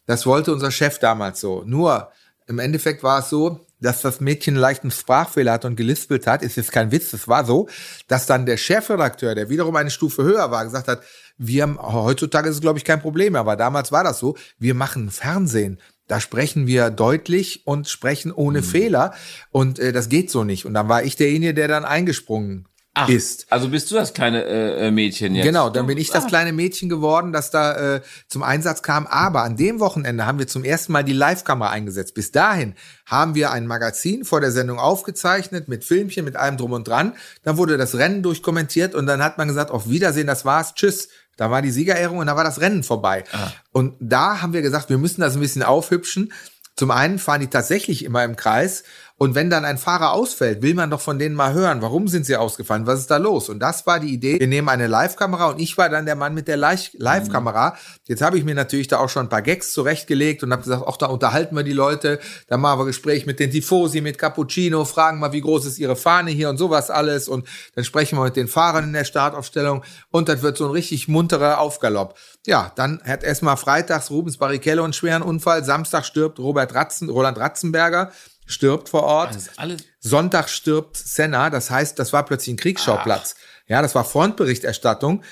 Das 0.07 0.24
wollte 0.27 0.53
unser 0.53 0.70
Chef 0.70 0.98
damals 0.98 1.40
so. 1.40 1.64
Nur 1.66 2.11
im 2.46 2.59
Endeffekt 2.59 3.03
war 3.03 3.18
es 3.18 3.29
so, 3.29 3.66
dass 3.81 4.01
das 4.01 4.20
Mädchen 4.20 4.55
einen 4.55 4.61
leichten 4.61 4.90
Sprachfehler 4.90 5.53
hat 5.53 5.64
und 5.64 5.77
gelispelt 5.77 6.27
hat, 6.27 6.42
ist 6.42 6.57
jetzt 6.57 6.72
kein 6.72 6.90
Witz, 6.90 7.11
das 7.11 7.29
war 7.29 7.44
so, 7.44 7.68
dass 8.09 8.27
dann 8.27 8.46
der 8.46 8.57
Chefredakteur, 8.57 9.35
der 9.35 9.51
wiederum 9.51 9.77
eine 9.77 9.90
Stufe 9.90 10.22
höher 10.24 10.51
war, 10.51 10.64
gesagt 10.64 10.88
hat, 10.88 11.03
wir 11.37 11.62
haben, 11.62 11.79
heutzutage 11.81 12.48
ist 12.48 12.57
es 12.57 12.61
glaube 12.61 12.79
ich 12.79 12.85
kein 12.85 13.01
Problem, 13.01 13.37
aber 13.37 13.55
damals 13.55 13.92
war 13.92 14.03
das 14.03 14.18
so, 14.18 14.37
wir 14.59 14.74
machen 14.74 15.11
Fernsehen. 15.11 15.79
Da 16.09 16.21
sprechen 16.21 16.66
wir 16.66 16.90
deutlich 16.90 17.66
und 17.66 17.88
sprechen 17.88 18.33
ohne 18.33 18.61
mhm. 18.61 18.64
Fehler. 18.64 19.14
Und 19.51 19.79
äh, 19.79 19.92
das 19.92 20.09
geht 20.09 20.31
so 20.31 20.42
nicht. 20.42 20.66
Und 20.66 20.75
dann 20.75 20.88
war 20.88 21.05
ich 21.05 21.16
derjenige, 21.16 21.55
der 21.55 21.68
dann 21.68 21.85
eingesprungen 21.85 22.66
Ach, 22.94 23.09
ist. 23.09 23.47
Also 23.51 23.68
bist 23.68 23.90
du 23.90 23.94
das 23.94 24.12
kleine 24.12 24.44
äh, 24.44 24.88
äh 24.88 24.90
Mädchen 24.90 25.35
jetzt? 25.35 25.44
Genau, 25.44 25.71
dann 25.71 25.87
bin 25.87 25.99
ich 25.99 26.11
das 26.11 26.25
ah. 26.25 26.29
kleine 26.29 26.53
Mädchen 26.53 26.88
geworden, 26.88 27.33
das 27.33 27.51
da 27.51 27.97
äh, 27.97 28.01
zum 28.27 28.42
Einsatz 28.42 28.83
kam. 28.83 29.07
Aber 29.07 29.42
an 29.42 29.57
dem 29.57 29.79
Wochenende 29.79 30.27
haben 30.27 30.38
wir 30.38 30.49
zum 30.49 30.64
ersten 30.64 30.92
Mal 30.92 31.05
die 31.05 31.12
Live-Kamera 31.12 31.71
eingesetzt. 31.71 32.14
Bis 32.14 32.33
dahin 32.33 32.75
haben 33.07 33.35
wir 33.35 33.53
ein 33.53 33.66
Magazin 33.66 34.25
vor 34.25 34.40
der 34.40 34.51
Sendung 34.51 34.79
aufgezeichnet 34.79 35.68
mit 35.68 35.85
Filmchen, 35.85 36.25
mit 36.25 36.35
allem 36.35 36.57
drum 36.57 36.73
und 36.73 36.88
dran. 36.88 37.12
Dann 37.44 37.57
wurde 37.57 37.77
das 37.77 37.94
Rennen 37.94 38.23
durchkommentiert 38.23 38.94
und 38.94 39.07
dann 39.07 39.23
hat 39.23 39.38
man 39.38 39.47
gesagt, 39.47 39.71
auf 39.71 39.88
Wiedersehen, 39.88 40.27
das 40.27 40.44
war's, 40.44 40.75
tschüss. 40.75 41.09
Da 41.38 41.51
war 41.51 41.62
die 41.62 41.70
Siegerehrung 41.70 42.18
und 42.18 42.27
da 42.27 42.37
war 42.37 42.44
das 42.44 42.61
Rennen 42.61 42.83
vorbei. 42.83 43.24
Aha. 43.33 43.53
Und 43.72 43.94
da 44.01 44.42
haben 44.42 44.53
wir 44.53 44.61
gesagt, 44.61 44.90
wir 44.90 44.98
müssen 44.98 45.22
das 45.22 45.35
ein 45.35 45.40
bisschen 45.40 45.62
aufhübschen. 45.62 46.33
Zum 46.77 46.90
einen 46.90 47.18
fahren 47.18 47.40
die 47.40 47.46
tatsächlich 47.46 48.05
immer 48.05 48.24
im 48.24 48.37
Kreis 48.37 48.85
Und 49.19 49.35
wenn 49.35 49.51
dann 49.51 49.65
ein 49.65 49.79
Fahrer 49.79 50.13
ausfällt, 50.13 50.63
will 50.63 50.75
man 50.75 50.91
doch 50.91 51.01
von 51.01 51.19
denen 51.19 51.35
mal 51.35 51.53
hören, 51.53 51.83
warum 51.83 52.07
sind 52.07 52.25
sie 52.25 52.37
ausgefallen, 52.37 52.87
was 52.87 53.01
ist 53.01 53.11
da 53.11 53.17
los? 53.17 53.49
Und 53.49 53.59
das 53.59 53.85
war 53.85 53.99
die 53.99 54.15
Idee. 54.15 54.39
Wir 54.39 54.47
nehmen 54.47 54.69
eine 54.69 54.87
Live-Kamera 54.87 55.47
und 55.47 55.61
ich 55.61 55.77
war 55.77 55.89
dann 55.89 56.07
der 56.07 56.15
Mann 56.15 56.35
mit 56.35 56.47
der 56.47 56.57
Live-Kamera. 56.57 57.77
Jetzt 58.07 58.23
habe 58.23 58.39
ich 58.39 58.45
mir 58.45 58.55
natürlich 58.55 58.87
da 58.87 58.99
auch 58.99 59.09
schon 59.09 59.27
ein 59.27 59.29
paar 59.29 59.43
Gags 59.43 59.73
zurechtgelegt 59.73 60.45
und 60.45 60.53
habe 60.53 60.63
gesagt, 60.63 60.87
auch 60.87 60.97
da 60.97 61.07
unterhalten 61.07 61.57
wir 61.57 61.65
die 61.65 61.73
Leute, 61.73 62.21
da 62.47 62.57
machen 62.57 62.79
wir 62.79 62.87
Gespräch 62.87 63.27
mit 63.27 63.41
den 63.41 63.51
Tifosi, 63.51 64.01
mit 64.01 64.19
Cappuccino, 64.19 64.85
fragen 64.85 65.19
mal, 65.19 65.33
wie 65.33 65.41
groß 65.41 65.67
ist 65.67 65.81
ihre 65.81 65.97
Fahne 65.97 66.31
hier 66.31 66.49
und 66.49 66.57
sowas 66.57 66.89
alles 66.89 67.29
und 67.29 67.49
dann 67.75 67.85
sprechen 67.85 68.17
wir 68.19 68.25
mit 68.25 68.37
den 68.37 68.47
Fahrern 68.47 68.85
in 68.85 68.93
der 68.93 69.05
Startaufstellung 69.05 69.83
und 70.11 70.29
das 70.29 70.43
wird 70.43 70.57
so 70.57 70.67
ein 70.67 70.71
richtig 70.71 71.09
munterer 71.09 71.59
Aufgalopp. 71.59 72.17
Ja, 72.47 72.71
dann 72.77 73.03
hat 73.05 73.25
erstmal 73.25 73.57
freitags 73.57 74.13
Rubens 74.13 74.37
Barrichello 74.37 74.85
einen 74.85 74.93
schweren 74.93 75.23
Unfall, 75.23 75.65
Samstag 75.65 76.05
stirbt 76.05 76.39
Robert 76.39 76.73
Ratzen, 76.75 77.11
Roland 77.11 77.37
Ratzenberger, 77.37 78.13
stirbt 78.49 78.89
vor 78.89 79.05
Ort. 79.05 79.39
Alles. 79.57 79.83
Sonntag 80.01 80.49
stirbt 80.49 80.97
Senna. 80.97 81.51
Das 81.51 81.71
heißt, 81.71 81.97
das 81.99 82.13
war 82.13 82.25
plötzlich 82.25 82.55
ein 82.55 82.59
Kriegsschauplatz. 82.59 83.37
Ja, 83.69 83.81
das 83.83 83.95
war 83.95 84.05
Frontberichterstattung. 84.05 85.23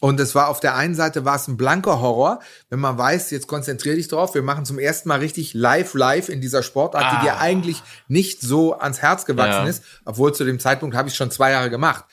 Und 0.00 0.20
es 0.20 0.34
war 0.34 0.48
auf 0.48 0.60
der 0.60 0.74
einen 0.74 0.94
Seite 0.94 1.24
war 1.24 1.36
es 1.36 1.48
ein 1.48 1.56
blanker 1.56 2.00
Horror, 2.00 2.40
wenn 2.68 2.78
man 2.80 2.98
weiß, 2.98 3.30
jetzt 3.30 3.46
konzentrier 3.46 3.94
dich 3.94 4.08
drauf, 4.08 4.34
wir 4.34 4.42
machen 4.42 4.66
zum 4.66 4.78
ersten 4.78 5.08
Mal 5.08 5.20
richtig 5.20 5.54
live 5.54 5.94
live 5.94 6.28
in 6.28 6.42
dieser 6.42 6.62
Sportart, 6.62 7.04
Ah. 7.04 7.14
die 7.20 7.24
dir 7.26 7.38
eigentlich 7.38 7.82
nicht 8.06 8.42
so 8.42 8.74
ans 8.78 9.00
Herz 9.00 9.24
gewachsen 9.24 9.62
Ja. 9.64 9.66
ist, 9.70 9.82
obwohl 10.04 10.34
zu 10.34 10.44
dem 10.44 10.58
Zeitpunkt 10.60 10.94
habe 10.94 11.08
ich 11.08 11.14
schon 11.14 11.30
zwei 11.30 11.52
Jahre 11.52 11.70
gemacht. 11.70 12.04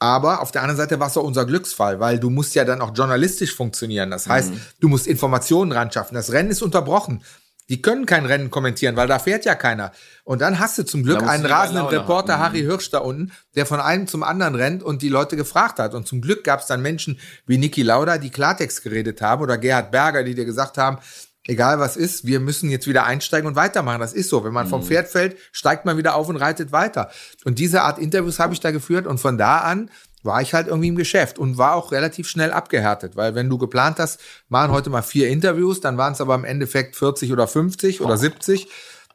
Aber 0.00 0.40
auf 0.40 0.50
der 0.50 0.62
anderen 0.62 0.78
Seite 0.78 0.98
war 0.98 1.06
es 1.08 1.16
auch 1.16 1.22
unser 1.22 1.44
Glücksfall, 1.44 2.00
weil 2.00 2.18
du 2.18 2.30
musst 2.30 2.54
ja 2.56 2.64
dann 2.64 2.80
auch 2.80 2.92
journalistisch 2.96 3.54
funktionieren. 3.54 4.10
Das 4.10 4.26
heißt, 4.26 4.50
Mhm. 4.50 4.60
du 4.80 4.88
musst 4.88 5.06
Informationen 5.06 5.70
ran 5.70 5.92
schaffen. 5.92 6.14
Das 6.14 6.32
Rennen 6.32 6.50
ist 6.50 6.62
unterbrochen. 6.62 7.22
Die 7.70 7.80
können 7.80 8.04
kein 8.04 8.26
Rennen 8.26 8.50
kommentieren, 8.50 8.96
weil 8.96 9.08
da 9.08 9.18
fährt 9.18 9.44
ja 9.46 9.54
keiner. 9.54 9.92
Und 10.24 10.42
dann 10.42 10.58
hast 10.58 10.76
du 10.76 10.82
zum 10.84 11.04
Glück 11.04 11.22
einen 11.22 11.46
rasenden 11.46 11.86
Reporter 11.86 12.34
haben. 12.34 12.40
Mhm. 12.40 12.44
Harry 12.44 12.60
Hirsch 12.60 12.90
da 12.90 12.98
unten, 12.98 13.32
der 13.54 13.64
von 13.64 13.80
einem 13.80 14.08
zum 14.08 14.22
anderen 14.22 14.56
rennt 14.56 14.82
und 14.82 15.02
die 15.02 15.08
Leute 15.08 15.36
gefragt 15.36 15.78
hat. 15.78 15.94
Und 15.94 16.06
zum 16.06 16.20
Glück 16.20 16.42
gab 16.44 16.60
es 16.60 16.66
dann 16.66 16.82
Menschen 16.82 17.18
wie 17.46 17.58
Niki 17.58 17.82
Lauda, 17.82 18.18
die 18.18 18.30
Klartext 18.30 18.82
geredet 18.82 19.22
haben 19.22 19.40
oder 19.42 19.56
Gerhard 19.56 19.92
Berger, 19.92 20.24
die 20.24 20.34
dir 20.34 20.44
gesagt 20.44 20.78
haben, 20.78 20.98
egal 21.46 21.78
was 21.78 21.96
ist, 21.96 22.26
wir 22.26 22.40
müssen 22.40 22.70
jetzt 22.70 22.88
wieder 22.88 23.06
einsteigen 23.06 23.46
und 23.46 23.54
weitermachen. 23.54 24.00
Das 24.00 24.12
ist 24.12 24.28
so. 24.30 24.44
Wenn 24.44 24.52
man 24.52 24.66
Mhm. 24.66 24.70
vom 24.70 24.82
Pferd 24.82 25.08
fällt, 25.08 25.36
steigt 25.52 25.84
man 25.84 25.96
wieder 25.96 26.16
auf 26.16 26.28
und 26.28 26.36
reitet 26.36 26.72
weiter. 26.72 27.10
Und 27.44 27.58
diese 27.60 27.82
Art 27.82 27.98
Interviews 27.98 28.40
habe 28.40 28.52
ich 28.52 28.60
da 28.60 28.72
geführt 28.72 29.06
und 29.06 29.18
von 29.18 29.38
da 29.38 29.58
an 29.58 29.90
war 30.22 30.42
ich 30.42 30.54
halt 30.54 30.66
irgendwie 30.66 30.88
im 30.88 30.96
Geschäft 30.96 31.38
und 31.38 31.58
war 31.58 31.74
auch 31.74 31.92
relativ 31.92 32.28
schnell 32.28 32.50
abgehärtet, 32.50 33.16
weil 33.16 33.34
wenn 33.34 33.48
du 33.48 33.58
geplant 33.58 33.98
hast, 33.98 34.20
machen 34.48 34.72
heute 34.72 34.90
mal 34.90 35.02
vier 35.02 35.28
Interviews, 35.28 35.80
dann 35.80 35.96
waren 35.96 36.12
es 36.12 36.20
aber 36.20 36.34
im 36.34 36.44
Endeffekt 36.44 36.96
40 36.96 37.32
oder 37.32 37.46
50 37.46 38.00
oder 38.00 38.16
70, 38.16 38.68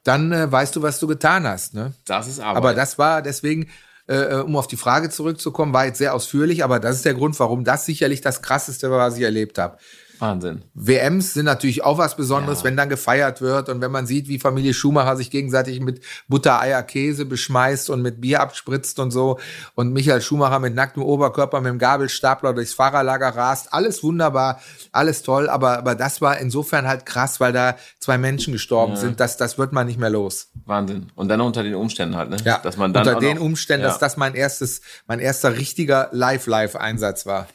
dann 0.04 0.32
äh, 0.32 0.52
weißt 0.52 0.76
du, 0.76 0.82
was 0.82 1.00
du 1.00 1.08
getan 1.08 1.48
hast. 1.48 1.74
Ne? 1.74 1.94
Das 2.06 2.28
ist 2.28 2.40
Arbeit. 2.40 2.58
Aber 2.58 2.74
das 2.74 2.98
war 2.98 3.22
deswegen, 3.22 3.68
äh, 4.08 4.36
um 4.36 4.56
auf 4.56 4.68
die 4.68 4.78
Frage 4.78 5.10
zurückzukommen, 5.10 5.74
war 5.74 5.86
jetzt 5.86 5.98
sehr 5.98 6.14
ausführlich, 6.14 6.64
aber 6.64 6.80
das 6.80 6.98
ist 6.98 7.06
der 7.06 7.14
Grund, 7.14 7.40
warum 7.40 7.64
das 7.64 7.86
sicherlich 7.86 8.22
das 8.22 8.42
Krasseste 8.42 8.90
war, 8.90 9.00
was 9.00 9.18
ich 9.18 9.24
erlebt 9.24 9.58
habe. 9.58 9.78
Wahnsinn. 10.20 10.62
WMs 10.74 11.34
sind 11.34 11.46
natürlich 11.46 11.84
auch 11.84 11.98
was 11.98 12.16
Besonderes, 12.16 12.60
Ja. 12.60 12.66
wenn 12.66 12.78
dann 12.78 12.90
gefeiert 12.90 13.42
wird 13.42 13.70
und 13.70 13.82
wenn 13.82 13.92
man 13.92 14.06
sieht, 14.06 14.28
wie 14.28 14.40
Familie 14.40 14.74
Schumacher 14.74 15.16
sich 15.18 15.32
gegenseitig 15.32 15.80
mit 15.82 16.02
Butter, 16.28 16.60
Eier, 16.60 16.84
Käse 16.84 17.26
beschmeißt 17.26 17.90
und 17.90 18.02
mit 18.02 18.22
Bier 18.22 18.42
abspritzt 18.42 19.00
und 19.00 19.12
so 19.12 19.40
und 19.76 19.94
Michael 19.94 20.22
Schumacher 20.22 20.60
mit 20.60 20.76
nacktem 20.76 21.04
Oberkörper 21.04 21.62
mit 21.62 21.70
dem 21.72 21.80
Gabelstapler 21.80 22.54
durchs 22.54 22.74
Fahrerlager 22.74 23.30
rast. 23.30 23.74
Alles 23.74 24.04
wunderbar, 24.04 24.62
alles 24.92 25.22
toll, 25.22 25.50
aber, 25.50 25.78
aber 25.78 25.96
das 25.96 26.22
war 26.22 26.38
insofern 26.40 26.88
halt 26.88 27.06
krass, 27.06 27.40
weil 27.40 27.54
da 27.54 27.76
zwei 28.00 28.18
Menschen 28.18 28.54
gestorben 28.54 28.96
sind. 28.96 29.20
Das, 29.20 29.38
das 29.38 29.58
wird 29.58 29.74
man 29.74 29.88
nicht 29.88 30.00
mehr 30.00 30.10
los. 30.10 30.50
Wahnsinn. 30.66 31.12
Und 31.16 31.28
dann 31.30 31.42
unter 31.42 31.64
den 31.64 31.76
Umständen 31.76 32.16
halt, 32.16 32.30
ne? 32.30 32.38
Ja, 32.44 32.60
Dass 32.60 32.78
man 32.78 32.94
dann 32.94 33.08
unter 33.08 33.20
den 33.20 33.38
Umständen, 33.38 33.84
ja. 33.84 33.90
dass 33.90 34.00
das 34.00 34.18
mein 34.18 34.36
erstes, 34.36 34.82
mein 35.08 35.20
erster 35.20 35.56
richtiger 35.58 36.10
Live-Live-Einsatz 36.12 37.26
war. 37.26 37.48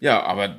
Ja, 0.00 0.22
aber 0.24 0.56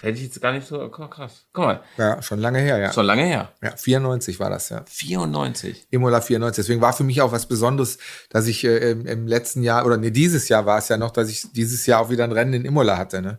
hätte 0.00 0.18
ich 0.18 0.22
jetzt 0.22 0.40
gar 0.40 0.52
nicht 0.52 0.66
so 0.66 0.80
oh, 0.82 0.88
krass. 0.88 1.46
Guck 1.52 1.64
mal, 1.64 1.80
Ja, 1.98 2.22
schon 2.22 2.38
lange 2.38 2.58
her, 2.60 2.78
ja. 2.78 2.92
schon 2.92 3.04
lange 3.06 3.24
her. 3.24 3.52
Ja, 3.62 3.76
94 3.76 4.40
war 4.40 4.48
das, 4.50 4.68
ja. 4.70 4.82
94. 4.86 5.86
Imola 5.90 6.20
94. 6.20 6.64
Deswegen 6.64 6.80
war 6.80 6.92
für 6.92 7.04
mich 7.04 7.20
auch 7.20 7.32
was 7.32 7.46
Besonderes, 7.46 7.98
dass 8.30 8.46
ich 8.46 8.64
äh, 8.64 8.92
im, 8.92 9.06
im 9.06 9.26
letzten 9.26 9.62
Jahr, 9.62 9.84
oder 9.84 9.96
nee, 9.96 10.10
dieses 10.10 10.48
Jahr 10.48 10.64
war 10.66 10.78
es 10.78 10.88
ja 10.88 10.96
noch, 10.96 11.10
dass 11.10 11.28
ich 11.28 11.52
dieses 11.52 11.84
Jahr 11.86 12.00
auch 12.00 12.10
wieder 12.10 12.24
ein 12.24 12.32
Rennen 12.32 12.54
in 12.54 12.64
Imola 12.64 12.96
hatte. 12.96 13.20
Ne? 13.22 13.38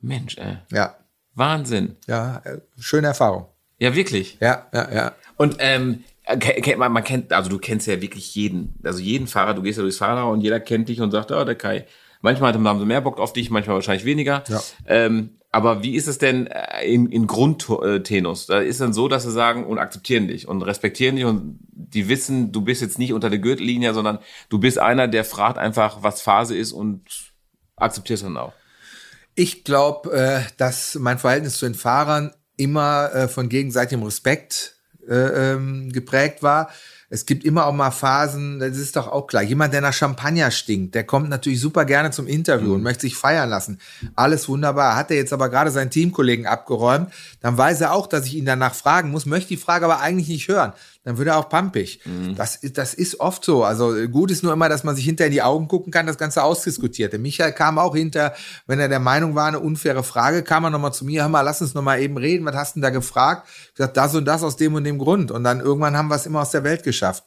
Mensch, 0.00 0.36
ey. 0.38 0.58
Ja, 0.72 0.96
Wahnsinn. 1.34 1.96
ja, 2.06 2.38
äh, 2.44 2.58
schöne 2.78 3.08
Erfahrung. 3.08 3.46
Ja, 3.78 3.94
wirklich. 3.94 4.38
Ja, 4.40 4.66
ja, 4.72 4.92
ja. 4.92 5.12
Und 5.36 5.56
ähm, 5.58 6.04
ke- 6.26 6.60
kennt 6.60 6.78
man, 6.78 6.92
man 6.92 7.02
kennt, 7.04 7.32
also 7.32 7.50
du 7.50 7.58
kennst 7.58 7.86
ja 7.86 8.00
wirklich 8.00 8.34
jeden, 8.34 8.74
also 8.84 9.00
jeden 9.00 9.26
Fahrer, 9.26 9.54
du 9.54 9.62
gehst 9.62 9.78
ja 9.78 9.82
durchs 9.82 9.98
Fahrrad 9.98 10.32
und 10.32 10.40
jeder 10.42 10.60
kennt 10.60 10.88
dich 10.88 11.00
und 11.00 11.10
sagt, 11.10 11.32
oh, 11.32 11.44
der 11.44 11.54
Kai. 11.56 11.86
Manchmal 12.24 12.54
haben 12.54 12.78
sie 12.78 12.86
mehr 12.86 13.02
Bock 13.02 13.20
auf 13.20 13.34
dich, 13.34 13.50
manchmal 13.50 13.76
wahrscheinlich 13.76 14.06
weniger. 14.06 14.44
Ja. 14.48 14.62
Ähm, 14.86 15.40
aber 15.52 15.82
wie 15.82 15.94
ist 15.94 16.08
es 16.08 16.16
denn 16.16 16.46
äh, 16.46 16.82
in, 16.86 17.12
in 17.12 17.26
Grundtenus? 17.26 18.46
Da 18.46 18.60
ist 18.60 18.80
dann 18.80 18.94
so, 18.94 19.08
dass 19.08 19.24
sie 19.24 19.30
sagen 19.30 19.66
und 19.66 19.78
akzeptieren 19.78 20.26
dich 20.26 20.48
und 20.48 20.62
respektieren 20.62 21.16
dich 21.16 21.26
und 21.26 21.58
die 21.70 22.08
wissen, 22.08 22.50
du 22.50 22.62
bist 22.62 22.80
jetzt 22.80 22.98
nicht 22.98 23.12
unter 23.12 23.28
der 23.28 23.40
Gürtellinie, 23.40 23.92
sondern 23.92 24.20
du 24.48 24.58
bist 24.58 24.78
einer, 24.78 25.06
der 25.06 25.26
fragt 25.26 25.58
einfach, 25.58 26.02
was 26.02 26.22
Phase 26.22 26.56
ist 26.56 26.72
und 26.72 27.02
akzeptierst 27.76 28.22
dann 28.22 28.38
auch. 28.38 28.54
Ich 29.34 29.62
glaube, 29.62 30.10
äh, 30.12 30.40
dass 30.56 30.94
mein 30.94 31.18
Verhältnis 31.18 31.58
zu 31.58 31.66
den 31.66 31.74
Fahrern 31.74 32.32
immer 32.56 33.12
äh, 33.12 33.28
von 33.28 33.50
gegenseitigem 33.50 34.02
Respekt 34.02 34.76
äh, 35.06 35.52
ähm, 35.52 35.92
geprägt 35.92 36.42
war. 36.42 36.70
Es 37.14 37.26
gibt 37.26 37.44
immer 37.44 37.66
auch 37.66 37.72
mal 37.72 37.92
Phasen, 37.92 38.58
das 38.58 38.76
ist 38.76 38.96
doch 38.96 39.06
auch 39.06 39.28
klar. 39.28 39.44
Jemand, 39.44 39.72
der 39.72 39.80
nach 39.80 39.92
Champagner 39.92 40.50
stinkt, 40.50 40.96
der 40.96 41.04
kommt 41.04 41.28
natürlich 41.28 41.60
super 41.60 41.84
gerne 41.84 42.10
zum 42.10 42.26
Interview 42.26 42.74
und 42.74 42.82
möchte 42.82 43.02
sich 43.02 43.16
feiern 43.16 43.48
lassen. 43.48 43.78
Alles 44.16 44.48
wunderbar. 44.48 44.96
Hat 44.96 45.12
er 45.12 45.16
jetzt 45.16 45.32
aber 45.32 45.48
gerade 45.48 45.70
seinen 45.70 45.90
Teamkollegen 45.90 46.46
abgeräumt, 46.46 47.12
dann 47.40 47.56
weiß 47.56 47.82
er 47.82 47.92
auch, 47.92 48.08
dass 48.08 48.26
ich 48.26 48.34
ihn 48.34 48.46
danach 48.46 48.74
fragen 48.74 49.12
muss, 49.12 49.26
möchte 49.26 49.50
die 49.50 49.56
Frage 49.56 49.84
aber 49.84 50.00
eigentlich 50.00 50.26
nicht 50.26 50.48
hören. 50.48 50.72
Dann 51.04 51.18
wird 51.18 51.28
er 51.28 51.36
auch 51.36 51.50
pampig. 51.50 52.00
Das, 52.34 52.56
ist, 52.56 52.78
das 52.78 52.94
ist 52.94 53.20
oft 53.20 53.44
so. 53.44 53.62
Also 53.62 53.94
gut 54.08 54.30
ist 54.30 54.42
nur 54.42 54.54
immer, 54.54 54.70
dass 54.70 54.84
man 54.84 54.96
sich 54.96 55.04
hinter 55.04 55.26
in 55.26 55.32
die 55.32 55.42
Augen 55.42 55.68
gucken 55.68 55.92
kann, 55.92 56.06
das 56.06 56.16
Ganze 56.16 56.42
ausdiskutiert. 56.42 57.12
Der 57.12 57.20
Michael 57.20 57.52
kam 57.52 57.78
auch 57.78 57.94
hinter, 57.94 58.34
wenn 58.66 58.80
er 58.80 58.88
der 58.88 59.00
Meinung 59.00 59.34
war, 59.34 59.46
eine 59.46 59.60
unfaire 59.60 60.02
Frage, 60.02 60.42
kam 60.42 60.64
er 60.64 60.70
nochmal 60.70 60.94
zu 60.94 61.04
mir, 61.04 61.22
hör 61.22 61.28
mal, 61.28 61.42
lass 61.42 61.60
uns 61.60 61.74
nochmal 61.74 62.00
eben 62.00 62.16
reden, 62.16 62.46
was 62.46 62.56
hast 62.56 62.74
du 62.74 62.80
denn 62.80 62.82
da 62.82 62.90
gefragt? 62.90 63.46
Ich 63.68 63.74
gesagt, 63.74 63.96
das 63.96 64.14
und 64.14 64.24
das 64.24 64.42
aus 64.42 64.56
dem 64.56 64.74
und 64.74 64.84
dem 64.84 64.98
Grund. 64.98 65.30
Und 65.30 65.44
dann 65.44 65.60
irgendwann 65.60 65.96
haben 65.96 66.08
wir 66.08 66.16
es 66.16 66.24
immer 66.24 66.40
aus 66.40 66.50
der 66.50 66.64
Welt 66.64 66.82
geschafft. 66.82 67.24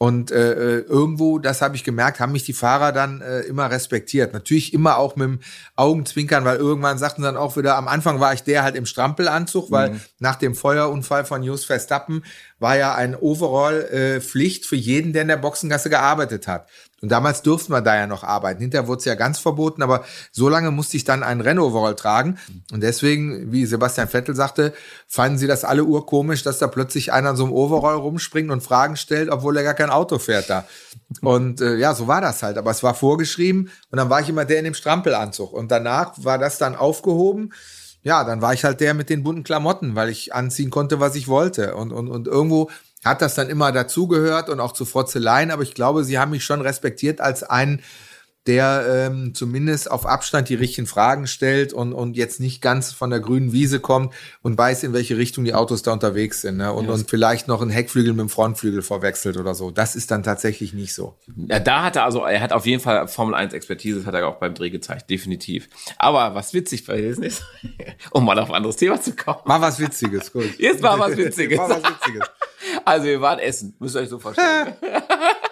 Und 0.00 0.30
äh, 0.30 0.52
äh, 0.52 0.80
irgendwo, 0.82 1.40
das 1.40 1.60
habe 1.60 1.74
ich 1.74 1.82
gemerkt, 1.82 2.20
haben 2.20 2.30
mich 2.30 2.44
die 2.44 2.52
Fahrer 2.52 2.92
dann 2.92 3.20
äh, 3.20 3.40
immer 3.40 3.68
respektiert. 3.68 4.32
Natürlich 4.32 4.72
immer 4.72 4.96
auch 4.96 5.16
mit 5.16 5.26
dem 5.26 5.40
Augenzwinkern, 5.74 6.44
weil 6.44 6.56
irgendwann 6.56 6.98
sagten 6.98 7.22
sie 7.22 7.26
dann 7.26 7.36
auch 7.36 7.56
wieder, 7.56 7.76
am 7.76 7.88
Anfang 7.88 8.20
war 8.20 8.32
ich 8.32 8.44
der 8.44 8.62
halt 8.62 8.76
im 8.76 8.86
Strampelanzug, 8.86 9.72
weil 9.72 10.00
nach 10.20 10.36
dem 10.36 10.54
Feuerunfall 10.54 11.24
von 11.24 11.42
Jos 11.42 11.64
Verstappen 11.64 12.22
war 12.58 12.76
ja 12.76 12.94
ein 12.94 13.14
Overall-Pflicht 13.14 14.66
für 14.66 14.76
jeden, 14.76 15.12
der 15.12 15.22
in 15.22 15.28
der 15.28 15.36
Boxengasse 15.36 15.90
gearbeitet 15.90 16.48
hat. 16.48 16.68
Und 17.00 17.10
damals 17.10 17.42
durften 17.42 17.72
wir 17.72 17.80
da 17.80 17.94
ja 17.94 18.08
noch 18.08 18.24
arbeiten. 18.24 18.60
Hinterher 18.60 18.88
wurde 18.88 18.98
es 18.98 19.04
ja 19.04 19.14
ganz 19.14 19.38
verboten, 19.38 19.82
aber 19.82 20.04
so 20.32 20.48
lange 20.48 20.72
musste 20.72 20.96
ich 20.96 21.04
dann 21.04 21.22
einen 21.22 21.40
Rennoverall 21.40 21.94
tragen. 21.94 22.38
Und 22.72 22.82
deswegen, 22.82 23.52
wie 23.52 23.66
Sebastian 23.66 24.08
Vettel 24.08 24.34
sagte, 24.34 24.72
fanden 25.06 25.38
sie 25.38 25.46
das 25.46 25.64
alle 25.64 25.84
urkomisch, 25.84 26.42
dass 26.42 26.58
da 26.58 26.66
plötzlich 26.66 27.12
einer 27.12 27.30
in 27.30 27.36
so 27.36 27.44
einem 27.44 27.52
Overall 27.52 27.96
rumspringt 27.96 28.50
und 28.50 28.62
Fragen 28.62 28.96
stellt, 28.96 29.30
obwohl 29.30 29.56
er 29.56 29.62
gar 29.62 29.74
kein 29.74 29.90
Auto 29.90 30.18
fährt 30.18 30.50
da. 30.50 30.64
Und 31.20 31.60
äh, 31.60 31.76
ja, 31.76 31.94
so 31.94 32.08
war 32.08 32.20
das 32.20 32.42
halt. 32.42 32.58
Aber 32.58 32.72
es 32.72 32.82
war 32.82 32.94
vorgeschrieben 32.94 33.70
und 33.90 33.96
dann 33.96 34.10
war 34.10 34.20
ich 34.20 34.28
immer 34.28 34.44
der 34.44 34.58
in 34.58 34.64
dem 34.64 34.74
Strampelanzug. 34.74 35.52
Und 35.52 35.70
danach 35.70 36.14
war 36.16 36.38
das 36.38 36.58
dann 36.58 36.74
aufgehoben. 36.74 37.52
Ja, 38.02 38.24
dann 38.24 38.40
war 38.40 38.54
ich 38.54 38.64
halt 38.64 38.80
der 38.80 38.94
mit 38.94 39.10
den 39.10 39.22
bunten 39.22 39.42
Klamotten, 39.42 39.94
weil 39.94 40.08
ich 40.08 40.34
anziehen 40.34 40.70
konnte, 40.70 41.00
was 41.00 41.14
ich 41.16 41.28
wollte. 41.28 41.74
Und, 41.74 41.92
und, 41.92 42.08
und 42.08 42.26
irgendwo 42.26 42.70
hat 43.04 43.22
das 43.22 43.34
dann 43.34 43.48
immer 43.48 43.72
dazugehört 43.72 44.48
und 44.48 44.60
auch 44.60 44.72
zu 44.72 44.84
Frotzeleien, 44.84 45.50
aber 45.50 45.62
ich 45.62 45.74
glaube, 45.74 46.04
sie 46.04 46.18
haben 46.18 46.30
mich 46.30 46.44
schon 46.44 46.60
respektiert 46.60 47.20
als 47.20 47.42
einen, 47.42 47.82
der 48.46 49.08
ähm, 49.10 49.34
zumindest 49.34 49.90
auf 49.90 50.06
Abstand 50.06 50.48
die 50.48 50.54
richtigen 50.54 50.86
Fragen 50.86 51.26
stellt 51.26 51.74
und, 51.74 51.92
und 51.92 52.16
jetzt 52.16 52.40
nicht 52.40 52.62
ganz 52.62 52.92
von 52.92 53.10
der 53.10 53.20
grünen 53.20 53.52
Wiese 53.52 53.78
kommt 53.78 54.14
und 54.42 54.56
weiß, 54.56 54.84
in 54.84 54.94
welche 54.94 55.18
Richtung 55.18 55.44
die 55.44 55.52
Autos 55.52 55.82
da 55.82 55.92
unterwegs 55.92 56.40
sind. 56.40 56.56
Ne? 56.56 56.72
Und, 56.72 56.88
und 56.88 57.10
vielleicht 57.10 57.46
noch 57.46 57.60
einen 57.60 57.70
Heckflügel 57.70 58.12
mit 58.12 58.20
dem 58.20 58.28
Frontflügel 58.30 58.80
verwechselt 58.80 59.36
oder 59.36 59.54
so. 59.54 59.70
Das 59.70 59.96
ist 59.96 60.10
dann 60.10 60.22
tatsächlich 60.22 60.72
nicht 60.72 60.94
so. 60.94 61.18
Ja, 61.36 61.60
da 61.60 61.82
hat 61.82 61.96
er 61.96 62.04
also, 62.04 62.24
er 62.24 62.40
hat 62.40 62.52
auf 62.52 62.64
jeden 62.64 62.82
Fall 62.82 63.06
Formel 63.08 63.34
1 63.34 63.52
Expertise, 63.52 63.98
das 63.98 64.06
hat 64.06 64.14
er 64.14 64.26
auch 64.26 64.36
beim 64.36 64.54
Dreh 64.54 64.70
gezeigt, 64.70 65.10
definitiv. 65.10 65.68
Aber 65.98 66.34
was 66.34 66.54
witzig 66.54 66.86
gewesen 66.86 67.24
ist, 67.24 67.44
um 68.12 68.24
mal 68.24 68.38
auf 68.38 68.48
ein 68.48 68.54
anderes 68.54 68.76
Thema 68.76 69.00
zu 69.00 69.14
kommen. 69.14 69.40
Mal 69.44 69.60
was 69.60 69.78
Witziges, 69.78 70.32
gut. 70.32 70.58
Jetzt 70.58 70.82
mal 70.82 70.98
was 70.98 71.16
Witziges. 71.16 71.58
Mal 71.58 71.70
was 71.70 71.82
Witziges. 71.82 72.28
Also 72.84 73.06
wir 73.06 73.20
waren 73.20 73.38
essen, 73.38 73.74
müsst 73.78 73.96
ihr 73.96 74.00
euch 74.00 74.08
so 74.08 74.18
vorstellen. 74.18 74.74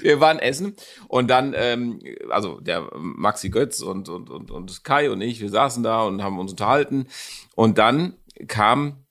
wir 0.00 0.20
waren 0.20 0.38
essen 0.38 0.74
und 1.08 1.28
dann, 1.28 1.54
ähm, 1.56 2.00
also 2.30 2.60
der 2.60 2.88
Maxi 2.96 3.50
Götz 3.50 3.80
und, 3.80 4.08
und, 4.08 4.30
und, 4.30 4.50
und 4.50 4.84
Kai 4.84 5.10
und 5.10 5.20
ich, 5.20 5.40
wir 5.40 5.50
saßen 5.50 5.82
da 5.82 6.02
und 6.02 6.22
haben 6.22 6.38
uns 6.38 6.52
unterhalten 6.52 7.06
und 7.54 7.78
dann 7.78 8.14
kam, 8.48 9.04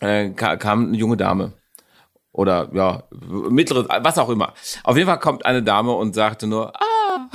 äh, 0.00 0.30
ka- 0.30 0.56
kam 0.56 0.88
eine 0.88 0.96
junge 0.96 1.16
Dame 1.16 1.52
oder 2.32 2.70
ja, 2.72 3.02
mittleres, 3.50 3.86
was 3.88 4.18
auch 4.18 4.30
immer. 4.30 4.54
Auf 4.84 4.96
jeden 4.96 5.06
Fall 5.08 5.18
kommt 5.20 5.44
eine 5.44 5.62
Dame 5.62 5.92
und 5.92 6.14
sagte 6.14 6.46
nur, 6.46 6.72
ah, 6.74 7.28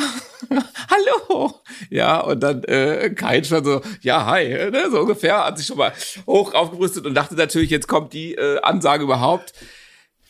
hallo. 0.89 1.53
Ja, 1.89 2.19
und 2.21 2.41
dann 2.41 2.63
äh, 2.63 3.11
Kai 3.11 3.43
schon 3.43 3.63
so, 3.63 3.81
ja, 4.01 4.25
hi, 4.25 4.47
ne, 4.71 4.89
so 4.89 5.01
ungefähr, 5.01 5.45
hat 5.45 5.57
sich 5.57 5.67
schon 5.67 5.77
mal 5.77 5.93
hoch 6.25 6.53
aufgerüstet 6.53 7.05
und 7.05 7.13
dachte 7.13 7.35
natürlich, 7.35 7.69
jetzt 7.69 7.87
kommt 7.87 8.13
die 8.13 8.33
äh, 8.35 8.59
Ansage 8.61 9.03
überhaupt. 9.03 9.53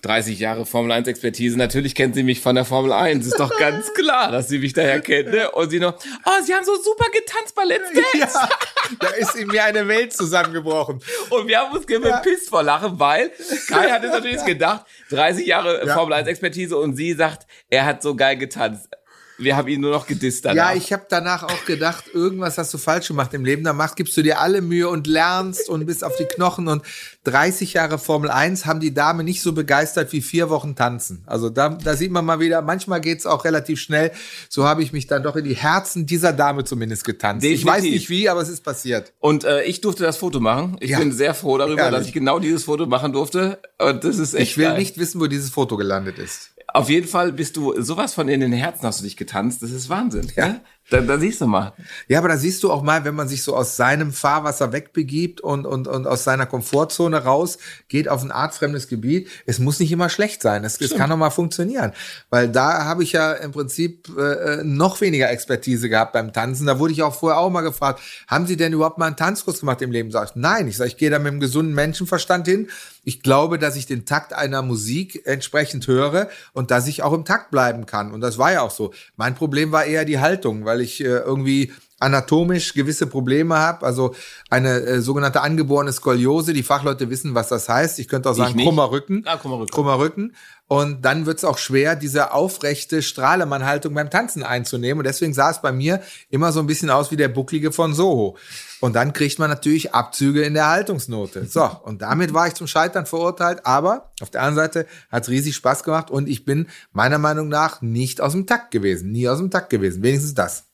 30 0.01 0.39
Jahre 0.39 0.65
Formel 0.65 0.91
1 0.91 1.07
Expertise. 1.07 1.57
Natürlich 1.57 1.95
kennt 1.95 2.15
sie 2.15 2.23
mich 2.23 2.41
von 2.41 2.55
der 2.55 2.65
Formel 2.65 2.91
1. 2.91 3.25
Ist 3.25 3.39
doch 3.39 3.57
ganz 3.57 3.93
klar, 3.95 4.31
dass 4.31 4.47
sie 4.47 4.59
mich 4.59 4.73
daher 4.73 5.01
kennt. 5.01 5.31
Ne? 5.31 5.49
Und 5.51 5.69
sie 5.69 5.79
noch, 5.79 5.95
oh, 6.25 6.43
sie 6.43 6.53
haben 6.53 6.65
so 6.65 6.75
super 6.81 7.05
getanzt 7.11 7.55
bei 7.55 7.63
Let's 7.63 7.91
Dance. 7.93 8.37
Ja, 8.37 8.49
da 8.99 9.07
ist 9.09 9.35
in 9.35 9.47
mir 9.47 9.63
eine 9.63 9.87
Welt 9.87 10.13
zusammengebrochen. 10.13 11.01
Und 11.29 11.47
wir 11.47 11.59
haben 11.59 11.75
uns 11.75 11.87
gepisst 11.87 12.45
ja. 12.45 12.49
vor 12.49 12.63
Lachen, 12.63 12.99
weil 12.99 13.31
Kai 13.67 13.89
hat 13.89 14.03
es 14.03 14.11
natürlich 14.11 14.45
gedacht, 14.45 14.85
30 15.09 15.45
Jahre 15.45 15.85
ja. 15.85 15.93
Formel 15.93 16.13
1 16.13 16.27
Expertise 16.27 16.77
und 16.77 16.95
sie 16.95 17.13
sagt, 17.13 17.47
er 17.69 17.85
hat 17.85 18.01
so 18.01 18.15
geil 18.15 18.37
getanzt. 18.37 18.89
Wir 19.37 19.55
haben 19.55 19.67
ihn 19.67 19.81
nur 19.81 19.91
noch 19.91 20.07
gedisst 20.07 20.45
danach. 20.45 20.71
Ja, 20.71 20.77
ich 20.77 20.91
habe 20.91 21.05
danach 21.09 21.43
auch 21.43 21.65
gedacht, 21.65 22.05
irgendwas 22.13 22.57
hast 22.57 22.73
du 22.73 22.77
falsch 22.77 23.07
gemacht 23.07 23.33
im 23.33 23.45
Leben. 23.45 23.63
Da 23.63 23.73
machst, 23.73 23.95
gibst 23.95 24.17
du 24.17 24.23
dir 24.23 24.39
alle 24.39 24.61
Mühe 24.61 24.89
und 24.89 25.05
lernst 25.05 25.69
und 25.69 25.85
bist 25.85 26.03
auf 26.03 26.15
die 26.15 26.25
Knochen. 26.25 26.67
Und 26.67 26.81
30 27.25 27.73
Jahre 27.73 27.99
Formel 27.99 28.29
1 28.31 28.65
haben 28.65 28.79
die 28.79 28.93
Dame 28.93 29.23
nicht 29.23 29.41
so 29.41 29.53
begeistert 29.53 30.11
wie 30.11 30.21
vier 30.21 30.49
Wochen 30.49 30.75
tanzen. 30.75 31.23
Also 31.27 31.49
da, 31.49 31.69
da 31.69 31.95
sieht 31.95 32.11
man 32.11 32.25
mal 32.25 32.39
wieder, 32.39 32.61
manchmal 32.61 32.99
geht's 32.99 33.25
auch 33.25 33.45
relativ 33.45 33.79
schnell. 33.79 34.11
So 34.49 34.65
habe 34.65 34.81
ich 34.81 34.91
mich 34.91 35.07
dann 35.07 35.21
doch 35.23 35.35
in 35.35 35.45
die 35.45 35.55
Herzen 35.55 36.05
dieser 36.05 36.33
Dame 36.33 36.63
zumindest 36.63 37.03
getanzt. 37.03 37.43
Definitiv. 37.43 37.61
Ich 37.61 37.71
weiß 37.71 37.83
nicht 37.83 38.09
wie, 38.09 38.29
aber 38.29 38.41
es 38.41 38.49
ist 38.49 38.63
passiert. 38.63 39.13
Und 39.19 39.43
äh, 39.43 39.63
ich 39.63 39.81
durfte 39.81 40.03
das 40.03 40.17
Foto 40.17 40.39
machen. 40.39 40.77
Ich 40.79 40.91
ja. 40.91 40.99
bin 40.99 41.11
sehr 41.11 41.33
froh 41.33 41.57
darüber, 41.57 41.83
Ehrlich. 41.83 41.99
dass 41.99 42.07
ich 42.07 42.13
genau 42.13 42.39
dieses 42.39 42.63
Foto 42.63 42.87
machen 42.87 43.13
durfte. 43.13 43.59
Und 43.77 44.03
das 44.03 44.17
ist 44.17 44.33
echt 44.33 44.51
Ich 44.51 44.57
will 44.57 44.65
geil. 44.65 44.77
nicht 44.79 44.97
wissen, 44.97 45.21
wo 45.21 45.27
dieses 45.27 45.51
Foto 45.51 45.77
gelandet 45.77 46.17
ist. 46.17 46.51
Auf 46.77 46.91
jeden 46.91 47.07
Fall 47.07 47.31
bist 47.31 47.57
du 47.57 47.81
sowas 47.81 48.13
von 48.13 48.29
in 48.29 48.39
den 48.39 48.53
Herzen 48.53 48.85
hast 48.85 48.99
du 48.99 49.03
dich 49.03 49.17
getanzt. 49.17 49.63
Das 49.63 49.71
ist 49.71 49.89
Wahnsinn. 49.89 50.31
Ja. 50.35 50.47
Ne? 50.47 50.61
Da, 50.89 51.01
da 51.01 51.17
siehst 51.17 51.41
du 51.41 51.47
mal. 51.47 51.73
Ja, 52.07 52.19
aber 52.19 52.29
da 52.29 52.37
siehst 52.37 52.63
du 52.63 52.71
auch 52.71 52.81
mal, 52.81 53.03
wenn 53.03 53.15
man 53.15 53.27
sich 53.27 53.43
so 53.43 53.55
aus 53.55 53.75
seinem 53.75 54.13
Fahrwasser 54.13 54.71
wegbegibt 54.71 55.41
und, 55.41 55.65
und, 55.65 55.87
und 55.87 56.07
aus 56.07 56.23
seiner 56.23 56.45
Komfortzone 56.45 57.23
raus, 57.23 57.57
geht 57.89 58.07
auf 58.07 58.23
ein 58.23 58.31
artfremdes 58.31 58.87
Gebiet. 58.87 59.27
Es 59.45 59.59
muss 59.59 59.79
nicht 59.79 59.91
immer 59.91 60.07
schlecht 60.07 60.41
sein. 60.41 60.63
Es, 60.63 60.79
es 60.79 60.95
kann 60.95 61.11
auch 61.11 61.17
mal 61.17 61.29
funktionieren. 61.29 61.91
Weil 62.29 62.47
da 62.47 62.85
habe 62.85 63.03
ich 63.03 63.11
ja 63.11 63.33
im 63.33 63.51
Prinzip 63.51 64.07
äh, 64.17 64.63
noch 64.63 65.01
weniger 65.01 65.29
Expertise 65.29 65.89
gehabt 65.89 66.13
beim 66.13 66.31
Tanzen. 66.31 66.65
Da 66.65 66.79
wurde 66.79 66.93
ich 66.93 67.03
auch 67.03 67.13
vorher 67.13 67.39
auch 67.39 67.49
mal 67.49 67.61
gefragt, 67.61 68.01
haben 68.27 68.47
Sie 68.47 68.55
denn 68.55 68.71
überhaupt 68.71 68.97
mal 68.97 69.07
einen 69.07 69.17
Tanzkurs 69.17 69.59
gemacht 69.59 69.81
im 69.81 69.91
Leben? 69.91 70.11
Sag 70.11 70.29
ich, 70.29 70.35
nein. 70.35 70.69
Ich 70.69 70.77
sage, 70.77 70.89
ich 70.89 70.97
gehe 70.97 71.09
da 71.09 71.19
mit 71.19 71.27
einem 71.27 71.41
gesunden 71.41 71.75
Menschenverstand 71.75 72.47
hin. 72.47 72.69
Ich 73.03 73.21
glaube, 73.21 73.57
dass 73.57 73.77
ich 73.77 73.85
den 73.85 74.05
Takt 74.05 74.33
einer 74.33 74.61
Musik 74.61 75.21
entsprechend 75.25 75.87
höre 75.87 76.29
und 76.51 76.71
dass 76.71 76.87
ich 76.87 77.03
auch 77.03 77.13
im 77.13 77.23
Takt 77.23 77.51
bleiben 77.51 77.85
kann. 77.85 78.11
Und 78.11 78.19
das 78.19 78.37
war 78.37 78.51
ja 78.51 78.61
auch 78.61 78.71
so. 78.71 78.93
Mein 79.15 79.33
Problem 79.33 79.71
war 79.71 79.85
eher 79.85 80.03
die 80.03 80.19
Haltung, 80.19 80.65
weil 80.65 80.76
weil 80.77 80.81
ich 80.81 81.01
äh, 81.01 81.07
irgendwie 81.07 81.73
anatomisch 81.99 82.73
gewisse 82.75 83.07
Probleme 83.07 83.57
habe, 83.57 83.83
also 83.83 84.13
eine 84.51 84.81
äh, 84.81 85.01
sogenannte 85.01 85.41
angeborene 85.41 85.91
Skoliose. 85.91 86.53
Die 86.53 86.61
Fachleute 86.61 87.09
wissen, 87.09 87.33
was 87.33 87.47
das 87.47 87.67
heißt. 87.67 87.97
Ich 87.97 88.07
könnte 88.07 88.29
auch 88.29 88.35
sagen 88.35 88.55
krummer 88.59 88.91
Rücken. 88.91 89.23
Ah, 89.25 89.37
krummer 89.37 89.57
Rücken. 89.57 89.71
Krummer 89.71 89.97
Rücken. 89.97 90.35
Und 90.67 91.03
dann 91.05 91.25
wird 91.25 91.37
es 91.37 91.45
auch 91.45 91.57
schwer, 91.57 91.95
diese 91.95 92.33
aufrechte 92.33 93.01
Strahlemann-Haltung 93.01 93.93
beim 93.93 94.09
Tanzen 94.09 94.43
einzunehmen. 94.43 94.99
Und 94.99 95.05
deswegen 95.05 95.33
sah 95.33 95.49
es 95.49 95.61
bei 95.61 95.71
mir 95.71 96.01
immer 96.29 96.51
so 96.51 96.59
ein 96.59 96.67
bisschen 96.67 96.89
aus 96.89 97.09
wie 97.09 97.15
der 97.15 97.29
Bucklige 97.29 97.71
von 97.71 97.93
Soho. 97.93 98.37
Und 98.81 98.93
dann 98.95 99.13
kriegt 99.13 99.39
man 99.39 99.49
natürlich 99.49 99.95
Abzüge 99.95 100.43
in 100.43 100.53
der 100.53 100.67
Haltungsnote. 100.67 101.45
So, 101.45 101.67
und 101.83 102.01
damit 102.01 102.33
war 102.33 102.47
ich 102.47 102.53
zum 102.53 102.67
Scheitern 102.67 103.05
verurteilt. 103.05 103.65
Aber 103.65 104.11
auf 104.21 104.29
der 104.29 104.43
anderen 104.43 104.67
Seite 104.67 104.87
hat 105.09 105.23
es 105.23 105.29
riesig 105.29 105.55
Spaß 105.55 105.83
gemacht 105.83 106.11
und 106.11 106.27
ich 106.27 106.45
bin 106.45 106.67
meiner 106.91 107.17
Meinung 107.17 107.47
nach 107.47 107.81
nicht 107.81 108.21
aus 108.21 108.33
dem 108.33 108.45
Takt 108.45 108.69
gewesen. 108.69 109.11
Nie 109.11 109.29
aus 109.29 109.39
dem 109.39 109.49
Takt 109.49 109.69
gewesen. 109.69 110.03
Wenigstens 110.03 110.35
das. 110.35 110.66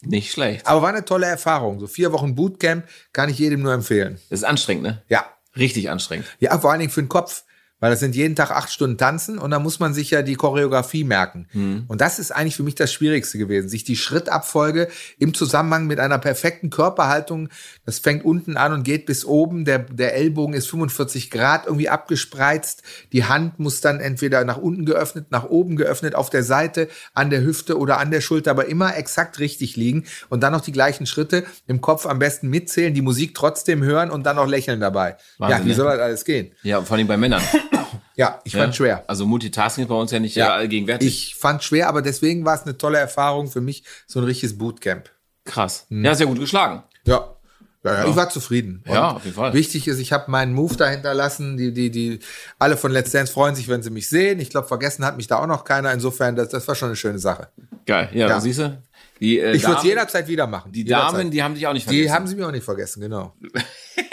Nicht 0.00 0.32
schlecht. 0.32 0.66
Aber 0.66 0.82
war 0.82 0.90
eine 0.90 1.04
tolle 1.04 1.26
Erfahrung. 1.26 1.80
So 1.80 1.86
vier 1.86 2.12
Wochen 2.12 2.34
Bootcamp 2.34 2.84
kann 3.12 3.28
ich 3.28 3.38
jedem 3.38 3.62
nur 3.62 3.72
empfehlen. 3.72 4.20
Das 4.30 4.40
ist 4.40 4.44
anstrengend, 4.44 4.84
ne? 4.84 5.02
Ja. 5.08 5.26
Richtig 5.56 5.90
anstrengend. 5.90 6.26
Ja, 6.38 6.56
vor 6.58 6.70
allen 6.70 6.80
Dingen 6.80 6.92
für 6.92 7.02
den 7.02 7.08
Kopf. 7.08 7.44
Weil 7.80 7.90
das 7.90 8.00
sind 8.00 8.16
jeden 8.16 8.34
Tag 8.34 8.50
acht 8.50 8.72
Stunden 8.72 8.98
tanzen 8.98 9.38
und 9.38 9.52
da 9.52 9.60
muss 9.60 9.78
man 9.78 9.94
sich 9.94 10.10
ja 10.10 10.22
die 10.22 10.34
Choreografie 10.34 11.04
merken. 11.04 11.46
Mhm. 11.52 11.84
Und 11.86 12.00
das 12.00 12.18
ist 12.18 12.32
eigentlich 12.32 12.56
für 12.56 12.64
mich 12.64 12.74
das 12.74 12.92
Schwierigste 12.92 13.38
gewesen, 13.38 13.68
sich 13.68 13.84
die 13.84 13.96
Schrittabfolge 13.96 14.88
im 15.18 15.32
Zusammenhang 15.32 15.86
mit 15.86 16.00
einer 16.00 16.18
perfekten 16.18 16.70
Körperhaltung, 16.70 17.48
das 17.84 18.00
fängt 18.00 18.24
unten 18.24 18.56
an 18.56 18.72
und 18.72 18.82
geht 18.82 19.06
bis 19.06 19.24
oben, 19.24 19.64
der, 19.64 19.78
der 19.78 20.14
Ellbogen 20.14 20.54
ist 20.54 20.68
45 20.68 21.30
Grad 21.30 21.66
irgendwie 21.66 21.88
abgespreizt, 21.88 22.82
die 23.12 23.24
Hand 23.24 23.60
muss 23.60 23.80
dann 23.80 24.00
entweder 24.00 24.44
nach 24.44 24.58
unten 24.58 24.84
geöffnet, 24.84 25.26
nach 25.30 25.44
oben 25.44 25.76
geöffnet, 25.76 26.16
auf 26.16 26.30
der 26.30 26.42
Seite, 26.42 26.88
an 27.14 27.30
der 27.30 27.42
Hüfte 27.42 27.78
oder 27.78 27.98
an 27.98 28.10
der 28.10 28.20
Schulter, 28.20 28.50
aber 28.50 28.66
immer 28.66 28.96
exakt 28.96 29.38
richtig 29.38 29.76
liegen 29.76 30.04
und 30.28 30.42
dann 30.42 30.52
noch 30.52 30.62
die 30.62 30.72
gleichen 30.72 31.06
Schritte 31.06 31.44
im 31.68 31.80
Kopf 31.80 32.06
am 32.06 32.18
besten 32.18 32.48
mitzählen, 32.48 32.92
die 32.92 33.02
Musik 33.02 33.34
trotzdem 33.34 33.84
hören 33.84 34.10
und 34.10 34.26
dann 34.26 34.36
noch 34.36 34.48
lächeln 34.48 34.80
dabei. 34.80 35.16
Wahnsinn, 35.38 35.58
ja, 35.58 35.64
wie 35.64 35.68
ne? 35.68 35.74
soll 35.74 35.86
das 35.86 36.00
alles 36.00 36.24
gehen? 36.24 36.52
Ja, 36.62 36.82
vor 36.82 36.96
allem 36.96 37.06
bei 37.06 37.16
Männern. 37.16 37.42
Ja, 38.18 38.40
ich 38.42 38.52
ja. 38.52 38.62
fand 38.62 38.74
schwer. 38.74 39.04
Also 39.06 39.26
Multitasking 39.26 39.84
ist 39.84 39.88
bei 39.88 39.94
uns 39.94 40.10
ja 40.10 40.18
nicht 40.18 40.34
ja. 40.34 40.52
allgegenwärtig. 40.52 41.06
Ich 41.06 41.34
fand 41.36 41.62
schwer, 41.62 41.88
aber 41.88 42.02
deswegen 42.02 42.44
war 42.44 42.56
es 42.56 42.62
eine 42.62 42.76
tolle 42.76 42.98
Erfahrung 42.98 43.48
für 43.48 43.60
mich, 43.60 43.84
so 44.08 44.18
ein 44.18 44.24
richtiges 44.24 44.58
Bootcamp. 44.58 45.08
Krass. 45.44 45.86
Hm. 45.88 46.04
Ja, 46.04 46.16
sehr 46.16 46.26
gut 46.26 46.40
geschlagen. 46.40 46.82
Ja. 47.04 47.36
Ja, 47.84 47.94
ja, 47.94 48.08
ich 48.08 48.16
war 48.16 48.28
zufrieden. 48.28 48.82
Und 48.86 48.92
ja, 48.92 49.12
auf 49.12 49.24
jeden 49.24 49.36
Fall. 49.36 49.52
Wichtig 49.54 49.86
ist, 49.86 50.00
ich 50.00 50.12
habe 50.12 50.28
meinen 50.32 50.52
Move 50.52 50.76
dahinter 50.76 51.14
lassen. 51.14 51.56
Die, 51.56 51.72
die, 51.72 51.92
die, 51.92 52.18
alle 52.58 52.76
von 52.76 52.90
Let's 52.90 53.12
Dance 53.12 53.32
freuen 53.32 53.54
sich, 53.54 53.68
wenn 53.68 53.84
sie 53.84 53.90
mich 53.90 54.08
sehen. 54.08 54.40
Ich 54.40 54.50
glaube, 54.50 54.66
vergessen 54.66 55.04
hat 55.04 55.16
mich 55.16 55.28
da 55.28 55.38
auch 55.38 55.46
noch 55.46 55.62
keiner. 55.62 55.92
Insofern, 55.92 56.34
das, 56.34 56.48
das 56.48 56.66
war 56.66 56.74
schon 56.74 56.88
eine 56.88 56.96
schöne 56.96 57.20
Sache. 57.20 57.48
Geil. 57.86 58.10
Ja, 58.12 58.28
ja. 58.28 58.40
siehst 58.40 58.58
du? 58.58 58.82
Die, 59.20 59.38
äh, 59.38 59.52
ich 59.52 59.62
würde 59.62 59.78
es 59.78 59.84
jederzeit 59.84 60.26
wieder 60.26 60.48
machen. 60.48 60.72
Die 60.72 60.84
Damen, 60.84 61.30
die 61.30 61.40
haben 61.40 61.54
dich 61.54 61.68
auch 61.68 61.72
nicht 61.72 61.84
vergessen. 61.84 62.02
Die 62.04 62.10
haben 62.10 62.26
sie 62.26 62.34
mir 62.34 62.48
auch 62.48 62.52
nicht 62.52 62.64
vergessen, 62.64 63.00
genau. 63.00 63.34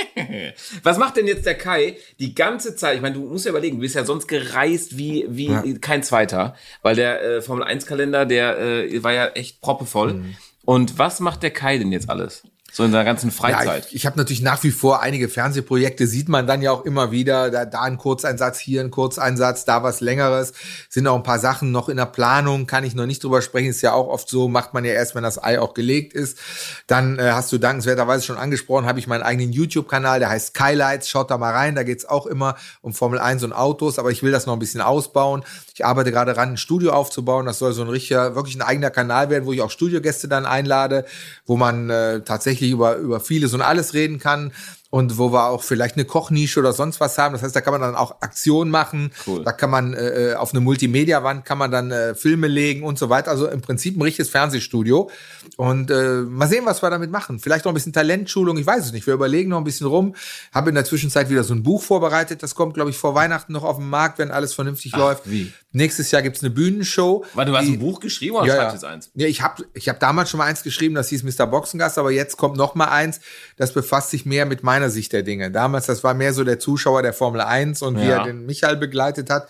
Was 0.84 0.98
macht 0.98 1.18
denn 1.18 1.28
jetzt 1.28 1.46
der 1.46 1.56
Kai 1.56 1.98
die 2.20 2.36
ganze 2.36 2.76
Zeit? 2.76 2.96
Ich 2.96 3.02
meine, 3.02 3.16
du 3.16 3.26
musst 3.26 3.46
ja 3.46 3.52
überlegen, 3.52 3.78
du 3.78 3.82
bist 3.82 3.96
ja 3.96 4.06
sonst 4.06 4.28
gereist 4.28 4.98
wie, 4.98 5.26
wie 5.30 5.48
ja. 5.48 5.64
kein 5.82 6.04
zweiter, 6.04 6.56
weil 6.82 6.96
der 6.96 7.22
äh, 7.22 7.42
Formel 7.42 7.64
1 7.64 7.86
Kalender, 7.86 8.26
der 8.26 8.60
äh, 8.60 9.04
war 9.04 9.14
ja 9.14 9.28
echt 9.28 9.62
proppevoll. 9.62 10.14
Mhm. 10.14 10.36
Und 10.64 10.98
was 10.98 11.20
macht 11.20 11.44
der 11.44 11.52
Kai 11.52 11.78
denn 11.78 11.92
jetzt 11.92 12.10
alles? 12.10 12.44
So 12.76 12.84
in 12.84 12.92
der 12.92 13.06
ganzen 13.06 13.32
Freizeit. 13.32 13.86
Ja, 13.86 13.90
ich 13.92 14.06
ich 14.06 14.08
habe 14.08 14.20
natürlich 14.20 14.42
nach 14.42 14.62
wie 14.64 14.72
vor 14.72 15.02
einige 15.02 15.30
Fernsehprojekte, 15.30 16.08
sieht 16.08 16.28
man 16.28 16.46
dann 16.46 16.62
ja 16.62 16.72
auch 16.72 16.84
immer 16.84 17.10
wieder. 17.10 17.50
Da, 17.50 17.64
da 17.64 17.82
ein 17.84 17.98
Kurzeinsatz, 17.98 18.60
hier 18.60 18.82
ein 18.82 18.92
Kurzeinsatz, 18.92 19.64
da 19.64 19.82
was 19.82 20.02
Längeres. 20.02 20.52
Sind 20.90 21.08
auch 21.08 21.16
ein 21.16 21.24
paar 21.24 21.40
Sachen 21.40 21.72
noch 21.72 21.88
in 21.88 21.96
der 21.96 22.06
Planung, 22.06 22.68
kann 22.68 22.84
ich 22.84 22.94
noch 22.94 23.06
nicht 23.06 23.24
drüber 23.24 23.42
sprechen. 23.42 23.70
Ist 23.70 23.82
ja 23.82 23.94
auch 23.94 24.10
oft 24.10 24.28
so, 24.28 24.50
macht 24.50 24.74
man 24.74 24.84
ja 24.84 24.92
erst, 24.92 25.16
wenn 25.16 25.24
das 25.24 25.42
Ei 25.42 25.58
auch 25.60 25.74
gelegt 25.74 26.14
ist. 26.14 26.38
Dann 26.86 27.18
äh, 27.18 27.32
hast 27.32 27.50
du 27.54 27.58
dankenswerterweise 27.58 28.26
schon 28.26 28.38
angesprochen, 28.38 28.86
habe 28.86 29.00
ich 29.00 29.08
meinen 29.08 29.24
eigenen 29.24 29.54
YouTube-Kanal, 29.54 30.20
der 30.20 30.28
heißt 30.28 30.48
Skylights. 30.48 31.10
Schaut 31.10 31.32
da 31.32 31.38
mal 31.38 31.54
rein, 31.54 31.76
da 31.76 31.84
geht's 31.84 32.06
auch 32.06 32.28
immer 32.28 32.56
um 32.82 32.94
Formel 32.94 33.20
1 33.20 33.44
und 33.44 33.54
Autos, 33.54 33.98
aber 33.98 34.12
ich 34.12 34.22
will 34.22 34.34
das 34.34 34.48
noch 34.48 34.54
ein 34.54 34.60
bisschen 34.60 34.82
ausbauen. 34.82 35.44
Ich 35.78 35.86
arbeite 35.86 36.14
gerade 36.14 36.38
ran, 36.38 36.52
ein 36.52 36.58
Studio 36.58 36.94
aufzubauen. 36.94 37.46
Das 37.46 37.60
soll 37.60 37.74
so 37.74 37.82
ein 37.82 37.90
richtiger, 37.90 38.34
wirklich 38.34 38.56
ein 38.56 38.62
eigener 38.62 38.92
Kanal 38.92 39.30
werden, 39.30 39.46
wo 39.46 39.52
ich 39.52 39.62
auch 39.62 39.70
Studiogäste 39.70 40.30
dann 40.30 40.46
einlade, 40.46 41.06
wo 41.46 41.58
man 41.58 41.90
äh, 41.90 42.22
tatsächlich 42.22 42.72
über, 42.72 42.96
über 42.96 43.20
vieles 43.20 43.54
und 43.54 43.62
alles 43.62 43.94
reden 43.94 44.18
kann 44.18 44.54
und 44.96 45.18
wo 45.18 45.34
wir 45.34 45.50
auch 45.50 45.62
vielleicht 45.62 45.98
eine 45.98 46.06
Kochnische 46.06 46.62
oder 46.62 46.72
sonst 46.72 47.02
was 47.02 47.18
haben. 47.18 47.34
Das 47.34 47.44
heißt, 47.44 47.54
da 47.54 47.60
kann 47.60 47.74
man 47.74 47.82
dann 47.82 47.96
auch 47.96 48.22
Aktionen 48.22 48.72
machen. 48.72 49.12
Cool. 49.28 49.44
Da 49.44 49.52
kann 49.52 49.70
man 49.70 49.94
äh, 49.94 50.32
äh, 50.32 50.36
auf 50.36 50.54
eine 50.54 50.62
Multimedia-Wand 50.62 51.44
kann 51.44 51.58
man 51.58 51.70
dann 51.70 51.92
äh, 51.92 52.16
Filme 52.16 52.48
legen 52.48 52.84
und 52.84 52.98
so 52.98 53.10
weiter. 53.10 53.30
Also 53.30 53.46
im 53.50 53.60
Prinzip 53.60 53.98
ein 53.98 54.02
richtiges 54.02 54.30
Fernsehstudio. 54.30 55.12
Und 55.58 55.92
äh, 55.92 56.22
mal 56.22 56.48
sehen, 56.48 56.66
was 56.66 56.82
wir 56.82 56.90
damit 56.90 57.12
machen. 57.12 57.40
Vielleicht 57.40 57.66
noch 57.66 57.74
ein 57.74 57.76
bisschen 57.76 57.92
Talentschulung. 57.92 58.58
Ich 58.58 58.66
weiß 58.66 58.86
es 58.86 58.94
nicht. 58.94 59.06
Wir 59.06 59.16
überlegen 59.16 59.50
noch 59.50 59.58
ein 59.58 59.66
bisschen 59.66 59.88
rum. 59.88 60.16
Habe 60.54 60.70
in 60.70 60.76
der 60.76 60.86
Zwischenzeit 60.86 61.30
wieder 61.30 61.44
so 61.44 61.54
ein 61.54 61.64
Buch 61.64 61.84
vorbereitet. 61.84 62.42
Das 62.42 62.56
kommt, 62.56 62.76
glaube 62.76 62.90
ich, 62.90 62.98
vor 62.98 63.16
Weihnachten 63.16 63.52
noch 63.52 63.66
auf 63.66 63.76
den 63.76 63.90
Markt, 63.90 64.18
wenn 64.18 64.32
alles 64.32 64.54
vernünftig 64.54 64.94
Ach, 64.94 65.00
läuft. 65.00 65.30
Wie? 65.30 65.52
Nächstes 65.76 66.10
Jahr 66.12 66.22
gibt's 66.22 66.42
eine 66.42 66.52
Bühnenshow. 66.52 67.26
Warte, 67.34 67.52
du 67.52 67.58
hast 67.58 67.68
ein 67.68 67.80
Buch 67.80 68.00
geschrieben 68.00 68.38
oder 68.38 68.48
ja, 68.48 68.56
schreibst 68.56 68.76
jetzt 68.76 68.86
eins? 68.86 69.12
Ja, 69.14 69.28
ich 69.28 69.42
habe 69.42 69.66
ich 69.74 69.90
hab 69.90 70.00
damals 70.00 70.30
schon 70.30 70.38
mal 70.38 70.46
eins 70.46 70.64
geschrieben, 70.64 70.96
das 70.96 71.10
hieß 71.10 71.24
Mr. 71.24 71.46
Boxengast, 71.48 71.98
aber 71.98 72.12
jetzt 72.12 72.38
kommt 72.38 72.56
noch 72.56 72.76
mal 72.76 72.86
eins, 72.86 73.20
das 73.58 73.74
befasst 73.74 74.12
sich 74.12 74.26
mehr 74.26 74.46
mit 74.46 74.64
meiner 74.64 74.85
Sicht 74.90 75.14
der 75.14 75.24
Dinge. 75.24 75.52
Damals, 75.52 75.86
das 75.86 76.04
war 76.04 76.14
mehr 76.14 76.34
so 76.34 76.44
der 76.44 76.60
Zuschauer 76.60 77.02
der 77.02 77.14
Formel 77.14 77.42
1 77.42 77.82
und 77.82 77.98
ja. 77.98 78.04
wie 78.04 78.10
er 78.10 78.24
den 78.24 78.46
Michael 78.46 78.78
begleitet 78.78 79.30
hat. 79.30 79.48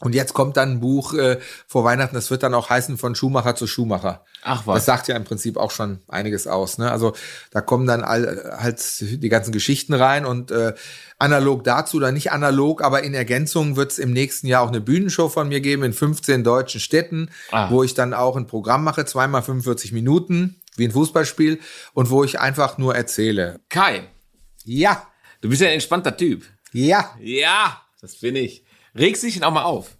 Und 0.00 0.14
jetzt 0.14 0.32
kommt 0.32 0.56
dann 0.56 0.72
ein 0.72 0.80
Buch 0.80 1.12
äh, 1.12 1.38
vor 1.66 1.84
Weihnachten, 1.84 2.14
das 2.14 2.30
wird 2.30 2.42
dann 2.42 2.54
auch 2.54 2.70
heißen 2.70 2.96
von 2.96 3.14
Schumacher 3.14 3.54
zu 3.54 3.66
Schumacher. 3.66 4.24
Ach 4.42 4.66
was. 4.66 4.76
Das 4.76 4.84
sagt 4.86 5.08
ja 5.08 5.16
im 5.16 5.24
Prinzip 5.24 5.58
auch 5.58 5.70
schon 5.70 6.00
einiges 6.08 6.46
aus. 6.46 6.78
Ne? 6.78 6.90
Also 6.90 7.12
da 7.50 7.60
kommen 7.60 7.86
dann 7.86 8.02
all, 8.02 8.56
halt 8.58 8.82
die 9.00 9.28
ganzen 9.28 9.52
Geschichten 9.52 9.92
rein 9.92 10.24
und 10.24 10.50
äh, 10.50 10.72
analog 11.18 11.64
dazu 11.64 11.98
oder 11.98 12.12
nicht 12.12 12.32
analog, 12.32 12.82
aber 12.82 13.02
in 13.02 13.12
Ergänzung 13.12 13.76
wird 13.76 13.92
es 13.92 13.98
im 13.98 14.14
nächsten 14.14 14.46
Jahr 14.46 14.62
auch 14.62 14.68
eine 14.68 14.80
Bühnenshow 14.80 15.28
von 15.28 15.48
mir 15.48 15.60
geben 15.60 15.82
in 15.82 15.92
15 15.92 16.44
deutschen 16.44 16.80
Städten, 16.80 17.28
ah. 17.52 17.70
wo 17.70 17.82
ich 17.82 17.92
dann 17.92 18.14
auch 18.14 18.36
ein 18.36 18.46
Programm 18.46 18.84
mache, 18.84 19.04
zweimal 19.04 19.42
45 19.42 19.92
Minuten, 19.92 20.62
wie 20.76 20.86
ein 20.86 20.92
Fußballspiel 20.92 21.60
und 21.92 22.08
wo 22.08 22.24
ich 22.24 22.40
einfach 22.40 22.78
nur 22.78 22.96
erzähle. 22.96 23.60
Kai. 23.68 24.08
Ja. 24.64 25.06
Du 25.40 25.48
bist 25.48 25.62
ja 25.62 25.68
ein 25.68 25.74
entspannter 25.74 26.16
Typ. 26.16 26.44
Ja. 26.72 27.16
Ja, 27.20 27.80
das 28.00 28.16
bin 28.16 28.36
ich. 28.36 28.64
Regst 28.94 29.22
dich 29.22 29.34
denn 29.34 29.44
auch 29.44 29.52
mal 29.52 29.64
auf? 29.64 29.96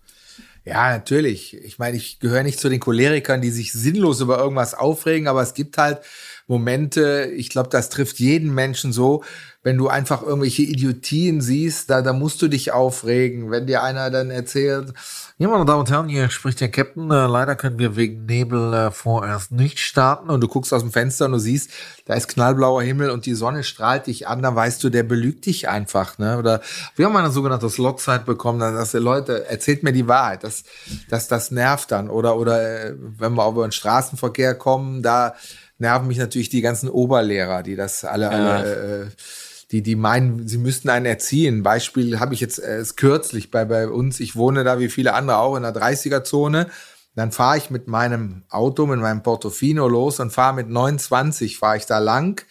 Ja, 0.64 0.90
natürlich. 0.90 1.56
Ich 1.56 1.78
meine, 1.78 1.96
ich 1.96 2.20
gehöre 2.20 2.42
nicht 2.42 2.60
zu 2.60 2.68
den 2.68 2.80
Cholerikern, 2.80 3.40
die 3.40 3.50
sich 3.50 3.72
sinnlos 3.72 4.20
über 4.20 4.38
irgendwas 4.38 4.74
aufregen, 4.74 5.26
aber 5.26 5.42
es 5.42 5.54
gibt 5.54 5.78
halt 5.78 6.00
Momente, 6.46 7.30
ich 7.34 7.48
glaube, 7.48 7.70
das 7.70 7.88
trifft 7.88 8.18
jeden 8.18 8.52
Menschen 8.54 8.92
so, 8.92 9.24
wenn 9.62 9.76
du 9.76 9.88
einfach 9.88 10.22
irgendwelche 10.22 10.62
Idiotien 10.62 11.42
siehst, 11.42 11.90
da, 11.90 12.00
da 12.00 12.14
musst 12.14 12.40
du 12.40 12.48
dich 12.48 12.72
aufregen. 12.72 13.50
Wenn 13.50 13.66
dir 13.66 13.82
einer 13.82 14.10
dann 14.10 14.30
erzählt, 14.30 14.94
ja, 15.36 15.48
meine 15.48 15.66
Damen 15.66 15.80
und 15.80 15.90
Herren, 15.90 16.08
hier 16.08 16.30
spricht 16.30 16.60
der 16.60 16.70
Captain, 16.70 17.10
äh, 17.10 17.26
leider 17.26 17.56
können 17.56 17.78
wir 17.78 17.94
wegen 17.94 18.24
Nebel 18.24 18.72
äh, 18.72 18.90
vorerst 18.90 19.52
nicht 19.52 19.78
starten 19.78 20.30
und 20.30 20.40
du 20.40 20.48
guckst 20.48 20.72
aus 20.72 20.80
dem 20.80 20.92
Fenster 20.92 21.26
und 21.26 21.32
du 21.32 21.38
siehst, 21.38 21.70
da 22.06 22.14
ist 22.14 22.28
knallblauer 22.28 22.82
Himmel 22.82 23.10
und 23.10 23.26
die 23.26 23.34
Sonne 23.34 23.62
strahlt 23.62 24.06
dich 24.06 24.26
an, 24.26 24.40
dann 24.40 24.56
weißt 24.56 24.82
du, 24.82 24.88
der 24.88 25.02
belügt 25.02 25.44
dich 25.44 25.68
einfach. 25.68 26.16
Ne? 26.16 26.38
Oder 26.38 26.62
wir 26.96 27.04
haben 27.04 27.16
eine 27.16 27.30
sogenannte 27.30 27.68
Slotzeit 27.68 28.24
bekommen, 28.24 28.60
dann 28.60 28.74
sagst 28.74 28.94
du, 28.94 28.98
Leute, 28.98 29.46
erzählt 29.46 29.82
mir 29.82 29.92
die 29.92 30.08
Wahrheit, 30.08 30.42
das, 30.42 30.64
das, 31.10 31.28
das 31.28 31.50
nervt 31.50 31.90
dann. 31.90 32.08
Oder, 32.08 32.36
oder 32.36 32.86
äh, 32.86 32.94
wenn 32.96 33.34
wir 33.34 33.46
über 33.46 33.66
den 33.66 33.72
Straßenverkehr 33.72 34.54
kommen, 34.54 35.02
da 35.02 35.34
nerven 35.76 36.08
mich 36.08 36.18
natürlich 36.18 36.48
die 36.48 36.62
ganzen 36.62 36.88
Oberlehrer, 36.88 37.62
die 37.62 37.76
das 37.76 38.04
alle, 38.04 38.26
ja. 38.26 38.30
alle 38.30 39.04
äh, 39.04 39.06
die, 39.70 39.82
die 39.82 39.96
meinen, 39.96 40.48
sie 40.48 40.58
müssten 40.58 40.88
einen 40.88 41.06
erziehen. 41.06 41.62
Beispiel 41.62 42.18
habe 42.18 42.34
ich 42.34 42.40
jetzt 42.40 42.58
äh, 42.58 42.82
kürzlich 42.96 43.50
bei, 43.50 43.64
bei 43.64 43.88
uns. 43.88 44.20
Ich 44.20 44.34
wohne 44.36 44.64
da 44.64 44.78
wie 44.78 44.88
viele 44.88 45.14
andere 45.14 45.38
auch 45.38 45.56
in 45.56 45.62
der 45.62 45.74
30er-Zone. 45.74 46.68
Dann 47.14 47.32
fahre 47.32 47.58
ich 47.58 47.70
mit 47.70 47.86
meinem 47.86 48.44
Auto, 48.48 48.86
mit 48.86 49.00
meinem 49.00 49.22
Portofino 49.22 49.88
los 49.88 50.20
und 50.20 50.32
fahre 50.32 50.54
mit 50.54 50.68
29, 50.68 51.58
fahre 51.58 51.76
ich 51.76 51.86
da 51.86 51.98
lang, 51.98 52.44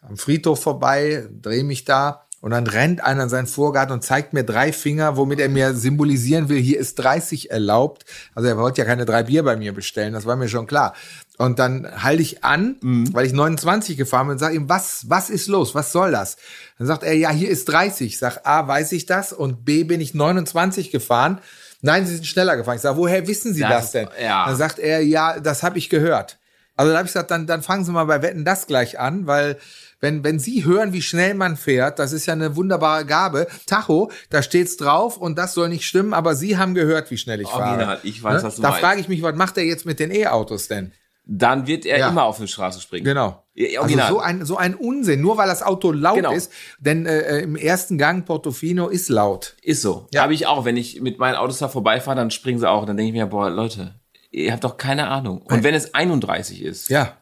am 0.00 0.16
Friedhof 0.16 0.62
vorbei, 0.62 1.28
drehe 1.42 1.64
mich 1.64 1.84
da 1.84 2.26
und 2.40 2.52
dann 2.52 2.66
rennt 2.66 3.02
einer 3.02 3.24
in 3.24 3.28
seinen 3.28 3.48
Vorgarten 3.48 3.92
und 3.92 4.04
zeigt 4.04 4.32
mir 4.32 4.44
drei 4.44 4.72
Finger, 4.72 5.16
womit 5.16 5.40
er 5.40 5.48
mir 5.48 5.74
symbolisieren 5.74 6.48
will, 6.48 6.60
hier 6.60 6.78
ist 6.78 6.94
30 6.96 7.50
erlaubt. 7.50 8.04
Also 8.34 8.48
er 8.48 8.56
wollte 8.56 8.82
ja 8.82 8.86
keine 8.86 9.04
drei 9.04 9.24
Bier 9.24 9.42
bei 9.42 9.56
mir 9.56 9.72
bestellen, 9.74 10.12
das 10.12 10.26
war 10.26 10.36
mir 10.36 10.48
schon 10.48 10.68
klar. 10.68 10.94
Und 11.38 11.58
dann 11.58 12.02
halte 12.02 12.22
ich 12.22 12.44
an, 12.44 12.76
mhm. 12.80 13.12
weil 13.12 13.26
ich 13.26 13.32
29 13.32 13.96
gefahren 13.96 14.28
bin 14.28 14.32
und 14.34 14.38
sage 14.38 14.56
ihm, 14.56 14.68
was, 14.68 15.08
was 15.08 15.28
ist 15.28 15.48
los? 15.48 15.74
Was 15.74 15.92
soll 15.92 16.12
das? 16.12 16.36
Dann 16.78 16.86
sagt 16.86 17.02
er, 17.02 17.14
ja, 17.14 17.30
hier 17.30 17.50
ist 17.50 17.66
30. 17.66 18.06
Ich 18.06 18.18
sag, 18.18 18.46
A, 18.46 18.66
weiß 18.66 18.92
ich 18.92 19.06
das? 19.06 19.32
Und 19.32 19.64
B, 19.64 19.84
bin 19.84 20.00
ich 20.00 20.14
29 20.14 20.90
gefahren. 20.90 21.38
Nein, 21.82 22.06
Sie 22.06 22.14
sind 22.14 22.26
schneller 22.26 22.56
gefahren. 22.56 22.76
Ich 22.76 22.82
sage, 22.82 22.96
woher 22.96 23.26
wissen 23.28 23.52
Sie 23.52 23.60
das, 23.60 23.70
das 23.70 23.92
denn? 23.92 24.08
Ja. 24.20 24.46
Dann 24.46 24.56
sagt 24.56 24.78
er, 24.78 25.02
ja, 25.02 25.38
das 25.38 25.62
habe 25.62 25.76
ich 25.78 25.90
gehört. 25.90 26.38
Also 26.74 26.92
da 26.92 26.98
habe 26.98 27.06
ich 27.06 27.12
gesagt, 27.12 27.30
dann, 27.30 27.46
dann 27.46 27.62
fangen 27.62 27.84
Sie 27.84 27.92
mal 27.92 28.04
bei 28.04 28.22
Wetten 28.22 28.44
das 28.44 28.66
gleich 28.66 28.98
an, 28.98 29.26
weil 29.26 29.58
wenn, 30.00 30.24
wenn 30.24 30.38
Sie 30.38 30.64
hören, 30.64 30.92
wie 30.92 31.00
schnell 31.00 31.34
man 31.34 31.56
fährt, 31.56 31.98
das 31.98 32.12
ist 32.12 32.26
ja 32.26 32.34
eine 32.34 32.54
wunderbare 32.54 33.06
Gabe. 33.06 33.46
Tacho, 33.66 34.10
da 34.28 34.42
steht's 34.42 34.76
drauf 34.76 35.16
und 35.16 35.38
das 35.38 35.54
soll 35.54 35.68
nicht 35.70 35.86
stimmen, 35.86 36.12
aber 36.12 36.34
Sie 36.34 36.58
haben 36.58 36.74
gehört, 36.74 37.10
wie 37.10 37.16
schnell 37.16 37.40
ich 37.40 37.48
Original, 37.48 37.84
fahre. 37.84 38.00
Ich 38.02 38.22
weiß, 38.22 38.42
ne? 38.42 38.48
was 38.48 38.56
du 38.56 38.62
Da 38.62 38.72
frage 38.72 39.00
ich 39.00 39.08
mich, 39.08 39.22
was 39.22 39.34
macht 39.34 39.56
er 39.56 39.64
jetzt 39.64 39.86
mit 39.86 39.98
den 39.98 40.10
E-Autos 40.10 40.68
denn? 40.68 40.92
Dann 41.28 41.66
wird 41.66 41.84
er 41.86 41.98
ja. 41.98 42.08
immer 42.08 42.22
auf 42.22 42.38
die 42.38 42.46
Straße 42.46 42.80
springen. 42.80 43.04
Genau. 43.04 43.42
Ja, 43.54 43.80
also 43.80 43.98
so 44.08 44.20
ein, 44.20 44.44
so 44.44 44.56
ein 44.56 44.76
Unsinn, 44.76 45.20
nur 45.20 45.36
weil 45.36 45.48
das 45.48 45.62
Auto 45.62 45.90
laut 45.90 46.16
genau. 46.16 46.30
ist. 46.30 46.52
Denn 46.78 47.04
äh, 47.04 47.40
im 47.40 47.56
ersten 47.56 47.98
Gang 47.98 48.24
Portofino 48.24 48.86
ist 48.86 49.08
laut. 49.08 49.56
Ist 49.62 49.82
so. 49.82 50.06
Ja. 50.12 50.22
Habe 50.22 50.34
ich 50.34 50.46
auch. 50.46 50.64
Wenn 50.64 50.76
ich 50.76 51.00
mit 51.00 51.18
meinen 51.18 51.34
Autos 51.34 51.58
da 51.58 51.68
vorbeifahre, 51.68 52.16
dann 52.16 52.30
springen 52.30 52.60
sie 52.60 52.70
auch. 52.70 52.86
Dann 52.86 52.96
denke 52.96 53.08
ich 53.08 53.14
mir, 53.14 53.26
boah, 53.26 53.50
Leute, 53.50 53.96
ihr 54.30 54.52
habt 54.52 54.62
doch 54.62 54.76
keine 54.76 55.08
Ahnung. 55.08 55.42
Und 55.42 55.64
wenn 55.64 55.74
es 55.74 55.94
31 55.94 56.62
ist. 56.62 56.90
Ja. 56.90 57.16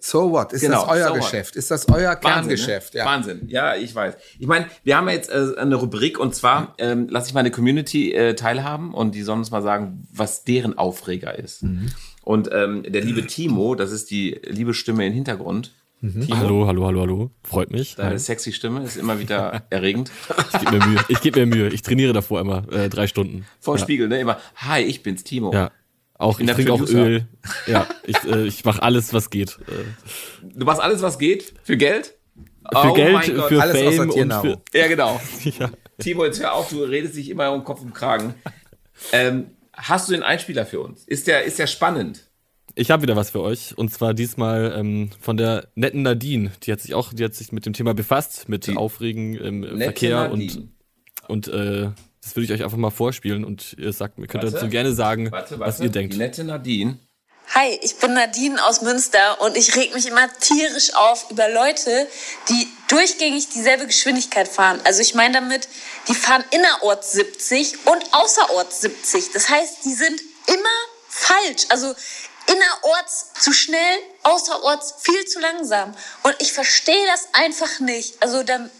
So 0.00 0.30
what? 0.32 0.52
Ist 0.52 0.62
genau, 0.62 0.80
das 0.80 0.88
euer 0.88 1.08
so 1.08 1.14
Geschäft? 1.14 1.56
Ist 1.56 1.70
das 1.70 1.88
euer 1.88 2.12
Wahnsinn, 2.12 2.20
Kerngeschäft? 2.22 2.94
Ne? 2.94 3.00
Ja. 3.00 3.06
Wahnsinn. 3.06 3.42
Ja, 3.48 3.76
ich 3.76 3.94
weiß. 3.94 4.14
Ich 4.38 4.46
meine, 4.46 4.66
wir 4.82 4.96
haben 4.96 5.08
jetzt 5.10 5.30
äh, 5.30 5.52
eine 5.58 5.76
Rubrik 5.76 6.18
und 6.18 6.34
zwar 6.34 6.74
ähm, 6.78 7.08
lasse 7.08 7.28
ich 7.28 7.34
meine 7.34 7.50
Community 7.50 8.12
äh, 8.12 8.34
teilhaben 8.34 8.94
und 8.94 9.14
die 9.14 9.22
sollen 9.22 9.40
uns 9.40 9.50
mal 9.50 9.62
sagen, 9.62 10.08
was 10.10 10.44
deren 10.44 10.76
Aufreger 10.76 11.38
ist. 11.38 11.62
Mhm. 11.62 11.90
Und 12.22 12.50
ähm, 12.52 12.82
der 12.86 13.02
liebe 13.02 13.26
Timo, 13.26 13.74
das 13.74 13.92
ist 13.92 14.10
die 14.10 14.40
liebe 14.44 14.74
Stimme 14.74 15.06
im 15.06 15.12
Hintergrund. 15.12 15.72
Mhm. 16.02 16.28
Hallo, 16.30 16.66
hallo, 16.66 16.86
hallo, 16.86 17.00
hallo. 17.00 17.30
Freut 17.44 17.70
mich. 17.70 17.94
Deine 17.96 18.12
Hi. 18.12 18.18
sexy 18.18 18.52
Stimme 18.52 18.82
ist 18.82 18.96
immer 18.96 19.18
wieder 19.18 19.64
erregend. 19.70 20.10
Ich 20.52 20.60
gebe 20.60 20.78
mir 20.78 20.86
Mühe. 20.86 21.04
Ich 21.08 21.20
gebe 21.20 21.40
mir 21.40 21.56
Mühe. 21.56 21.68
Ich 21.68 21.82
trainiere 21.82 22.12
davor 22.14 22.40
immer 22.40 22.70
äh, 22.72 22.88
drei 22.88 23.06
Stunden. 23.06 23.44
Vor 23.60 23.76
ja. 23.76 23.82
Spiegel, 23.82 24.08
ne? 24.08 24.18
Immer. 24.18 24.38
Hi, 24.56 24.82
ich 24.82 25.02
bin's, 25.02 25.24
Timo. 25.24 25.52
Ja. 25.52 25.70
Auch 26.14 26.38
ich, 26.40 26.48
ich 26.48 26.54
trinke 26.54 26.72
auch 26.72 26.86
Öl. 26.86 27.26
Ja, 27.66 27.86
ich, 28.04 28.16
äh, 28.24 28.46
ich 28.46 28.64
mache 28.64 28.82
alles, 28.82 29.12
was 29.12 29.30
geht. 29.30 29.58
Äh. 29.68 30.48
Du 30.54 30.66
machst 30.66 30.80
alles, 30.80 31.02
was 31.02 31.18
geht? 31.18 31.54
Für 31.62 31.76
Geld? 31.76 32.14
Für 32.72 32.90
oh 32.90 32.92
Geld, 32.92 33.24
für 33.24 33.62
alles 33.62 33.96
Fame 33.96 34.10
und 34.10 34.32
für, 34.32 34.60
Ja, 34.74 34.86
genau. 34.86 35.20
ja. 35.58 35.70
Timo, 35.98 36.24
jetzt 36.24 36.40
hör 36.40 36.54
auf, 36.54 36.68
du 36.70 36.82
redest 36.82 37.16
dich 37.16 37.30
immer 37.30 37.52
um 37.52 37.64
Kopf 37.64 37.80
und 37.80 37.94
Kragen. 37.94 38.34
Ähm, 39.12 39.50
hast 39.82 40.08
du 40.08 40.12
den 40.12 40.22
Einspieler 40.22 40.66
für 40.66 40.80
uns? 40.80 41.04
Ist 41.04 41.26
der, 41.26 41.44
ist 41.44 41.58
der 41.58 41.66
spannend? 41.66 42.26
Ich 42.74 42.90
habe 42.90 43.02
wieder 43.02 43.16
was 43.16 43.30
für 43.30 43.40
euch 43.40 43.76
und 43.76 43.92
zwar 43.92 44.14
diesmal 44.14 44.74
ähm, 44.76 45.10
von 45.20 45.36
der 45.36 45.68
netten 45.74 46.02
Nadine. 46.02 46.52
Die 46.62 46.72
hat 46.72 46.80
sich 46.80 46.94
auch, 46.94 47.12
die 47.12 47.24
hat 47.24 47.34
sich 47.34 47.50
mit 47.52 47.66
dem 47.66 47.72
Thema 47.72 47.94
befasst, 47.94 48.48
mit 48.48 48.66
die 48.66 48.76
Aufregen 48.76 49.34
im 49.34 49.78
Verkehr 49.78 50.28
Nadine. 50.28 50.52
und 50.52 50.68
und 51.28 51.48
äh, 51.48 51.90
das 52.22 52.36
würde 52.36 52.44
ich 52.44 52.52
euch 52.52 52.64
einfach 52.64 52.76
mal 52.76 52.90
vorspielen 52.90 53.44
und 53.44 53.76
ihr 53.78 53.92
sagt, 53.92 54.18
ihr 54.18 54.26
könnt 54.26 54.44
warte, 54.44 54.56
dazu 54.56 54.68
gerne 54.68 54.92
sagen, 54.92 55.30
warte, 55.30 55.58
warte. 55.58 55.60
was 55.60 55.80
ihr 55.80 55.90
denkt. 55.90 56.14
Die 56.14 56.18
nette 56.18 56.44
Nadine. 56.44 56.98
Hi, 57.52 57.80
ich 57.82 57.96
bin 57.96 58.12
Nadine 58.12 58.64
aus 58.64 58.80
Münster 58.80 59.40
und 59.40 59.56
ich 59.56 59.74
reg 59.74 59.92
mich 59.92 60.06
immer 60.06 60.32
tierisch 60.38 60.94
auf 60.94 61.32
über 61.32 61.48
Leute, 61.48 62.08
die 62.48 62.68
durchgängig 62.86 63.48
dieselbe 63.48 63.88
Geschwindigkeit 63.88 64.46
fahren. 64.46 64.80
Also 64.84 65.00
ich 65.00 65.16
meine 65.16 65.34
damit, 65.34 65.68
die 66.06 66.14
fahren 66.14 66.44
innerorts 66.50 67.10
70 67.10 67.88
und 67.88 68.14
außerorts 68.14 68.82
70. 68.82 69.32
Das 69.32 69.48
heißt, 69.48 69.78
die 69.84 69.94
sind 69.94 70.20
immer 70.46 70.68
falsch. 71.08 71.66
Also 71.70 71.92
innerorts 72.46 73.32
zu 73.40 73.52
schnell, 73.52 73.98
außerorts 74.22 74.94
viel 75.00 75.24
zu 75.26 75.40
langsam. 75.40 75.92
Und 76.22 76.36
ich 76.38 76.52
verstehe 76.52 77.06
das 77.08 77.30
einfach 77.32 77.80
nicht. 77.80 78.22
Also 78.22 78.44
dann 78.44 78.70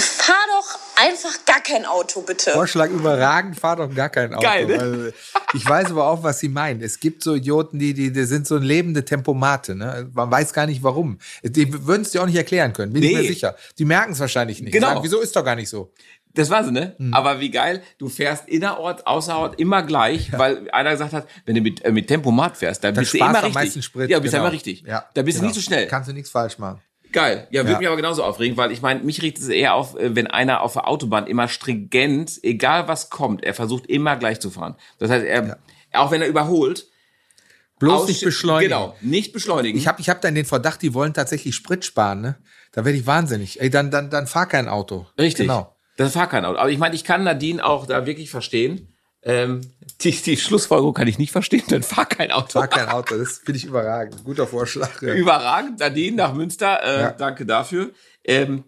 fahr 0.00 0.34
doch 0.56 0.78
einfach 0.96 1.44
gar 1.44 1.60
kein 1.60 1.84
Auto, 1.84 2.22
bitte. 2.22 2.50
Vorschlag 2.50 2.90
überragend, 2.90 3.58
fahr 3.58 3.76
doch 3.76 3.94
gar 3.94 4.08
kein 4.08 4.34
Auto. 4.34 4.42
Geil, 4.42 4.66
ne? 4.66 4.78
Also, 4.78 5.08
ich 5.54 5.66
weiß 5.66 5.90
aber 5.90 6.08
auch, 6.08 6.22
was 6.22 6.40
sie 6.40 6.48
meint. 6.48 6.82
Es 6.82 7.00
gibt 7.00 7.22
so 7.22 7.34
Idioten, 7.34 7.78
die, 7.78 7.94
die, 7.94 8.12
die 8.12 8.24
sind 8.24 8.46
so 8.46 8.56
lebende 8.56 9.04
Tempomate. 9.04 9.74
Ne? 9.74 10.10
Man 10.12 10.30
weiß 10.30 10.52
gar 10.52 10.66
nicht 10.66 10.82
warum. 10.82 11.18
Die 11.42 11.86
würden 11.86 12.02
es 12.02 12.10
dir 12.10 12.22
auch 12.22 12.26
nicht 12.26 12.36
erklären 12.36 12.72
können, 12.72 12.92
bin 12.92 13.02
nee. 13.02 13.08
ich 13.08 13.16
mir 13.16 13.28
sicher. 13.28 13.56
Die 13.78 13.84
merken 13.84 14.12
es 14.12 14.20
wahrscheinlich 14.20 14.60
nicht. 14.60 14.72
Genau. 14.72 14.88
Sagen, 14.88 15.00
wieso 15.02 15.20
ist 15.20 15.34
doch 15.36 15.44
gar 15.44 15.56
nicht 15.56 15.68
so? 15.68 15.92
Das 16.34 16.50
war 16.50 16.64
sie, 16.64 16.72
ne? 16.72 16.96
Mhm. 16.98 17.14
Aber 17.14 17.38
wie 17.38 17.50
geil, 17.50 17.82
du 17.98 18.08
fährst 18.08 18.48
innerort, 18.48 19.06
außerort 19.06 19.60
immer 19.60 19.84
gleich, 19.84 20.30
ja. 20.32 20.38
weil 20.38 20.68
einer 20.70 20.90
gesagt 20.90 21.12
hat, 21.12 21.28
wenn 21.46 21.54
du 21.54 21.60
mit, 21.60 21.84
äh, 21.84 21.92
mit 21.92 22.08
Tempomat 22.08 22.56
fährst, 22.56 22.82
dann, 22.82 22.92
dann 22.94 23.02
bist 23.02 23.14
du 23.14 23.18
immer 23.18 23.42
richtig. 23.44 23.84
Sprit, 23.84 24.10
ja, 24.10 24.18
bist 24.18 24.32
genau. 24.32 24.44
immer 24.44 24.52
richtig. 24.52 24.82
Ja, 24.82 25.08
da 25.14 25.22
bist 25.22 25.38
genau. 25.38 25.42
du 25.42 25.54
nicht 25.54 25.54
so 25.54 25.60
schnell. 25.60 25.86
Kannst 25.86 26.08
du 26.08 26.12
nichts 26.12 26.30
falsch 26.30 26.58
machen. 26.58 26.80
Geil. 27.14 27.46
Ja, 27.50 27.62
würde 27.62 27.72
ja. 27.74 27.78
mich 27.78 27.86
aber 27.86 27.96
genauso 27.96 28.24
aufregen, 28.24 28.56
weil 28.56 28.72
ich 28.72 28.82
meine, 28.82 29.00
mich 29.04 29.22
riecht 29.22 29.38
es 29.38 29.48
eher 29.48 29.74
auf, 29.74 29.96
äh, 29.96 30.16
wenn 30.16 30.26
einer 30.26 30.62
auf 30.62 30.72
der 30.72 30.88
Autobahn 30.88 31.28
immer 31.28 31.46
stringent, 31.46 32.40
egal 32.42 32.88
was 32.88 33.08
kommt, 33.08 33.44
er 33.44 33.54
versucht 33.54 33.86
immer 33.86 34.16
gleich 34.16 34.40
zu 34.40 34.50
fahren. 34.50 34.74
Das 34.98 35.10
heißt, 35.10 35.24
er, 35.24 35.46
ja. 35.46 35.56
auch 35.92 36.10
wenn 36.10 36.22
er 36.22 36.28
überholt, 36.28 36.88
Bloß 37.78 38.08
nicht 38.08 38.24
beschleunigen. 38.24 38.70
Genau, 38.70 38.96
nicht 39.00 39.32
beschleunigen. 39.32 39.78
Ich 39.78 39.86
habe 39.86 40.00
ich 40.00 40.08
hab 40.08 40.20
dann 40.22 40.34
den 40.34 40.44
Verdacht, 40.44 40.82
die 40.82 40.94
wollen 40.94 41.12
tatsächlich 41.12 41.54
Sprit 41.54 41.84
sparen, 41.84 42.20
ne? 42.20 42.36
Da 42.72 42.84
werde 42.84 42.98
ich 42.98 43.06
wahnsinnig. 43.06 43.60
Ey, 43.60 43.70
dann, 43.70 43.90
dann, 43.90 44.10
dann 44.10 44.26
fahr 44.26 44.46
kein 44.46 44.68
Auto. 44.68 45.06
Richtig. 45.18 45.46
Genau. 45.46 45.76
Das 45.96 46.12
fahr 46.12 46.28
kein 46.28 46.44
Auto. 46.44 46.58
Aber 46.58 46.70
ich 46.70 46.78
meine, 46.78 46.94
ich 46.94 47.04
kann 47.04 47.22
Nadine 47.22 47.64
auch 47.64 47.86
da 47.86 48.06
wirklich 48.06 48.30
verstehen. 48.30 48.93
Ähm, 49.24 49.62
die, 50.02 50.10
die 50.10 50.36
Schlussfolgerung 50.36 50.94
kann 50.94 51.08
ich 51.08 51.18
nicht 51.18 51.32
verstehen, 51.32 51.64
dann 51.68 51.82
fahr 51.82 52.06
kein 52.06 52.30
Auto. 52.30 52.58
Fahr 52.60 52.68
kein 52.68 52.88
Auto, 52.88 53.16
das 53.16 53.38
finde 53.38 53.58
ich 53.58 53.64
überragend. 53.64 54.22
Guter 54.24 54.46
Vorschlag. 54.46 55.00
Ja. 55.02 55.14
Überragend, 55.14 55.80
Nadine 55.80 56.16
nach 56.16 56.34
Münster, 56.34 56.82
äh, 56.82 57.00
ja. 57.00 57.10
danke 57.12 57.46
dafür. 57.46 57.90
Ähm, 58.24 58.64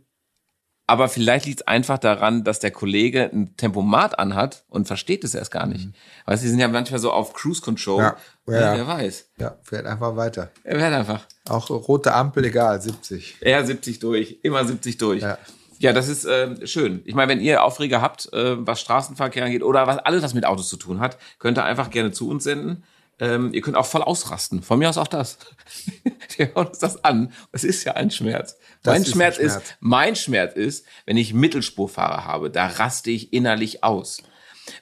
aber 0.88 1.08
vielleicht 1.08 1.46
liegt 1.46 1.60
es 1.60 1.66
einfach 1.66 1.98
daran, 1.98 2.44
dass 2.44 2.60
der 2.60 2.70
Kollege 2.70 3.28
ein 3.32 3.56
Tempomat 3.56 4.18
anhat 4.20 4.64
und 4.68 4.86
versteht 4.86 5.24
es 5.24 5.34
erst 5.34 5.50
gar 5.50 5.66
nicht. 5.66 5.86
Mhm. 5.86 5.94
Weißt 6.26 6.42
du, 6.42 6.44
die 6.44 6.50
sind 6.50 6.60
ja 6.60 6.68
manchmal 6.68 7.00
so 7.00 7.10
auf 7.10 7.32
Cruise 7.34 7.60
Control. 7.60 8.02
Ja, 8.02 8.16
ja, 8.46 8.76
wer 8.76 8.86
weiß. 8.86 9.30
Ja, 9.38 9.58
fährt 9.62 9.86
einfach 9.86 10.14
weiter. 10.14 10.52
Er 10.62 10.78
fährt 10.78 10.94
einfach. 10.94 11.26
Auch 11.48 11.70
rote 11.70 12.14
Ampel, 12.14 12.44
egal, 12.44 12.80
70. 12.80 13.38
Ja, 13.40 13.64
70 13.64 13.98
durch. 13.98 14.38
Immer 14.42 14.64
70 14.64 14.96
durch. 14.98 15.22
Ja. 15.22 15.38
Ja, 15.78 15.92
das 15.92 16.08
ist 16.08 16.24
äh, 16.24 16.66
schön. 16.66 17.02
Ich 17.04 17.14
meine, 17.14 17.30
wenn 17.30 17.40
ihr 17.40 17.62
Aufreger 17.62 18.00
habt, 18.00 18.32
äh, 18.32 18.66
was 18.66 18.80
Straßenverkehr 18.80 19.44
angeht 19.44 19.62
oder 19.62 19.86
was 19.86 19.98
alles, 19.98 20.22
was 20.22 20.34
mit 20.34 20.46
Autos 20.46 20.68
zu 20.68 20.76
tun 20.76 21.00
hat, 21.00 21.18
könnt 21.38 21.58
ihr 21.58 21.64
einfach 21.64 21.90
gerne 21.90 22.12
zu 22.12 22.28
uns 22.28 22.44
senden. 22.44 22.84
Ähm, 23.18 23.52
ihr 23.54 23.62
könnt 23.62 23.76
auch 23.76 23.86
voll 23.86 24.02
ausrasten. 24.02 24.62
Von 24.62 24.78
mir 24.78 24.90
aus 24.90 24.98
auch 24.98 25.06
das. 25.06 25.38
Wir 26.36 26.54
hören 26.54 26.66
uns 26.66 26.78
das 26.78 27.02
an. 27.02 27.32
Es 27.50 27.64
ist 27.64 27.84
ja 27.84 27.94
ein 27.94 28.10
Schmerz. 28.10 28.58
Das 28.82 28.92
mein 28.92 29.02
ist 29.02 29.12
Schmerz, 29.12 29.36
Schmerz 29.36 29.56
ist, 29.56 29.76
mein 29.80 30.16
Schmerz 30.16 30.54
ist, 30.54 30.86
wenn 31.06 31.16
ich 31.16 31.32
Mittelspurfahrer 31.32 32.26
habe, 32.26 32.50
da 32.50 32.66
raste 32.66 33.10
ich 33.10 33.32
innerlich 33.32 33.82
aus. 33.82 34.22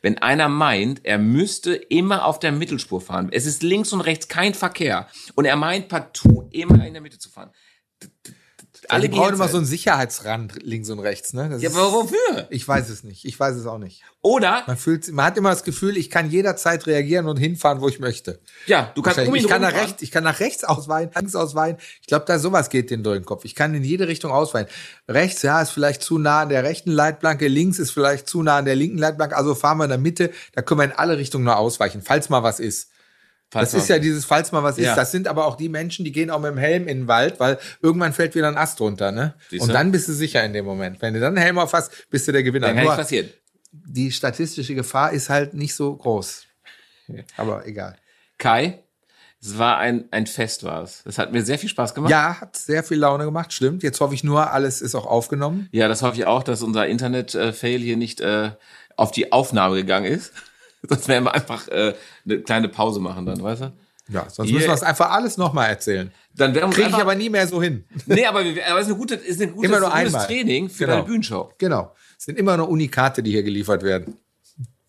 Wenn 0.02 0.18
einer 0.18 0.48
meint, 0.48 1.04
er 1.04 1.18
müsste 1.18 1.74
immer 1.74 2.24
auf 2.24 2.40
der 2.40 2.50
Mittelspur 2.50 3.00
fahren, 3.00 3.28
es 3.30 3.46
ist 3.46 3.62
links 3.62 3.92
und 3.92 4.00
rechts 4.00 4.26
kein 4.26 4.54
Verkehr 4.54 5.08
und 5.34 5.44
er 5.44 5.56
meint 5.56 5.88
partout 5.88 6.48
immer 6.50 6.84
in 6.86 6.94
der 6.94 7.02
Mitte 7.02 7.18
zu 7.18 7.30
fahren 7.30 7.50
Alle 8.90 9.08
die 9.08 9.16
brauchen 9.16 9.34
immer 9.34 9.48
so 9.48 9.56
einen 9.56 9.66
Sicherheitsrand 9.66 10.62
links 10.62 10.90
und 10.90 10.98
rechts, 10.98 11.32
ne? 11.32 11.48
Das 11.48 11.62
ja, 11.62 11.70
aber 11.70 11.92
wofür? 11.92 12.46
Ich 12.50 12.66
weiß 12.66 12.88
es 12.88 13.04
nicht. 13.04 13.24
Ich 13.24 13.38
weiß 13.38 13.56
es 13.56 13.66
auch 13.66 13.78
nicht. 13.78 14.02
Oder? 14.22 14.64
Man 14.66 14.76
fühlt, 14.76 15.10
man 15.12 15.26
hat 15.26 15.36
immer 15.36 15.50
das 15.50 15.64
Gefühl, 15.64 15.96
ich 15.96 16.10
kann 16.10 16.30
jederzeit 16.30 16.86
reagieren 16.86 17.26
und 17.26 17.36
hinfahren, 17.36 17.80
wo 17.80 17.88
ich 17.88 18.00
möchte. 18.00 18.40
Ja, 18.66 18.90
du 18.94 19.02
kannst 19.02 19.20
um 19.20 19.34
ich 19.34 19.48
kann 19.48 19.62
nach 19.62 19.74
rechts, 19.74 20.02
ich 20.02 20.10
kann 20.10 20.24
nach 20.24 20.40
rechts 20.40 20.64
ausweichen, 20.64 21.10
links 21.14 21.34
ausweichen. 21.34 21.78
Ich 22.00 22.06
glaube, 22.06 22.24
da 22.26 22.38
sowas 22.38 22.70
geht 22.70 22.90
den 22.90 23.02
durch 23.02 23.18
den 23.18 23.24
Kopf. 23.24 23.44
Ich 23.44 23.54
kann 23.54 23.74
in 23.74 23.84
jede 23.84 24.08
Richtung 24.08 24.32
ausweichen. 24.32 24.68
Rechts, 25.08 25.42
ja, 25.42 25.60
ist 25.60 25.70
vielleicht 25.70 26.02
zu 26.02 26.18
nah 26.18 26.42
an 26.42 26.48
der 26.48 26.64
rechten 26.64 26.90
Leitplanke. 26.90 27.48
Links 27.48 27.78
ist 27.78 27.90
vielleicht 27.90 28.28
zu 28.28 28.42
nah 28.42 28.58
an 28.58 28.64
der 28.64 28.76
linken 28.76 28.98
Leitplanke. 28.98 29.36
Also 29.36 29.54
fahren 29.54 29.78
wir 29.78 29.84
in 29.84 29.90
der 29.90 29.98
Mitte. 29.98 30.30
Da 30.54 30.62
können 30.62 30.80
wir 30.80 30.84
in 30.84 30.92
alle 30.92 31.18
Richtungen 31.18 31.44
nur 31.44 31.56
ausweichen, 31.56 32.02
falls 32.02 32.28
mal 32.28 32.42
was 32.42 32.60
ist. 32.60 32.90
Falls 33.54 33.70
das 33.70 33.84
ist 33.84 33.88
ja 33.88 34.00
dieses, 34.00 34.24
falls 34.24 34.50
mal 34.50 34.64
was 34.64 34.78
ist. 34.78 34.86
Ja. 34.86 34.96
Das 34.96 35.12
sind 35.12 35.28
aber 35.28 35.46
auch 35.46 35.54
die 35.54 35.68
Menschen, 35.68 36.04
die 36.04 36.10
gehen 36.10 36.28
auch 36.28 36.40
mit 36.40 36.50
dem 36.50 36.58
Helm 36.58 36.88
in 36.88 37.02
den 37.02 37.08
Wald, 37.08 37.38
weil 37.38 37.56
irgendwann 37.80 38.12
fällt 38.12 38.34
wieder 38.34 38.48
ein 38.48 38.56
Ast 38.56 38.80
runter, 38.80 39.12
ne? 39.12 39.34
Siehste? 39.48 39.68
Und 39.68 39.72
dann 39.72 39.92
bist 39.92 40.08
du 40.08 40.12
sicher 40.12 40.44
in 40.44 40.52
dem 40.52 40.64
Moment. 40.64 41.00
Wenn 41.00 41.14
du 41.14 41.20
dann 41.20 41.36
einen 41.36 41.44
Helm 41.44 41.58
auf 41.60 41.72
hast, 41.72 42.10
bist 42.10 42.26
du 42.26 42.32
der 42.32 42.42
Gewinner. 42.42 42.66
Dann 42.66 42.74
kann 42.74 42.84
Nur, 42.86 42.96
passieren. 42.96 43.30
Die 43.70 44.10
statistische 44.10 44.74
Gefahr 44.74 45.12
ist 45.12 45.30
halt 45.30 45.54
nicht 45.54 45.72
so 45.72 45.94
groß. 45.94 46.46
Aber 47.36 47.64
egal. 47.64 47.96
Kai, 48.38 48.82
es 49.40 49.56
war 49.56 49.78
ein, 49.78 50.06
ein 50.10 50.26
Fest, 50.26 50.64
war 50.64 50.82
es. 50.82 51.04
Es 51.06 51.16
hat 51.16 51.30
mir 51.30 51.44
sehr 51.44 51.60
viel 51.60 51.68
Spaß 51.68 51.94
gemacht. 51.94 52.10
Ja, 52.10 52.40
hat 52.40 52.56
sehr 52.56 52.82
viel 52.82 52.98
Laune 52.98 53.24
gemacht, 53.24 53.52
stimmt. 53.52 53.84
Jetzt 53.84 54.00
hoffe 54.00 54.14
ich 54.14 54.24
nur, 54.24 54.50
alles 54.50 54.82
ist 54.82 54.96
auch 54.96 55.06
aufgenommen. 55.06 55.68
Ja, 55.70 55.86
das 55.86 56.02
hoffe 56.02 56.16
ich 56.16 56.26
auch, 56.26 56.42
dass 56.42 56.60
unser 56.60 56.88
Internet-Fail 56.88 57.78
hier 57.78 57.96
nicht 57.96 58.20
äh, 58.20 58.50
auf 58.96 59.12
die 59.12 59.30
Aufnahme 59.30 59.76
gegangen 59.76 60.06
ist. 60.06 60.32
Sonst 60.88 61.08
werden 61.08 61.24
wir 61.24 61.34
einfach 61.34 61.68
äh, 61.68 61.94
eine 62.24 62.40
kleine 62.40 62.68
Pause 62.68 63.00
machen 63.00 63.26
dann, 63.26 63.42
weißt 63.42 63.62
du? 63.62 63.72
Ja, 64.08 64.26
sonst 64.28 64.52
müssen 64.52 64.66
wir 64.66 64.74
es 64.74 64.82
einfach 64.82 65.10
alles 65.10 65.38
nochmal 65.38 65.70
erzählen. 65.70 66.12
Dann 66.34 66.54
werden 66.54 66.70
Kriege 66.70 66.90
ich 66.90 66.94
aber 66.94 67.14
nie 67.14 67.30
mehr 67.30 67.46
so 67.46 67.62
hin. 67.62 67.84
Nee, 68.06 68.26
aber, 68.26 68.44
wir, 68.44 68.66
aber 68.68 68.80
es 68.80 68.86
ist 68.86 68.92
ein 68.92 68.98
gutes, 68.98 69.22
ist 69.22 69.40
ein 69.40 69.52
gutes, 69.52 69.70
immer 69.70 69.80
nur 69.80 69.94
ein 69.94 70.06
gutes 70.06 70.26
Training 70.26 70.68
für 70.68 70.84
genau. 70.84 70.96
deine 70.96 71.06
Bühnenshow. 71.06 71.50
Genau. 71.56 71.94
Es 72.18 72.24
sind 72.24 72.38
immer 72.38 72.56
nur 72.56 72.68
Unikate, 72.68 73.22
die 73.22 73.30
hier 73.30 73.42
geliefert 73.42 73.82
werden. 73.82 74.18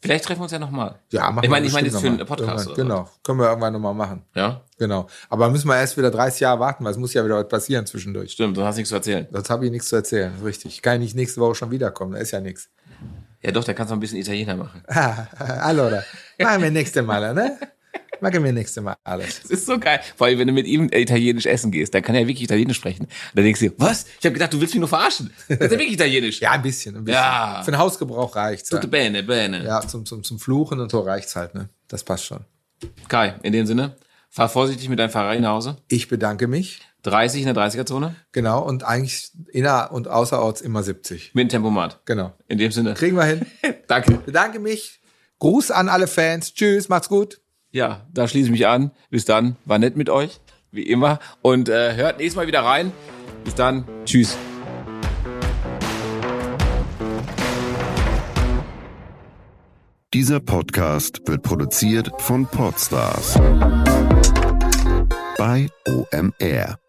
Vielleicht 0.02 0.26
treffen 0.26 0.40
wir 0.40 0.44
uns 0.44 0.52
ja 0.52 0.60
nochmal. 0.60 1.00
Ja, 1.12 1.32
machen 1.32 1.46
ich 1.46 1.50
meine, 1.50 1.66
ich 1.66 1.74
meine 1.74 1.88
jetzt 1.88 2.00
für 2.00 2.08
einen 2.08 2.26
Podcast. 2.26 2.68
Oder 2.68 2.76
genau, 2.76 3.10
können 3.24 3.40
wir 3.40 3.48
irgendwann 3.48 3.74
nochmal 3.74 3.94
machen. 3.94 4.24
Ja. 4.36 4.62
Genau. 4.78 5.08
Aber 5.30 5.50
müssen 5.50 5.68
wir 5.68 5.78
erst 5.78 5.98
wieder 5.98 6.12
30 6.12 6.42
Jahre 6.42 6.60
warten, 6.60 6.84
weil 6.84 6.92
es 6.92 6.98
muss 6.98 7.14
ja 7.14 7.26
wieder 7.26 7.38
was 7.38 7.48
passieren 7.48 7.86
zwischendurch. 7.86 8.32
Stimmt, 8.32 8.58
du 8.58 8.64
hast 8.64 8.76
nichts 8.76 8.90
zu 8.90 8.96
erzählen. 8.96 9.28
Das 9.32 9.50
habe 9.50 9.66
ich 9.66 9.72
nichts 9.72 9.88
zu 9.88 9.96
erzählen, 9.96 10.34
richtig. 10.44 10.82
Kann 10.82 10.96
ich 10.96 11.00
nicht 11.00 11.16
nächste 11.16 11.42
Woche 11.42 11.56
schon 11.56 11.72
wiederkommen, 11.72 12.12
da 12.14 12.20
ist 12.20 12.32
ja 12.32 12.40
nichts. 12.40 12.70
Ja 13.46 13.52
doch, 13.52 13.64
da 13.64 13.74
kannst 13.74 13.92
du 13.92 13.96
ein 13.96 14.00
bisschen 14.00 14.18
Italiener 14.18 14.56
machen. 14.56 14.82
Ah, 14.88 15.28
allora. 15.62 16.04
Machen 16.40 16.64
wir 16.64 16.72
nächste 16.72 17.04
Mal, 17.04 17.32
ne? 17.36 17.60
Machen 18.20 18.44
wir 18.44 18.52
nächste 18.52 18.82
Mal 18.82 18.96
alles. 19.04 19.44
Das 19.44 19.52
ist 19.52 19.66
so 19.68 19.78
geil. 19.78 20.00
Vor 20.16 20.26
allem, 20.26 20.40
wenn 20.40 20.48
du 20.48 20.54
mit 20.54 20.66
ihm 20.66 20.90
italienisch 20.92 21.46
essen 21.46 21.70
gehst, 21.70 21.94
dann 21.94 22.02
kann 22.02 22.16
er 22.16 22.26
wirklich 22.26 22.42
italienisch 22.42 22.78
sprechen. 22.78 23.08
dann 23.36 23.44
denkst 23.44 23.60
du, 23.60 23.72
was? 23.78 24.08
Ich 24.20 24.26
habe 24.26 24.34
gedacht, 24.34 24.52
du 24.52 24.60
willst 24.60 24.74
mich 24.74 24.80
nur 24.80 24.90
verarschen. 24.90 25.32
Das 25.48 25.60
ist 25.60 25.72
ja 25.72 25.78
wirklich 25.78 25.94
italienisch. 25.94 26.42
ja, 26.42 26.52
ein 26.52 26.64
bisschen, 26.64 26.96
ein 26.96 27.04
bisschen. 27.04 27.22
Ja. 27.22 27.62
Für 27.64 27.70
den 27.70 27.78
Hausgebrauch 27.78 28.36
reicht's. 28.36 28.70
Tutto 28.70 28.88
ja. 28.88 28.90
bene, 28.90 29.22
bene. 29.22 29.64
Ja, 29.64 29.82
zum, 29.82 30.08
zum, 30.08 30.24
zum 30.24 30.40
Fluchen 30.40 30.80
und 30.80 30.90
so 30.90 31.02
reicht's 31.02 31.36
halt, 31.36 31.54
ne? 31.54 31.70
Das 31.88 32.04
passt 32.04 32.26
schon. 32.26 32.46
Kai, 33.08 33.36
in 33.44 33.54
dem 33.54 33.68
Sinne, 33.68 33.96
fahr 34.32 34.50
vorsichtig 34.50 34.90
mit 34.90 34.98
deinem 34.98 35.12
Fahrrad 35.12 35.40
nach 35.40 35.52
Hause. 35.52 35.78
Ich 35.88 36.08
bedanke 36.08 36.48
mich. 36.48 36.82
30 37.06 37.42
in 37.42 37.54
der 37.54 37.56
30er-Zone? 37.56 38.16
Genau, 38.32 38.62
und 38.62 38.84
eigentlich 38.84 39.32
inner- 39.52 39.92
und 39.92 40.08
außerorts 40.08 40.62
immer 40.62 40.84
70. 40.84 41.34
Mit 41.34 41.44
dem 41.44 41.50
Tempomat? 41.50 42.02
Genau. 42.06 42.34
In 42.48 42.58
dem 42.58 42.72
Sinne. 42.72 42.94
Kriegen 42.96 43.16
wir 43.16 43.24
hin. 43.26 43.46
Danke. 43.88 44.16
Bedanke 44.26 44.60
mich. 44.60 45.02
Gruß 45.40 45.72
an 45.72 45.90
alle 45.90 46.08
Fans. 46.08 46.54
Tschüss, 46.54 46.90
macht's 46.90 47.10
gut. 47.10 47.42
Ja, 47.72 48.06
da 48.12 48.28
schließe 48.28 48.46
ich 48.46 48.52
mich 48.52 48.68
an. 48.68 48.92
Bis 49.10 49.26
dann. 49.26 49.58
War 49.66 49.80
nett 49.80 49.98
mit 49.98 50.10
euch, 50.10 50.40
wie 50.72 50.84
immer. 50.84 51.20
Und 51.42 51.70
äh, 51.70 51.96
hört 51.96 52.18
nächstes 52.18 52.38
Mal 52.38 52.48
wieder 52.48 52.62
rein. 52.62 52.92
Bis 53.44 53.54
dann. 53.54 53.86
Tschüss. 54.06 54.38
Dieser 60.14 60.40
Podcast 60.40 61.22
wird 61.28 61.44
produziert 61.44 62.10
von 62.20 62.48
Podstars 62.48 63.36
bei 65.38 65.68
OMR. 65.86 66.85